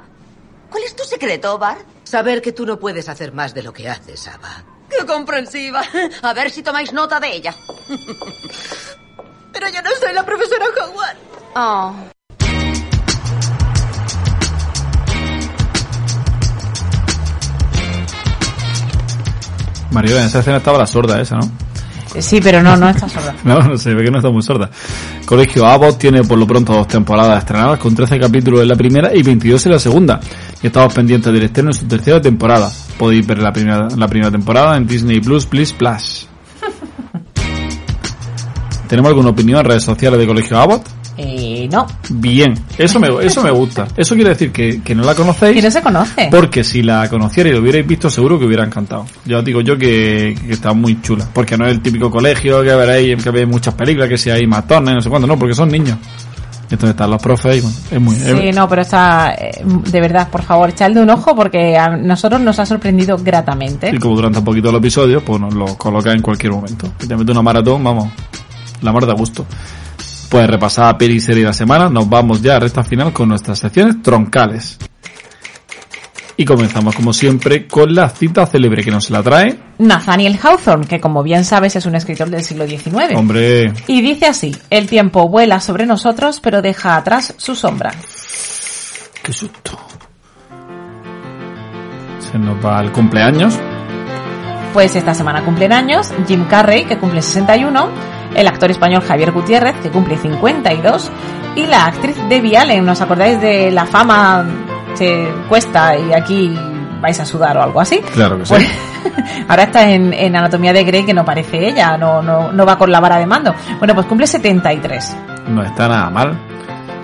¿Cuál 0.74 0.86
es 0.86 0.96
tu 0.96 1.04
secreto, 1.04 1.56
Bar? 1.56 1.78
Saber 2.02 2.42
que 2.42 2.50
tú 2.50 2.66
no 2.66 2.80
puedes 2.80 3.08
hacer 3.08 3.32
más 3.32 3.54
de 3.54 3.62
lo 3.62 3.72
que 3.72 3.88
haces, 3.88 4.26
Ava. 4.26 4.64
¡Qué 4.90 5.06
comprensiva! 5.06 5.80
A 6.22 6.34
ver 6.34 6.50
si 6.50 6.64
tomáis 6.64 6.92
nota 6.92 7.20
de 7.20 7.32
ella. 7.32 7.54
Pero 9.52 9.68
yo 9.68 9.82
no 9.82 9.90
soy 10.00 10.12
la 10.12 10.26
profesora 10.26 10.64
Howard. 10.66 11.16
Oh. 11.54 11.94
Mario, 19.92 20.18
en 20.18 20.24
esa 20.24 20.40
escena 20.40 20.56
estaba 20.56 20.78
la 20.78 20.88
sorda 20.88 21.20
esa, 21.20 21.36
¿no? 21.36 21.48
Sí, 22.20 22.40
pero 22.40 22.62
no, 22.62 22.76
no 22.76 22.88
está 22.88 23.08
sorda. 23.08 23.34
No, 23.44 23.60
no 23.60 23.76
se 23.76 23.94
ve 23.94 24.04
que 24.04 24.10
no 24.10 24.18
está 24.18 24.30
muy 24.30 24.42
sorda. 24.42 24.70
Colegio 25.26 25.66
Abbott 25.66 25.98
tiene 25.98 26.22
por 26.22 26.38
lo 26.38 26.46
pronto 26.46 26.72
dos 26.72 26.88
temporadas 26.88 27.38
estrenadas 27.38 27.78
con 27.78 27.94
13 27.94 28.18
capítulos 28.18 28.60
en 28.60 28.68
la 28.68 28.76
primera 28.76 29.14
y 29.14 29.22
22 29.22 29.66
en 29.66 29.72
la 29.72 29.78
segunda. 29.78 30.20
Y 30.64 30.68
estamos 30.68 30.94
pendientes 30.94 31.30
del 31.30 31.42
estreno 31.42 31.68
en 31.68 31.74
su 31.74 31.84
tercera 31.84 32.22
temporada. 32.22 32.72
Podéis 32.96 33.26
ver 33.26 33.36
la 33.36 33.52
primera, 33.52 33.86
la 33.98 34.08
primera 34.08 34.30
temporada 34.30 34.78
en 34.78 34.86
Disney 34.86 35.20
Plus, 35.20 35.44
Please 35.44 35.74
Plus. 35.74 36.26
¿Tenemos 38.88 39.10
alguna 39.10 39.28
opinión 39.28 39.58
en 39.58 39.66
redes 39.66 39.82
sociales 39.82 40.18
de 40.18 40.26
Colegio 40.26 40.58
Abbott? 40.58 40.88
Eh, 41.18 41.68
no. 41.70 41.86
Bien, 42.08 42.54
eso 42.78 42.98
me, 42.98 43.08
eso 43.22 43.42
me 43.42 43.50
gusta. 43.50 43.88
Eso 43.96 44.14
quiere 44.14 44.30
decir 44.30 44.52
que, 44.52 44.80
que 44.80 44.94
no 44.94 45.04
la 45.04 45.14
conocéis. 45.14 45.54
Que 45.54 45.60
no 45.60 45.70
se 45.70 45.82
conoce. 45.82 46.28
Porque 46.30 46.64
si 46.64 46.82
la 46.82 47.10
conocierais 47.10 47.52
y 47.52 47.56
lo 47.56 47.62
hubierais 47.62 47.86
visto, 47.86 48.08
seguro 48.08 48.38
que 48.38 48.46
hubiera 48.46 48.64
encantado. 48.64 49.04
Ya 49.26 49.40
os 49.40 49.44
digo 49.44 49.60
yo 49.60 49.76
que, 49.76 50.34
que 50.46 50.52
está 50.54 50.72
muy 50.72 50.98
chula. 51.02 51.28
Porque 51.30 51.58
no 51.58 51.66
es 51.66 51.72
el 51.72 51.82
típico 51.82 52.10
colegio 52.10 52.62
que 52.62 52.74
veréis, 52.74 53.22
que 53.22 53.30
veis 53.30 53.46
muchas 53.46 53.74
películas, 53.74 54.08
que 54.08 54.16
si 54.16 54.30
hay 54.30 54.46
matones, 54.46 54.94
no 54.94 55.00
sé 55.02 55.10
cuándo, 55.10 55.28
no, 55.28 55.38
porque 55.38 55.54
son 55.54 55.68
niños. 55.68 55.98
Entonces 56.74 56.90
están 56.90 57.10
los 57.10 57.22
profes 57.22 57.58
y 57.58 57.60
bueno, 57.60 57.76
es 57.90 58.00
muy... 58.00 58.14
Sí, 58.16 58.52
no, 58.52 58.68
pero 58.68 58.82
está, 58.82 59.32
eh, 59.34 59.62
de 59.64 60.00
verdad, 60.00 60.28
por 60.28 60.42
favor, 60.42 60.70
echadle 60.70 61.00
un 61.00 61.10
ojo 61.10 61.34
porque 61.34 61.76
a 61.76 61.96
nosotros 61.96 62.40
nos 62.40 62.58
ha 62.58 62.66
sorprendido 62.66 63.16
gratamente. 63.16 63.90
Y 63.94 63.98
como 63.98 64.16
durante 64.16 64.40
un 64.40 64.44
poquito 64.44 64.72
los 64.72 64.80
episodios, 64.80 65.22
pues 65.22 65.40
nos 65.40 65.54
lo 65.54 65.78
coloca 65.78 66.12
en 66.12 66.20
cualquier 66.20 66.52
momento. 66.52 66.92
Y 67.00 67.06
te 67.06 67.16
mete 67.16 67.30
una 67.30 67.42
maratón, 67.42 67.82
vamos, 67.84 68.10
la 68.82 68.92
mar 68.92 69.06
de 69.06 69.12
gusto. 69.12 69.46
Pues 70.28 70.48
repasada 70.48 70.98
peli 70.98 71.14
y 71.14 71.20
serie 71.20 71.42
de 71.42 71.48
la 71.48 71.52
semana, 71.52 71.88
nos 71.88 72.08
vamos 72.08 72.42
ya 72.42 72.56
a 72.56 72.60
recta 72.60 72.82
final 72.82 73.12
con 73.12 73.28
nuestras 73.28 73.60
secciones 73.60 74.02
troncales. 74.02 74.78
Y 76.36 76.44
comenzamos 76.44 76.96
como 76.96 77.12
siempre 77.12 77.66
con 77.68 77.94
la 77.94 78.08
cita 78.08 78.44
célebre 78.46 78.82
que 78.82 78.90
nos 78.90 79.08
la 79.10 79.22
trae. 79.22 79.56
Nathaniel 79.78 80.38
Hawthorne, 80.42 80.86
que 80.86 81.00
como 81.00 81.22
bien 81.22 81.44
sabes 81.44 81.76
es 81.76 81.86
un 81.86 81.94
escritor 81.94 82.28
del 82.28 82.42
siglo 82.42 82.66
XIX. 82.66 83.14
Hombre, 83.14 83.72
Y 83.86 84.02
dice 84.02 84.26
así, 84.26 84.54
el 84.70 84.88
tiempo 84.88 85.28
vuela 85.28 85.60
sobre 85.60 85.86
nosotros 85.86 86.40
pero 86.40 86.60
deja 86.60 86.96
atrás 86.96 87.34
su 87.36 87.54
sombra. 87.54 87.92
qué 89.22 89.32
susto. 89.32 89.78
Se 92.32 92.38
nos 92.38 92.64
va 92.64 92.80
el 92.80 92.90
cumpleaños. 92.90 93.54
Pues 94.72 94.96
esta 94.96 95.14
semana 95.14 95.44
cumplen 95.44 95.72
años 95.72 96.12
Jim 96.26 96.46
Carrey, 96.46 96.84
que 96.84 96.98
cumple 96.98 97.22
61, 97.22 97.88
el 98.34 98.48
actor 98.48 98.72
español 98.72 99.02
Javier 99.02 99.30
Gutiérrez, 99.30 99.76
que 99.80 99.90
cumple 99.90 100.16
52, 100.16 101.10
y 101.54 101.66
la 101.66 101.86
actriz 101.86 102.16
Debbie 102.28 102.56
Allen. 102.56 102.88
¿Os 102.88 103.00
acordáis 103.00 103.40
de 103.40 103.70
la 103.70 103.86
fama 103.86 104.44
se 104.94 105.28
cuesta 105.48 105.96
y 105.98 106.12
aquí 106.12 106.58
vais 107.00 107.18
a 107.20 107.24
sudar 107.26 107.56
o 107.58 107.62
algo 107.62 107.80
así? 107.80 107.98
Claro 108.12 108.38
que 108.38 108.46
sí. 108.46 108.54
Pues, 108.54 108.68
ahora 109.48 109.64
está 109.64 109.90
en, 109.90 110.12
en 110.12 110.34
Anatomía 110.36 110.72
de 110.72 110.84
Grey, 110.84 111.04
que 111.04 111.14
no 111.14 111.24
parece 111.24 111.68
ella, 111.68 111.96
no, 111.96 112.22
no, 112.22 112.52
no 112.52 112.66
va 112.66 112.78
con 112.78 112.90
la 112.90 113.00
vara 113.00 113.18
de 113.18 113.26
mando. 113.26 113.54
Bueno, 113.78 113.94
pues 113.94 114.06
cumple 114.06 114.26
73. 114.26 115.16
No 115.48 115.62
está 115.62 115.88
nada 115.88 116.10
mal. 116.10 116.38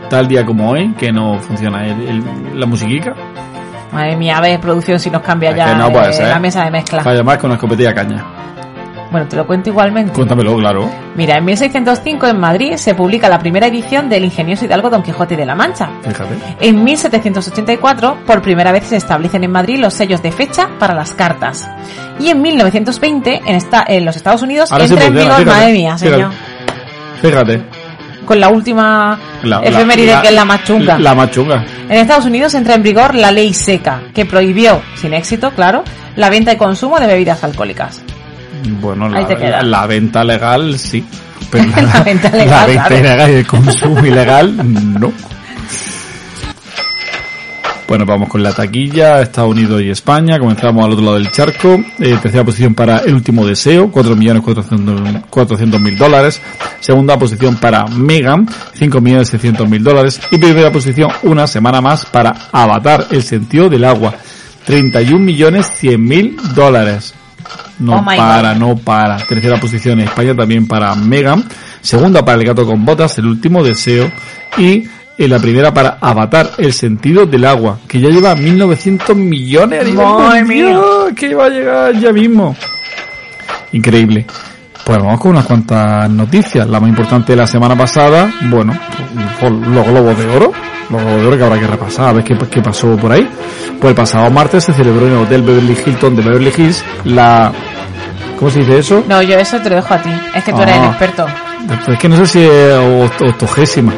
Tal 0.09 0.27
día 0.27 0.45
como 0.45 0.71
hoy, 0.71 0.93
que 0.95 1.13
no 1.13 1.39
funciona 1.39 1.87
el- 1.87 2.09
el- 2.09 2.59
la 2.61 2.67
musiquica. 2.67 3.15
Madre 3.93 4.17
mía, 4.17 4.39
a 4.39 4.41
ver, 4.41 4.61
producción, 4.61 4.99
si 4.99 5.11
nos 5.11 5.23
cambia 5.23 5.51
Es 5.51 5.57
ya 5.57 5.75
no 5.75 5.89
eh, 5.89 6.19
la 6.29 6.39
mesa 6.39 6.65
de 6.65 6.71
mezcla. 6.71 7.03
Falla 7.03 7.23
más 7.23 7.39
con 7.39 7.51
una 7.51 7.57
escopetilla 7.57 7.95
caña. 7.95 8.25
Bueno, 9.11 9.27
te 9.27 9.35
lo 9.37 9.45
cuento 9.47 9.71
igualmente. 9.71 10.13
Cuéntamelo, 10.13 10.57
claro. 10.57 10.89
Mira, 11.17 11.37
en 11.39 11.45
1605 11.45 12.29
en 12.29 12.39
Madrid 12.39 12.75
se 12.77 12.95
publica 12.95 13.29
la 13.29 13.41
primera 13.41 13.67
edición 13.67 14.09
del 14.09 14.25
ingenioso 14.25 14.65
hidalgo 14.67 14.89
Don 14.89 15.03
Quijote 15.03 15.37
de 15.37 15.45
la 15.45 15.57
Mancha. 15.57 15.91
Fíjate. 16.03 16.35
En 16.61 16.85
1784, 16.85 18.19
por 18.25 18.41
primera 18.41 18.71
vez 18.71 18.85
se 18.87 18.97
establecen 18.97 19.43
en 19.43 19.51
Madrid 19.51 19.79
los 19.81 19.95
sellos 19.95 20.23
de 20.23 20.31
fecha 20.31 20.69
para 20.79 20.95
las 20.95 21.13
cartas. 21.15 21.69
Y 22.21 22.29
en 22.29 22.41
1920, 22.41 23.41
en, 23.47 23.57
esta, 23.57 23.85
en 23.89 24.05
los 24.05 24.15
Estados 24.15 24.43
Unidos, 24.43 24.71
Ahora 24.71 24.85
entra 24.85 25.05
en 25.05 25.13
funciona, 25.13 25.39
vigor, 25.39 25.55
madre 25.55 25.73
mía, 25.73 25.99
señor, 25.99 26.31
Fíjate. 27.21 27.63
con 28.25 28.39
la 28.39 28.49
última 28.49 29.19
La- 29.43 29.61
efeméride 29.61 30.13
la- 30.13 30.23
que 30.23 30.29
es 30.29 30.35
la 30.35 30.45
más 30.45 30.63
chunga. 30.65 30.99
La 30.99 31.15
más 31.17 31.31
chunga. 31.33 31.65
En 31.89 31.97
Estados 31.99 32.27
Unidos 32.27 32.55
entra 32.55 32.75
en 32.75 32.83
vigor 32.85 33.15
la 33.17 33.33
ley 33.33 33.53
seca, 33.55 34.03
que 34.15 34.25
prohibió, 34.25 34.81
sin 34.95 35.15
éxito, 35.15 35.51
claro, 35.51 35.83
la 36.17 36.31
venta 36.31 36.53
y 36.53 36.57
consumo 36.57 37.01
de 37.01 37.07
bebidas 37.09 37.43
alcohólicas. 37.43 38.03
Bueno, 38.81 39.09
la, 39.09 39.87
venta 39.87 40.25
legal 40.25 40.79
sí. 40.79 41.05
Pero 41.51 41.67
la, 41.77 41.83
La 41.83 42.03
venta 42.03 42.31
la 42.31 42.37
legal, 42.37 42.67
venta 42.67 42.87
claro. 42.87 43.01
ilegal 43.01 43.31
y 43.31 43.35
el 43.35 43.47
consumo 43.47 44.07
ilegal, 44.07 45.01
no. 45.01 45.13
Bueno, 47.91 48.07
vamos 48.07 48.29
con 48.29 48.41
la 48.41 48.53
taquilla, 48.53 49.21
Estados 49.21 49.51
Unidos 49.51 49.83
y 49.83 49.91
España. 49.91 50.39
Comenzamos 50.39 50.85
al 50.85 50.93
otro 50.93 51.05
lado 51.05 51.17
del 51.17 51.33
charco. 51.33 51.75
Eh, 51.99 52.17
tercera 52.23 52.45
posición 52.45 52.73
para 52.73 52.99
El 52.99 53.15
Último 53.15 53.45
Deseo, 53.45 53.91
4.400.000 53.91 55.97
dólares. 55.97 56.41
Segunda 56.79 57.19
posición 57.19 57.57
para 57.57 57.89
Megan, 57.89 58.47
5.600.000 58.47 59.83
dólares. 59.83 60.21
Y 60.31 60.39
primera 60.39 60.71
posición, 60.71 61.11
una 61.25 61.49
semana 61.49 61.81
más, 61.81 62.07
para 62.07 62.33
Avatar, 62.53 63.09
El 63.11 63.25
Sentido 63.25 63.69
del 63.69 63.85
Agua, 63.85 64.15
31.100.000 64.69 66.37
dólares. 66.55 67.13
No 67.81 67.97
Oh 67.97 68.05
para, 68.05 68.55
no 68.55 68.77
para. 68.77 69.17
Tercera 69.19 69.59
posición 69.59 70.01
en 70.01 70.07
España 70.07 70.35
también 70.35 70.67
para 70.67 70.95
Megan. 70.95 71.45
Segunda 71.81 72.25
para 72.25 72.39
El 72.39 72.47
Gato 72.47 72.67
con 72.67 72.85
Botas, 72.85 73.19
El 73.19 73.27
Último 73.27 73.65
Deseo. 73.65 74.11
Y 74.59 74.85
en 75.19 75.31
la 75.31 75.39
primera 75.39 75.73
para 75.73 75.99
Avatar, 76.01 76.53
El 76.59 76.73
Sentido 76.73 77.27
del 77.27 77.45
Agua, 77.45 77.79
que 77.87 78.01
ya 78.01 78.09
lleva 78.09 78.35
1900 78.35 79.17
millones. 79.17 79.93
Madre 79.95 80.45
mundial, 80.45 81.15
que 81.15 81.35
va 81.35 81.47
a 81.47 81.49
llegar 81.49 81.99
ya 81.99 82.13
mismo. 82.13 82.57
Increíble. 83.73 84.27
Pues 84.85 84.99
vamos 84.99 85.21
con 85.21 85.33
unas 85.33 85.47
cuantas 85.47 86.09
noticias. 86.11 86.69
La 86.69 86.81
más 86.81 86.89
importante 86.89 87.33
de 87.33 87.37
la 87.37 87.47
semana 87.47 87.77
pasada, 87.77 88.33
bueno, 88.49 88.73
por 89.41 89.53
los 89.53 89.87
globos 89.87 90.19
de 90.19 90.27
oro. 90.27 90.53
Oro 90.93 91.37
que 91.37 91.45
habrá 91.45 91.59
que 91.59 91.67
repasar, 91.67 92.09
a 92.09 92.13
ver 92.15 92.25
qué, 92.25 92.37
qué 92.51 92.61
pasó 92.63 92.97
por 92.97 93.13
ahí. 93.13 93.29
Pues 93.81 93.91
el 93.91 93.95
pasado 93.95 94.31
martes 94.31 94.65
se 94.65 94.73
celebró 94.73 95.07
en 95.07 95.13
el 95.13 95.19
Hotel 95.19 95.43
Beverly 95.43 95.77
Hilton 95.87 96.17
de 96.17 96.23
Beverly 96.23 96.53
Hills 96.57 96.85
la... 97.05 97.53
¿Cómo 98.39 98.51
se 98.51 98.61
dice 98.61 98.79
eso? 98.79 99.05
No, 99.09 99.21
yo 99.23 99.37
eso 99.39 99.59
te 99.61 99.69
lo 99.71 99.77
dejo 99.77 99.93
a 99.95 99.99
ti. 100.03 100.11
Es 100.35 100.45
que 100.45 100.53
tú 100.53 100.63
eres 100.63 100.77
el 100.77 100.83
Ah. 100.83 100.87
experto. 100.89 101.27
Es 101.89 101.99
que 101.99 102.09
no 102.09 102.17
sé 102.17 102.27
si 102.27 102.39
es 102.41 102.75
oct- 102.75 103.31
octogésima. 103.31 103.93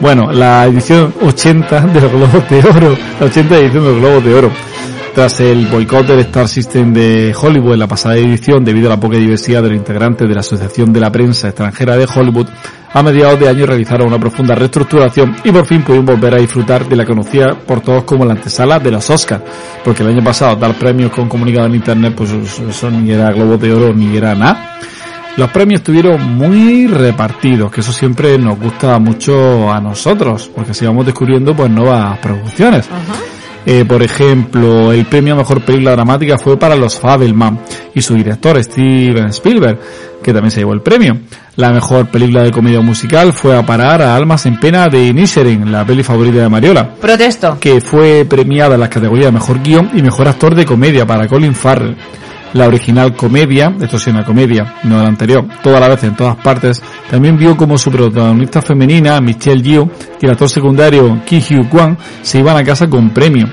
Bueno, 0.00 0.30
la 0.30 0.66
edición 0.66 1.14
80 1.22 1.80
de 1.80 2.00
los 2.02 2.12
Globos 2.12 2.48
de 2.50 2.58
Oro. 2.58 2.96
La 3.18 3.26
80 3.26 3.56
edición 3.56 3.84
de 3.84 3.90
los 3.92 4.00
Globos 4.00 4.24
de 4.24 4.34
Oro. 4.34 4.50
Tras 5.14 5.40
el 5.40 5.66
boicot 5.68 6.06
del 6.06 6.18
Star 6.20 6.46
System 6.46 6.92
de 6.92 7.34
Hollywood 7.40 7.72
en 7.72 7.78
la 7.78 7.86
pasada 7.88 8.16
edición 8.16 8.62
debido 8.62 8.88
a 8.88 8.96
la 8.96 9.00
poca 9.00 9.16
diversidad 9.16 9.62
de 9.62 9.70
los 9.70 9.78
integrantes 9.78 10.28
de 10.28 10.34
la 10.34 10.40
Asociación 10.40 10.92
de 10.92 11.00
la 11.00 11.10
Prensa 11.10 11.48
Extranjera 11.48 11.96
de 11.96 12.06
Hollywood, 12.14 12.48
a 12.92 13.02
mediados 13.02 13.38
de 13.38 13.48
año 13.48 13.66
realizaron 13.66 14.08
una 14.08 14.18
profunda 14.18 14.54
reestructuración 14.54 15.36
y 15.44 15.50
por 15.50 15.66
fin 15.66 15.82
pudieron 15.82 16.06
volver 16.06 16.34
a 16.34 16.38
disfrutar 16.38 16.88
de 16.88 16.96
la 16.96 17.04
conocida 17.04 17.54
por 17.54 17.80
todos 17.80 18.04
como 18.04 18.24
la 18.24 18.32
antesala 18.32 18.78
de 18.78 18.90
los 18.90 19.08
Oscars. 19.10 19.42
Porque 19.84 20.02
el 20.02 20.10
año 20.10 20.24
pasado 20.24 20.56
dar 20.56 20.74
premios 20.74 21.10
con 21.10 21.28
comunicado 21.28 21.66
en 21.66 21.74
internet, 21.74 22.14
pues 22.16 22.30
eso, 22.32 22.90
ni 22.90 23.10
era 23.10 23.32
Globos 23.32 23.60
de 23.60 23.72
Oro 23.72 23.92
ni 23.92 24.16
era 24.16 24.34
nada. 24.34 24.78
Los 25.36 25.50
premios 25.50 25.80
estuvieron 25.80 26.36
muy 26.36 26.86
repartidos, 26.86 27.70
que 27.70 27.82
eso 27.82 27.92
siempre 27.92 28.38
nos 28.38 28.58
gusta 28.58 28.98
mucho 28.98 29.70
a 29.70 29.78
nosotros, 29.80 30.50
porque 30.54 30.70
así 30.70 30.86
vamos 30.86 31.04
descubriendo 31.04 31.54
pues 31.54 31.70
nuevas 31.70 32.18
producciones. 32.20 32.88
Eh, 33.68 33.84
por 33.84 34.00
ejemplo, 34.00 34.92
el 34.92 35.06
premio 35.06 35.34
a 35.34 35.38
mejor 35.38 35.60
película 35.60 35.90
dramática 35.90 36.38
fue 36.38 36.56
para 36.56 36.76
Los 36.76 37.00
Fabelman 37.00 37.58
y 37.94 38.00
su 38.00 38.14
director 38.14 38.62
Steven 38.62 39.26
Spielberg, 39.26 39.80
que 40.22 40.32
también 40.32 40.52
se 40.52 40.60
llevó 40.60 40.72
el 40.72 40.82
premio. 40.82 41.18
La 41.56 41.72
mejor 41.72 42.06
película 42.06 42.44
de 42.44 42.52
comedia 42.52 42.80
musical 42.80 43.32
fue 43.32 43.56
a 43.56 43.66
parar 43.66 44.02
a 44.02 44.14
Almas 44.14 44.46
en 44.46 44.60
Pena 44.60 44.86
de 44.86 45.06
Inisherin, 45.06 45.72
la 45.72 45.84
peli 45.84 46.04
favorita 46.04 46.38
de 46.38 46.48
Mariola 46.48 46.94
Protesto. 46.94 47.58
que 47.58 47.80
fue 47.80 48.24
premiada 48.28 48.74
en 48.74 48.80
las 48.80 48.88
categorías 48.88 49.32
Mejor 49.32 49.60
Guión 49.60 49.90
y 49.94 50.02
Mejor 50.02 50.28
Actor 50.28 50.54
de 50.54 50.64
Comedia 50.64 51.04
para 51.04 51.26
Colin 51.26 51.54
Farrell. 51.54 51.96
La 52.56 52.68
original 52.68 53.14
comedia, 53.14 53.76
esto 53.82 53.98
sí 53.98 54.08
una 54.08 54.24
comedia, 54.24 54.76
no 54.84 54.96
la 54.96 55.08
anterior, 55.08 55.46
toda 55.62 55.78
la 55.78 55.88
vez 55.88 56.04
en 56.04 56.16
todas 56.16 56.36
partes, 56.36 56.82
también 57.10 57.36
vio 57.36 57.54
como 57.54 57.76
su 57.76 57.90
protagonista 57.90 58.62
femenina, 58.62 59.20
Michelle 59.20 59.62
Yeoh, 59.62 59.90
y 60.18 60.24
el 60.24 60.32
actor 60.32 60.48
secundario 60.48 61.20
Ki 61.26 61.36
Hugh 61.36 61.68
Kwan 61.68 61.98
se 62.22 62.38
iban 62.38 62.56
a 62.56 62.64
casa 62.64 62.86
con 62.86 63.10
premio. 63.10 63.46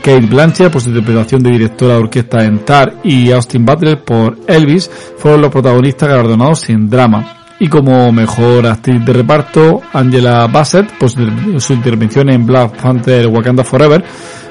Kate 0.00 0.26
Blanchett 0.26 0.70
por 0.70 0.80
su 0.80 0.90
interpretación 0.90 1.42
de 1.42 1.50
directora 1.50 1.94
de 1.94 1.98
orquesta 1.98 2.44
en 2.44 2.64
Tar 2.64 3.00
y 3.02 3.32
Austin 3.32 3.64
Butler 3.64 4.04
por 4.04 4.38
Elvis 4.46 4.88
fueron 5.18 5.40
los 5.40 5.50
protagonistas 5.50 6.08
galardonados 6.08 6.70
en 6.70 6.88
drama. 6.88 7.48
Y 7.58 7.66
como 7.66 8.12
mejor 8.12 8.64
actriz 8.68 9.04
de 9.04 9.12
reparto, 9.12 9.80
Angela 9.92 10.46
Bassett, 10.46 10.88
por 10.98 11.10
su 11.10 11.72
intervención 11.72 12.30
en 12.30 12.46
Black 12.46 12.80
Panther 12.80 13.26
Wakanda 13.26 13.64
Forever, 13.64 14.04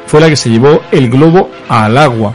fue 0.05 0.19
la 0.19 0.27
que 0.27 0.35
se 0.35 0.49
llevó 0.49 0.81
el 0.91 1.09
globo 1.09 1.49
al 1.69 1.97
agua. 1.97 2.33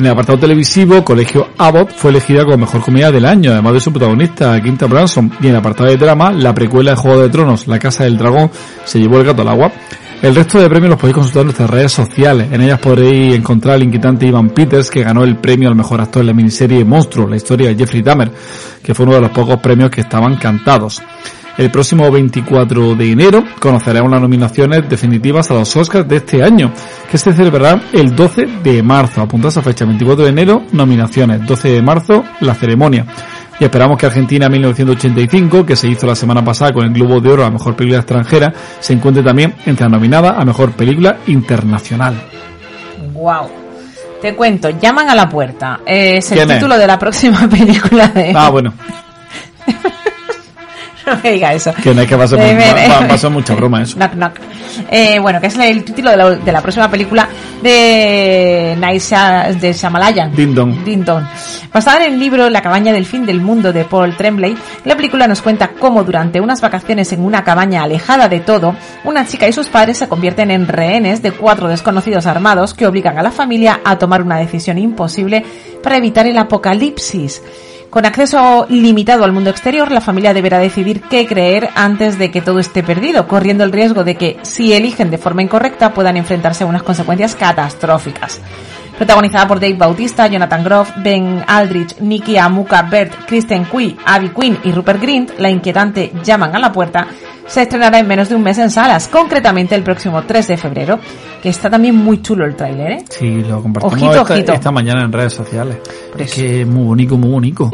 En 0.00 0.06
el 0.06 0.12
apartado 0.12 0.38
televisivo, 0.38 1.04
Colegio 1.04 1.48
Abbott 1.58 1.92
fue 1.92 2.10
elegida 2.10 2.46
como 2.46 2.56
mejor 2.56 2.80
comedia 2.80 3.12
del 3.12 3.26
año, 3.26 3.52
además 3.52 3.74
de 3.74 3.80
su 3.80 3.92
protagonista, 3.92 4.58
Quinta 4.62 4.86
Branson. 4.86 5.30
Y 5.42 5.48
en 5.48 5.50
el 5.50 5.56
apartado 5.58 5.90
de 5.90 5.98
drama, 5.98 6.32
la 6.32 6.54
precuela 6.54 6.92
de 6.92 6.96
Juego 6.96 7.20
de 7.20 7.28
Tronos, 7.28 7.68
La 7.68 7.78
Casa 7.78 8.04
del 8.04 8.16
Dragón, 8.16 8.50
se 8.86 8.98
llevó 8.98 9.18
el 9.18 9.26
gato 9.26 9.42
al 9.42 9.48
agua. 9.48 9.70
El 10.22 10.34
resto 10.34 10.58
de 10.58 10.70
premios 10.70 10.88
los 10.88 10.98
podéis 10.98 11.16
consultar 11.16 11.42
en 11.42 11.46
nuestras 11.48 11.68
redes 11.68 11.92
sociales. 11.92 12.48
En 12.50 12.62
ellas 12.62 12.78
podréis 12.78 13.34
encontrar 13.34 13.74
al 13.74 13.82
inquietante 13.82 14.26
Ivan 14.26 14.48
Peters, 14.48 14.90
que 14.90 15.02
ganó 15.02 15.22
el 15.22 15.36
premio 15.36 15.68
al 15.68 15.76
mejor 15.76 16.00
actor 16.00 16.22
en 16.22 16.28
la 16.28 16.32
miniserie 16.32 16.82
Monstruo, 16.82 17.28
la 17.28 17.36
historia 17.36 17.68
de 17.68 17.76
Jeffrey 17.76 18.00
Dahmer, 18.00 18.32
que 18.82 18.94
fue 18.94 19.04
uno 19.04 19.16
de 19.16 19.20
los 19.20 19.32
pocos 19.32 19.58
premios 19.58 19.90
que 19.90 20.00
estaban 20.00 20.36
cantados. 20.36 21.02
El 21.60 21.70
próximo 21.70 22.10
24 22.10 22.94
de 22.94 23.12
enero 23.12 23.44
conoceremos 23.60 24.10
las 24.10 24.22
nominaciones 24.22 24.88
definitivas 24.88 25.50
a 25.50 25.54
los 25.54 25.76
Oscars 25.76 26.08
de 26.08 26.16
este 26.16 26.42
año, 26.42 26.72
que 27.10 27.18
se 27.18 27.34
celebrarán 27.34 27.82
el 27.92 28.16
12 28.16 28.46
de 28.64 28.82
marzo. 28.82 29.20
Apunta 29.20 29.48
esa 29.48 29.60
fecha, 29.60 29.84
24 29.84 30.24
de 30.24 30.30
enero, 30.30 30.62
nominaciones, 30.72 31.46
12 31.46 31.68
de 31.68 31.82
marzo, 31.82 32.24
la 32.40 32.54
ceremonia. 32.54 33.04
Y 33.58 33.64
esperamos 33.64 33.98
que 33.98 34.06
Argentina 34.06 34.48
1985, 34.48 35.66
que 35.66 35.76
se 35.76 35.88
hizo 35.88 36.06
la 36.06 36.16
semana 36.16 36.42
pasada 36.42 36.72
con 36.72 36.86
el 36.86 36.94
Globo 36.94 37.20
de 37.20 37.30
Oro 37.30 37.44
a 37.44 37.50
Mejor 37.50 37.76
Película 37.76 37.98
Extranjera, 37.98 38.54
se 38.80 38.94
encuentre 38.94 39.22
también 39.22 39.54
entre 39.66 39.84
las 39.84 39.92
nominadas 39.92 40.36
a 40.38 40.44
Mejor 40.46 40.72
Película 40.72 41.18
Internacional. 41.26 42.14
Wow. 43.12 43.50
Te 44.22 44.34
cuento, 44.34 44.70
llaman 44.70 45.10
a 45.10 45.14
la 45.14 45.28
puerta. 45.28 45.80
Eh, 45.84 46.16
Es 46.16 46.32
el 46.32 46.48
título 46.48 46.78
de 46.78 46.86
la 46.86 46.98
próxima 46.98 47.46
película 47.50 48.08
de... 48.08 48.32
Ah, 48.34 48.48
bueno, 48.48 48.72
no 51.16 51.20
me 51.22 51.32
diga 51.32 51.52
eso. 51.52 51.72
que 51.74 51.94
no 51.94 52.02
es 52.02 52.08
que 52.08 52.16
va 52.16 52.24
a 52.24 52.28
ser, 52.28 52.38
Eh, 52.40 52.54
va- 52.88 52.94
va- 53.00 53.06
va 53.06 53.14
a 53.14 53.18
ser 53.18 53.30
mucha 53.30 53.54
broma 53.54 53.82
eso. 53.82 53.96
Knock, 53.96 54.12
knock. 54.12 54.32
Eh, 54.90 55.18
bueno, 55.18 55.40
que 55.40 55.48
es 55.48 55.58
el 55.58 55.84
título 55.84 56.10
de 56.10 56.16
la, 56.16 56.30
de 56.30 56.52
la 56.52 56.60
próxima 56.60 56.90
película 56.90 57.28
de 57.62 58.76
Sha- 58.98 59.52
de 59.52 59.72
Dong. 60.54 60.84
Ding 60.84 61.04
Dong. 61.04 61.24
Basada 61.72 62.04
en 62.06 62.14
el 62.14 62.18
libro 62.20 62.50
La 62.50 62.62
cabaña 62.62 62.92
del 62.92 63.06
fin 63.06 63.24
del 63.26 63.40
mundo 63.40 63.72
de 63.72 63.84
Paul 63.84 64.16
Tremblay, 64.16 64.56
la 64.84 64.96
película 64.96 65.28
nos 65.28 65.40
cuenta 65.40 65.68
cómo 65.78 66.02
durante 66.02 66.40
unas 66.40 66.60
vacaciones 66.60 67.12
en 67.12 67.20
una 67.24 67.44
cabaña 67.44 67.82
alejada 67.84 68.28
de 68.28 68.40
todo, 68.40 68.74
una 69.04 69.24
chica 69.26 69.46
y 69.48 69.52
sus 69.52 69.68
padres 69.68 69.98
se 69.98 70.08
convierten 70.08 70.50
en 70.50 70.66
rehenes 70.66 71.22
de 71.22 71.30
cuatro 71.32 71.68
desconocidos 71.68 72.26
armados 72.26 72.74
que 72.74 72.86
obligan 72.86 73.18
a 73.18 73.22
la 73.22 73.30
familia 73.30 73.80
a 73.84 73.98
tomar 73.98 74.22
una 74.22 74.38
decisión 74.38 74.78
imposible 74.78 75.44
para 75.82 75.96
evitar 75.96 76.26
el 76.26 76.38
apocalipsis. 76.38 77.42
Con 77.90 78.06
acceso 78.06 78.66
limitado 78.68 79.24
al 79.24 79.32
mundo 79.32 79.50
exterior, 79.50 79.90
la 79.90 80.00
familia 80.00 80.32
deberá 80.32 80.60
decidir 80.60 81.00
qué 81.02 81.26
creer 81.26 81.70
antes 81.74 82.20
de 82.20 82.30
que 82.30 82.40
todo 82.40 82.60
esté 82.60 82.84
perdido, 82.84 83.26
corriendo 83.26 83.64
el 83.64 83.72
riesgo 83.72 84.04
de 84.04 84.14
que, 84.14 84.38
si 84.42 84.72
eligen 84.72 85.10
de 85.10 85.18
forma 85.18 85.42
incorrecta, 85.42 85.92
puedan 85.92 86.16
enfrentarse 86.16 86.62
a 86.62 86.68
unas 86.68 86.84
consecuencias 86.84 87.34
catastróficas. 87.34 88.40
Protagonizada 89.00 89.48
por 89.48 89.58
Dave 89.58 89.76
Bautista, 89.78 90.26
Jonathan 90.26 90.62
Groff, 90.62 90.90
Ben 91.02 91.42
Aldrich, 91.46 91.98
Nicky 92.00 92.36
Amuka, 92.36 92.82
Bert, 92.82 93.24
Kristen 93.26 93.64
Cui, 93.64 93.96
Abby 94.04 94.28
Quinn 94.28 94.58
y 94.62 94.72
Rupert 94.72 95.00
Grint, 95.00 95.30
la 95.38 95.48
inquietante 95.48 96.12
Llaman 96.22 96.54
a 96.54 96.58
la 96.58 96.70
puerta, 96.70 97.06
se 97.46 97.62
estrenará 97.62 97.98
en 97.98 98.06
menos 98.06 98.28
de 98.28 98.34
un 98.34 98.42
mes 98.42 98.58
en 98.58 98.68
salas, 98.68 99.08
concretamente 99.08 99.74
el 99.74 99.82
próximo 99.82 100.20
3 100.24 100.48
de 100.48 100.56
febrero, 100.58 100.98
que 101.42 101.48
está 101.48 101.70
también 101.70 101.96
muy 101.96 102.20
chulo 102.20 102.44
el 102.44 102.54
tráiler, 102.54 102.92
¿eh? 102.92 103.04
Sí, 103.08 103.40
lo 103.40 103.62
compartimos 103.62 103.94
Ojito, 103.94 104.20
esta, 104.20 104.34
ojito. 104.34 104.52
esta 104.52 104.70
mañana 104.70 105.02
en 105.02 105.12
redes 105.12 105.32
sociales. 105.32 105.78
Es 106.18 106.34
que 106.34 106.60
es 106.60 106.66
muy 106.66 106.84
bonito, 106.84 107.16
muy 107.16 107.30
bonito. 107.30 107.70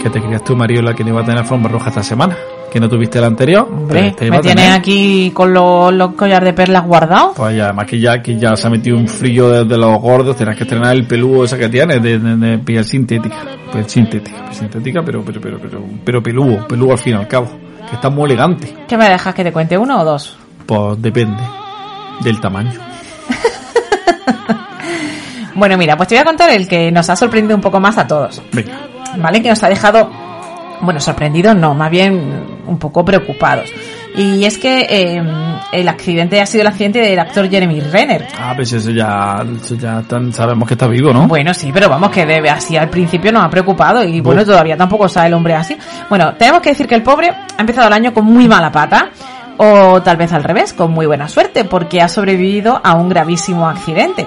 Que 0.00 0.08
te 0.08 0.20
creías 0.20 0.44
tú, 0.44 0.54
Mariola, 0.54 0.94
que 0.94 1.02
no 1.02 1.10
iba 1.10 1.22
a 1.22 1.24
tener 1.24 1.40
alfombra 1.40 1.72
roja 1.72 1.88
esta 1.88 2.04
semana. 2.04 2.36
Que 2.72 2.80
no 2.80 2.88
tuviste 2.88 3.20
la 3.20 3.26
anterior. 3.26 3.68
Hombre, 3.70 4.14
iba 4.18 4.36
me 4.36 4.42
tienes 4.42 4.70
aquí 4.70 5.30
con 5.34 5.52
los, 5.52 5.92
los 5.92 6.14
collares 6.14 6.46
de 6.46 6.52
perlas 6.54 6.86
guardados. 6.86 7.32
Pues 7.36 7.54
ya, 7.54 7.64
además 7.66 7.86
que 7.86 8.00
ya, 8.00 8.22
que 8.22 8.38
ya 8.38 8.56
se 8.56 8.66
ha 8.66 8.70
metido 8.70 8.96
un 8.96 9.06
frío 9.06 9.50
de, 9.50 9.64
de 9.66 9.76
los 9.76 10.00
gordos, 10.00 10.36
tendrás 10.36 10.56
que 10.56 10.64
estrenar 10.64 10.96
el 10.96 11.06
peludo 11.06 11.44
ese 11.44 11.58
que 11.58 11.68
tienes 11.68 12.02
de, 12.02 12.18
de, 12.18 12.36
de 12.36 12.58
piel 12.60 12.82
sintética. 12.84 13.36
Piel 13.70 13.86
sintética, 13.86 14.38
piel 14.44 14.54
sintética, 14.54 15.02
pero, 15.04 15.22
pero, 15.22 15.38
pero, 15.38 15.58
pero, 15.60 15.84
pero 16.02 16.22
peludo, 16.22 16.66
peludo 16.66 16.92
al 16.92 16.98
fin 16.98 17.12
y 17.12 17.16
al 17.18 17.28
cabo. 17.28 17.50
Que 17.90 17.96
está 17.96 18.08
muy 18.08 18.24
elegante. 18.24 18.74
¿Qué 18.88 18.96
me 18.96 19.06
dejas 19.06 19.34
que 19.34 19.44
te 19.44 19.52
cuente 19.52 19.76
uno 19.76 20.00
o 20.00 20.04
dos? 20.06 20.38
Pues 20.64 21.02
depende 21.02 21.42
del 22.24 22.40
tamaño. 22.40 22.72
Bueno, 25.54 25.76
mira, 25.76 25.96
pues 25.96 26.08
te 26.08 26.14
voy 26.14 26.22
a 26.22 26.24
contar 26.24 26.50
el 26.50 26.66
que 26.66 26.90
nos 26.90 27.10
ha 27.10 27.16
sorprendido 27.16 27.54
un 27.54 27.60
poco 27.60 27.78
más 27.78 27.98
a 27.98 28.06
todos. 28.06 28.42
Venga. 28.52 28.72
¿Vale? 29.18 29.42
Que 29.42 29.50
nos 29.50 29.62
ha 29.62 29.68
dejado, 29.68 30.10
bueno, 30.82 31.00
sorprendidos 31.00 31.56
no, 31.56 31.74
más 31.74 31.90
bien 31.90 32.60
un 32.66 32.78
poco 32.78 33.04
preocupados. 33.04 33.70
Y 34.14 34.44
es 34.44 34.58
que 34.58 34.86
eh, 34.90 35.22
el 35.72 35.88
accidente 35.88 36.38
ha 36.38 36.44
sido 36.44 36.60
el 36.62 36.66
accidente 36.66 36.98
del 37.00 37.18
actor 37.18 37.48
Jeremy 37.48 37.80
Renner. 37.80 38.26
Ah, 38.38 38.52
pues 38.54 38.70
eso 38.74 38.90
ya, 38.90 39.42
eso 39.62 39.74
ya 39.76 40.02
tan- 40.02 40.32
sabemos 40.34 40.68
que 40.68 40.74
está 40.74 40.86
vivo, 40.86 41.14
¿no? 41.14 41.26
Bueno, 41.26 41.54
sí, 41.54 41.70
pero 41.72 41.88
vamos, 41.88 42.10
que 42.10 42.26
debe, 42.26 42.50
así 42.50 42.76
al 42.76 42.90
principio 42.90 43.32
nos 43.32 43.42
ha 43.44 43.48
preocupado 43.48 44.04
y 44.04 44.20
bueno, 44.20 44.44
todavía 44.44 44.76
tampoco 44.76 45.08
sabe 45.08 45.28
el 45.28 45.34
hombre 45.34 45.54
así. 45.54 45.78
Bueno, 46.10 46.34
tenemos 46.34 46.60
que 46.60 46.68
decir 46.70 46.86
que 46.86 46.94
el 46.94 47.02
pobre 47.02 47.30
ha 47.30 47.60
empezado 47.60 47.86
el 47.86 47.94
año 47.94 48.12
con 48.12 48.26
muy 48.26 48.46
mala 48.48 48.70
pata, 48.70 49.08
o 49.56 50.02
tal 50.02 50.16
vez 50.18 50.30
al 50.34 50.44
revés, 50.44 50.74
con 50.74 50.90
muy 50.90 51.06
buena 51.06 51.28
suerte, 51.28 51.64
porque 51.64 52.02
ha 52.02 52.08
sobrevivido 52.08 52.80
a 52.84 52.94
un 52.94 53.08
gravísimo 53.08 53.66
accidente. 53.66 54.26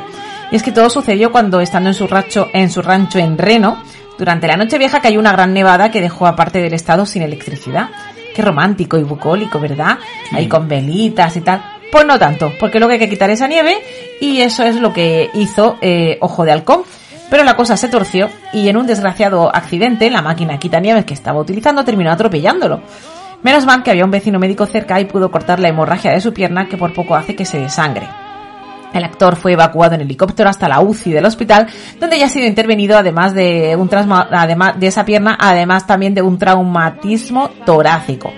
Y 0.52 0.56
es 0.56 0.64
que 0.64 0.72
todo 0.72 0.90
sucedió 0.90 1.32
cuando, 1.32 1.60
estando 1.60 1.90
en 1.90 1.96
su 1.96 2.08
rancho, 2.08 2.50
en 2.54 2.70
su 2.72 2.82
rancho 2.82 3.20
en 3.20 3.38
Reno, 3.38 3.78
durante 4.18 4.48
la 4.48 4.56
noche 4.56 4.78
vieja 4.78 5.02
cayó 5.02 5.20
una 5.20 5.32
gran 5.32 5.54
nevada 5.54 5.92
que 5.92 6.02
dejó 6.02 6.28
a 6.28 6.36
parte 6.36 6.62
del 6.62 6.74
estado 6.74 7.06
sin 7.06 7.22
electricidad. 7.22 7.90
Qué 8.34 8.42
romántico 8.42 8.98
y 8.98 9.04
bucólico, 9.04 9.60
¿verdad? 9.60 9.98
Ahí 10.32 10.48
con 10.48 10.68
velitas 10.68 11.36
y 11.38 11.42
tal. 11.42 11.62
Pues 11.92 12.06
no 12.06 12.20
tanto, 12.20 12.52
porque 12.60 12.80
luego 12.80 12.94
hay 12.94 13.00
que 13.00 13.10
quitar 13.10 13.30
esa 13.30 13.48
nieve 13.48 13.78
y 14.20 14.42
eso 14.42 14.64
es 14.64 14.76
lo 14.78 14.92
que 14.92 15.30
hizo 15.34 15.78
eh, 15.82 16.18
Ojo 16.22 16.44
de 16.46 16.52
Halcón. 16.52 16.84
Pero 17.30 17.44
la 17.44 17.56
cosa 17.56 17.76
se 17.76 17.90
torció 17.90 18.30
y 18.54 18.70
en 18.70 18.78
un 18.78 18.86
desgraciado 18.86 19.54
accidente 19.54 20.10
la 20.10 20.22
máquina 20.22 20.60
quitanieves 20.60 21.06
que 21.06 21.14
estaba 21.14 21.40
utilizando 21.40 21.84
terminó 21.84 22.12
atropellándolo. 22.12 22.82
Menos 23.42 23.66
mal 23.66 23.84
que 23.84 23.92
había 23.92 24.06
un 24.06 24.12
vecino 24.12 24.40
médico 24.40 24.66
cerca 24.66 25.00
y 25.00 25.06
pudo 25.06 25.32
cortar 25.32 25.60
la 25.60 25.70
hemorragia 25.70 26.12
de 26.12 26.22
su 26.22 26.34
pierna 26.34 26.68
que 26.68 26.78
por 26.78 26.94
poco 26.94 27.16
hace 27.16 27.36
que 27.36 27.46
se 27.46 27.60
desangre. 27.60 28.08
El 28.96 29.04
actor 29.04 29.36
fue 29.36 29.52
evacuado 29.52 29.96
en 29.96 30.02
helicóptero 30.02 30.50
hasta 30.50 30.70
la 30.70 30.80
UCI 30.80 31.12
del 31.12 31.26
hospital, 31.26 31.68
donde 32.00 32.18
ya 32.18 32.28
ha 32.28 32.30
sido 32.30 32.48
intervenido 32.48 32.98
además 32.98 33.34
de 33.34 33.76
un 33.78 33.90
además 33.92 34.80
de 34.80 34.88
esa 34.88 35.04
pierna, 35.04 35.38
además 35.38 35.86
también 35.86 36.14
de 36.14 36.22
un 36.22 36.38
traumatismo 36.38 37.50
torácico. 37.66 38.32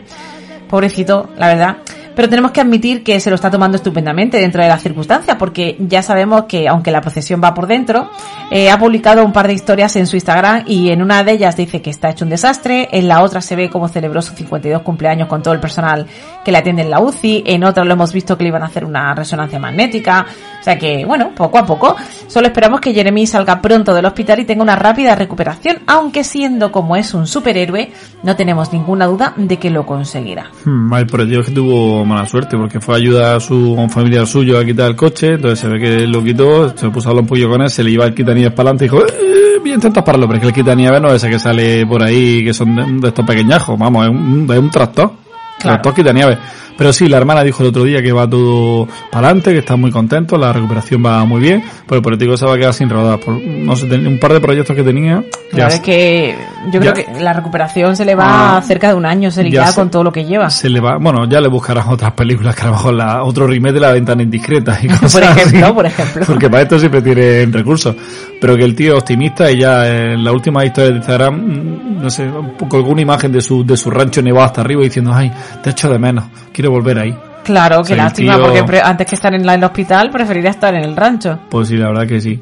Pobrecito, 0.68 1.30
la 1.38 1.48
verdad. 1.48 1.78
Pero 2.18 2.30
tenemos 2.30 2.50
que 2.50 2.62
admitir 2.62 3.04
que 3.04 3.20
se 3.20 3.30
lo 3.30 3.36
está 3.36 3.52
tomando 3.52 3.78
estupendamente 3.78 4.40
dentro 4.40 4.64
de 4.64 4.68
las 4.68 4.82
circunstancias, 4.82 5.38
porque 5.38 5.78
ya 5.80 6.02
sabemos 6.02 6.46
que, 6.46 6.68
aunque 6.68 6.90
la 6.90 7.00
procesión 7.00 7.40
va 7.44 7.54
por 7.54 7.68
dentro, 7.68 8.10
eh, 8.50 8.72
ha 8.72 8.80
publicado 8.80 9.24
un 9.24 9.32
par 9.32 9.46
de 9.46 9.54
historias 9.54 9.96
en 9.98 10.08
su 10.08 10.16
Instagram 10.16 10.64
y 10.66 10.90
en 10.90 11.04
una 11.04 11.24
de 11.24 11.34
ellas 11.34 11.56
dice 11.56 11.80
que 11.80 11.92
está 11.92 12.10
hecho 12.10 12.26
un 12.26 12.32
desastre, 12.32 12.90
en 12.92 13.08
la 13.08 13.22
otra 13.22 13.40
se 13.40 13.56
ve 13.56 13.70
cómo 13.70 13.88
celebró 13.88 14.24
sus 14.24 14.34
52 14.34 14.82
cumpleaños 14.82 15.28
con 15.28 15.44
todo 15.44 15.54
el 15.54 15.60
personal 15.60 16.08
que 16.44 16.52
le 16.52 16.58
atiende 16.58 16.82
en 16.82 16.90
la 16.90 17.02
UCI, 17.02 17.44
en 17.46 17.64
otra 17.64 17.86
lo 17.86 17.94
hemos 17.94 18.12
visto 18.12 18.36
que 18.36 18.46
le 18.46 18.50
iban 18.50 18.64
a 18.64 18.66
hacer 18.66 18.84
una 18.84 19.14
resonancia 19.14 19.60
magnética, 19.60 20.26
o 20.60 20.64
sea 20.64 20.80
que, 20.80 21.06
bueno, 21.06 21.34
poco 21.36 21.60
a 21.60 21.68
poco, 21.68 21.96
solo 22.26 22.48
esperamos 22.48 22.82
que 22.82 22.96
Jeremy 22.96 23.28
salga 23.28 23.62
pronto 23.62 23.94
del 23.94 24.06
hospital 24.06 24.40
y 24.40 24.46
tenga 24.46 24.64
una 24.64 24.76
rápida 24.76 25.14
recuperación, 25.14 25.82
aunque 25.86 26.24
siendo 26.24 26.72
como 26.72 26.96
es 26.96 27.14
un 27.14 27.28
superhéroe, 27.28 27.92
no 28.24 28.36
tenemos 28.36 28.74
ninguna 28.74 29.06
duda 29.06 29.34
de 29.38 29.58
que 29.58 29.70
lo 29.70 29.86
conseguirá. 29.86 30.50
Hmm, 30.66 30.92
Dios 31.28 31.46
que 31.46 31.52
tuvo 31.52 32.07
mala 32.08 32.26
suerte 32.26 32.58
porque 32.58 32.80
fue 32.80 32.96
a 32.96 32.98
ayudar 32.98 33.36
a, 33.36 33.40
su, 33.40 33.76
a 33.78 33.82
un 33.82 33.90
familiar 33.90 34.26
suyo 34.26 34.58
a 34.58 34.66
quitar 34.66 34.90
el 34.90 34.96
coche, 34.96 35.34
entonces 35.34 35.60
se 35.60 35.68
ve 35.68 35.80
que 35.80 36.08
lo 36.08 36.24
quitó, 36.24 36.76
se 36.76 36.90
puso 36.90 37.08
a 37.08 37.12
hablar 37.12 37.24
un 37.24 37.28
pollo 37.28 37.50
con 37.50 37.62
él, 37.62 37.70
se 37.70 37.84
le 37.84 37.92
iba 37.92 38.06
el 38.06 38.16
quitanieves 38.16 38.54
para 38.54 38.70
adelante 38.70 38.86
y 38.86 38.90
dijo, 38.90 39.06
eh, 39.06 39.58
voy 39.60 39.72
a 39.72 39.76
intentar 39.76 40.04
pararlo, 40.04 40.28
pero 40.28 40.38
es 40.38 40.42
que 40.42 40.48
el 40.50 40.56
quitanieves 40.56 41.02
no 41.02 41.10
es 41.10 41.16
ese 41.16 41.30
que 41.30 41.40
sale 41.40 41.86
por 41.86 42.02
ahí, 42.02 42.44
que 42.44 42.54
son 42.54 42.76
de, 42.76 43.02
de 43.02 43.08
estos 43.10 43.26
pequeñajos, 43.26 43.78
vamos, 43.78 44.06
es 44.06 44.10
un, 44.10 44.48
es 44.50 44.60
un 44.60 44.72
tractor, 44.72 45.12
tractor 45.60 45.94
quitanieves. 45.94 46.38
Pero 46.78 46.94
sí, 46.94 47.08
la 47.08 47.18
hermana 47.18 47.44
dijo 47.44 47.64
el 47.64 47.70
otro 47.70 47.84
día 47.84 48.02
que 48.02 48.12
va 48.12 48.30
todo 48.30 48.88
para 49.12 49.28
adelante, 49.28 49.52
que 49.52 49.60
está 49.60 49.76
muy 49.76 49.92
contento, 49.92 50.38
la 50.38 50.54
recuperación 50.54 51.04
va 51.06 51.26
muy 51.26 51.42
bien, 51.42 51.64
pero 51.88 51.98
el 51.98 52.02
político 52.04 52.38
se 52.38 52.46
va 52.46 52.54
a 52.54 52.58
quedar 52.58 52.74
sin 52.74 52.90
rodar. 52.90 53.20
Por, 53.20 53.34
no 53.42 53.76
sé, 53.76 53.86
un 53.96 54.20
par 54.20 54.34
de 54.34 54.40
proyectos 54.40 54.76
que 54.76 54.84
tenía. 54.84 55.24
Claro, 55.52 55.74
es 55.74 55.80
que 55.80 56.36
yo 56.72 56.80
ya- 56.82 56.94
creo 56.94 57.06
que 57.14 57.20
la 57.22 57.34
recuperación 57.34 57.96
se 57.96 58.06
le 58.06 58.14
va 58.16 58.58
Ah, 58.58 58.62
cerca 58.62 58.90
de 58.90 58.94
un 58.96 59.06
año, 59.06 59.32
se 59.32 59.44
le 59.44 59.50
ya 59.52 59.62
queda 59.64 59.72
se- 59.72 59.80
con 59.80 59.90
todo 59.90 60.04
lo 60.04 60.12
que 60.12 60.26
lleva. 60.26 60.50
se 60.50 60.70
le 60.70 60.80
va, 60.80 60.98
bueno, 60.98 61.28
ya 61.28 61.42
le 61.42 61.48
buscarán 61.48 61.88
otras 61.90 62.12
películas 62.12 62.56
que 62.56 62.62
a 62.64 62.66
lo 62.66 62.72
mejor 62.74 62.94
la, 62.94 63.24
otro 63.24 63.48
remake 63.48 63.74
de 63.74 63.80
la 63.80 63.92
ventana 63.94 64.22
indiscreta 64.24 64.78
y 64.82 64.88
cosas 64.88 65.14
Por 65.14 65.24
ejemplo, 65.24 65.66
así. 65.66 65.74
por 65.74 65.86
ejemplo. 65.86 66.26
Porque 66.28 66.50
para 66.50 66.64
esto 66.64 66.78
siempre 66.80 67.02
tienen 67.02 67.52
recursos. 67.54 67.96
Pero 68.40 68.56
que 68.56 68.64
el 68.66 68.76
tío 68.76 68.94
es 68.96 69.00
optimista 69.02 69.50
y 69.52 69.60
ya 69.60 69.88
en 69.88 70.24
la 70.24 70.32
última 70.32 70.64
historia 70.64 70.92
de 70.92 70.98
Instagram, 70.98 71.34
mm, 71.36 72.02
no 72.04 72.10
sé, 72.12 72.28
un 72.28 72.56
poco 72.56 72.78
alguna 72.78 73.02
imagen 73.02 73.32
de 73.32 73.42
su, 73.42 73.66
de 73.66 73.76
su 73.76 73.90
rancho 73.90 74.22
nevado 74.22 74.46
hasta 74.46 74.62
arriba 74.62 74.84
diciendo, 74.84 75.12
ay, 75.14 75.32
te 75.64 75.72
echo 75.72 75.90
de 75.90 75.98
menos, 75.98 76.26
quiero 76.54 76.67
volver 76.68 77.00
ahí. 77.00 77.18
Claro, 77.44 77.80
O 77.80 77.84
qué 77.84 77.96
sea, 77.96 78.04
lástima, 78.06 78.36
tío- 78.36 78.44
porque 78.66 78.82
antes 78.84 79.08
que 79.08 79.16
estar 79.16 79.34
en 79.34 79.46
la- 79.46 79.54
el 79.56 79.64
hospital 79.64 80.10
preferiría 80.12 80.50
estar 80.50 80.74
en 80.76 80.84
el 80.84 80.96
rancho. 80.96 81.40
Pues 81.50 81.70
sí, 81.70 81.78
la 81.78 81.88
verdad 81.88 82.06
que 82.08 82.20
sí. 82.20 82.42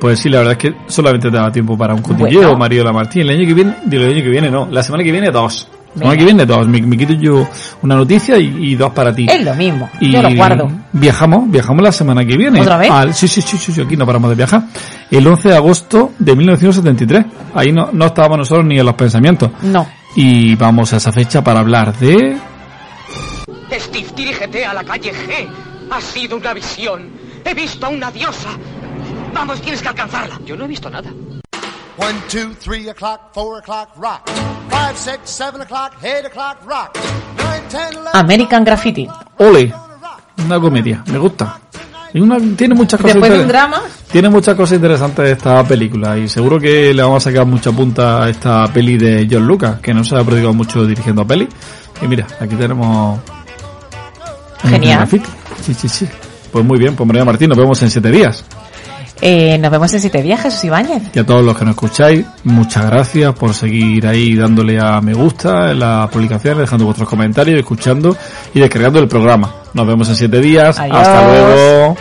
Pues 0.00 0.18
sí, 0.18 0.28
la 0.28 0.38
verdad 0.38 0.52
es 0.52 0.58
que 0.58 0.74
solamente 0.86 1.30
te 1.30 1.36
da 1.36 1.50
tiempo 1.50 1.76
para 1.78 1.94
un 1.94 2.02
cotilleo, 2.02 2.40
Bueno. 2.42 2.58
Mariola 2.58 2.92
Martín. 2.92 3.22
El 3.22 3.30
año 3.30 3.46
que 3.46 3.54
viene, 3.54 3.74
digo, 3.86 4.02
el 4.04 4.12
año 4.14 4.22
que 4.22 4.28
viene 4.30 4.50
no, 4.50 4.68
la 4.70 4.82
semana 4.82 5.02
que 5.02 5.10
viene 5.12 5.30
dos. 5.30 5.68
La 5.94 6.00
semana 6.00 6.18
que 6.18 6.24
viene 6.24 6.44
dos. 6.46 6.66
Me, 6.68 6.82
me 6.82 6.96
quito 6.96 7.12
yo 7.14 7.48
una 7.82 7.94
noticia 7.94 8.36
y, 8.36 8.72
y 8.72 8.74
dos 8.74 8.92
para 8.92 9.14
ti. 9.14 9.26
Es 9.30 9.42
lo 9.44 9.54
mismo, 9.54 9.88
Y 10.00 10.10
yo 10.10 10.20
lo 10.22 10.34
guardo. 10.34 10.68
Viajamos, 10.92 11.50
viajamos 11.50 11.82
la 11.82 11.92
semana 11.92 12.24
que 12.24 12.36
viene. 12.36 12.60
¿Otra 12.60 12.76
vez? 12.76 12.90
Al- 12.90 13.14
sí, 13.14 13.26
sí, 13.28 13.40
sí, 13.40 13.56
sí, 13.56 13.72
sí, 13.72 13.80
aquí 13.80 13.96
no 13.96 14.04
paramos 14.04 14.28
de 14.30 14.36
viajar. 14.36 14.64
El 15.10 15.26
11 15.26 15.48
de 15.50 15.56
agosto 15.56 16.10
de 16.18 16.34
1973. 16.36 17.24
Ahí 17.54 17.72
no, 17.72 17.90
no 17.92 18.06
estábamos 18.06 18.38
nosotros 18.38 18.66
ni 18.66 18.78
en 18.78 18.84
los 18.86 18.94
pensamientos. 18.96 19.50
No. 19.62 19.86
Y 20.16 20.54
vamos 20.56 20.92
a 20.92 20.96
esa 20.98 21.12
fecha 21.12 21.42
para 21.42 21.60
hablar 21.60 21.96
de... 21.96 22.36
Steve, 23.70 24.08
dirígete 24.14 24.64
a 24.64 24.74
la 24.74 24.84
calle 24.84 25.12
G. 25.12 25.48
Ha 25.90 26.00
sido 26.00 26.36
una 26.36 26.54
visión. 26.54 27.10
He 27.44 27.54
visto 27.54 27.86
a 27.86 27.88
una 27.88 28.10
diosa. 28.10 28.50
Vamos, 29.32 29.60
tienes 29.60 29.82
que 29.82 29.88
alcanzarla. 29.88 30.40
Yo 30.44 30.56
no 30.56 30.64
he 30.64 30.68
visto 30.68 30.88
nada. 30.88 31.10
One, 31.96 32.18
two, 32.28 32.54
three 32.60 32.88
o'clock, 32.88 33.32
four 33.32 33.58
o'clock, 33.58 33.90
rock. 33.96 34.28
Five, 34.68 34.96
six, 34.96 35.30
seven 35.30 35.60
o'clock, 35.60 35.92
eight 36.02 36.26
o'clock, 36.26 36.58
rock. 36.66 36.96
Nine, 37.38 37.68
ten, 37.68 37.92
eleven. 37.92 38.10
American 38.12 38.64
Graffiti. 38.64 39.08
Ole. 39.38 39.72
Una 40.44 40.60
comedia, 40.60 41.02
me 41.06 41.18
gusta. 41.18 41.60
Y 42.12 42.20
una, 42.20 42.38
tiene 42.56 42.74
muchas 42.74 43.00
cosas 43.00 43.14
Después 43.14 43.32
de 43.32 43.40
un 43.40 43.48
drama, 43.48 43.82
Tiene 44.10 44.28
muchas 44.28 44.54
cosas 44.54 44.76
interesantes 44.76 45.30
esta 45.30 45.64
película 45.64 46.16
y 46.16 46.28
seguro 46.28 46.60
que 46.60 46.94
le 46.94 47.02
vamos 47.02 47.26
a 47.26 47.30
sacar 47.30 47.44
mucha 47.44 47.72
punta 47.72 48.24
a 48.24 48.30
esta 48.30 48.66
peli 48.72 48.96
de 48.96 49.26
John 49.28 49.46
Lucas, 49.46 49.80
que 49.80 49.92
no 49.92 50.04
se 50.04 50.16
ha 50.16 50.22
prodigado 50.22 50.54
mucho 50.54 50.86
dirigiendo 50.86 51.26
peli. 51.26 51.48
Y 52.00 52.06
mira, 52.06 52.26
aquí 52.40 52.54
tenemos... 52.54 53.18
Genial. 54.64 55.08
Sí, 55.62 55.74
sí, 55.74 55.88
sí. 55.88 56.08
Pues 56.52 56.64
muy 56.64 56.78
bien, 56.78 56.94
pues 56.94 57.06
María 57.06 57.24
Martín, 57.24 57.48
nos 57.48 57.58
vemos 57.58 57.82
en 57.82 57.90
siete 57.90 58.10
días. 58.10 58.44
Eh, 59.20 59.56
nos 59.58 59.70
vemos 59.70 59.92
en 59.94 60.00
Siete 60.00 60.22
Viajes, 60.22 60.52
Jesús 60.52 60.64
Ibáñez. 60.64 61.02
Y 61.14 61.18
a 61.18 61.24
todos 61.24 61.44
los 61.44 61.56
que 61.56 61.64
nos 61.64 61.74
escucháis, 61.74 62.26
muchas 62.42 62.86
gracias 62.86 63.32
por 63.34 63.54
seguir 63.54 64.06
ahí 64.06 64.34
dándole 64.34 64.78
a 64.78 65.00
me 65.00 65.14
gusta 65.14 65.70
en 65.70 65.78
las 65.78 66.10
publicaciones, 66.10 66.60
dejando 66.60 66.84
vuestros 66.86 67.08
comentarios, 67.08 67.58
escuchando 67.58 68.16
y 68.52 68.60
descargando 68.60 68.98
el 68.98 69.08
programa. 69.08 69.54
Nos 69.72 69.86
vemos 69.86 70.08
en 70.08 70.16
siete 70.16 70.40
días. 70.40 70.78
Adiós. 70.78 70.96
Hasta 70.98 71.26
luego. 71.26 71.96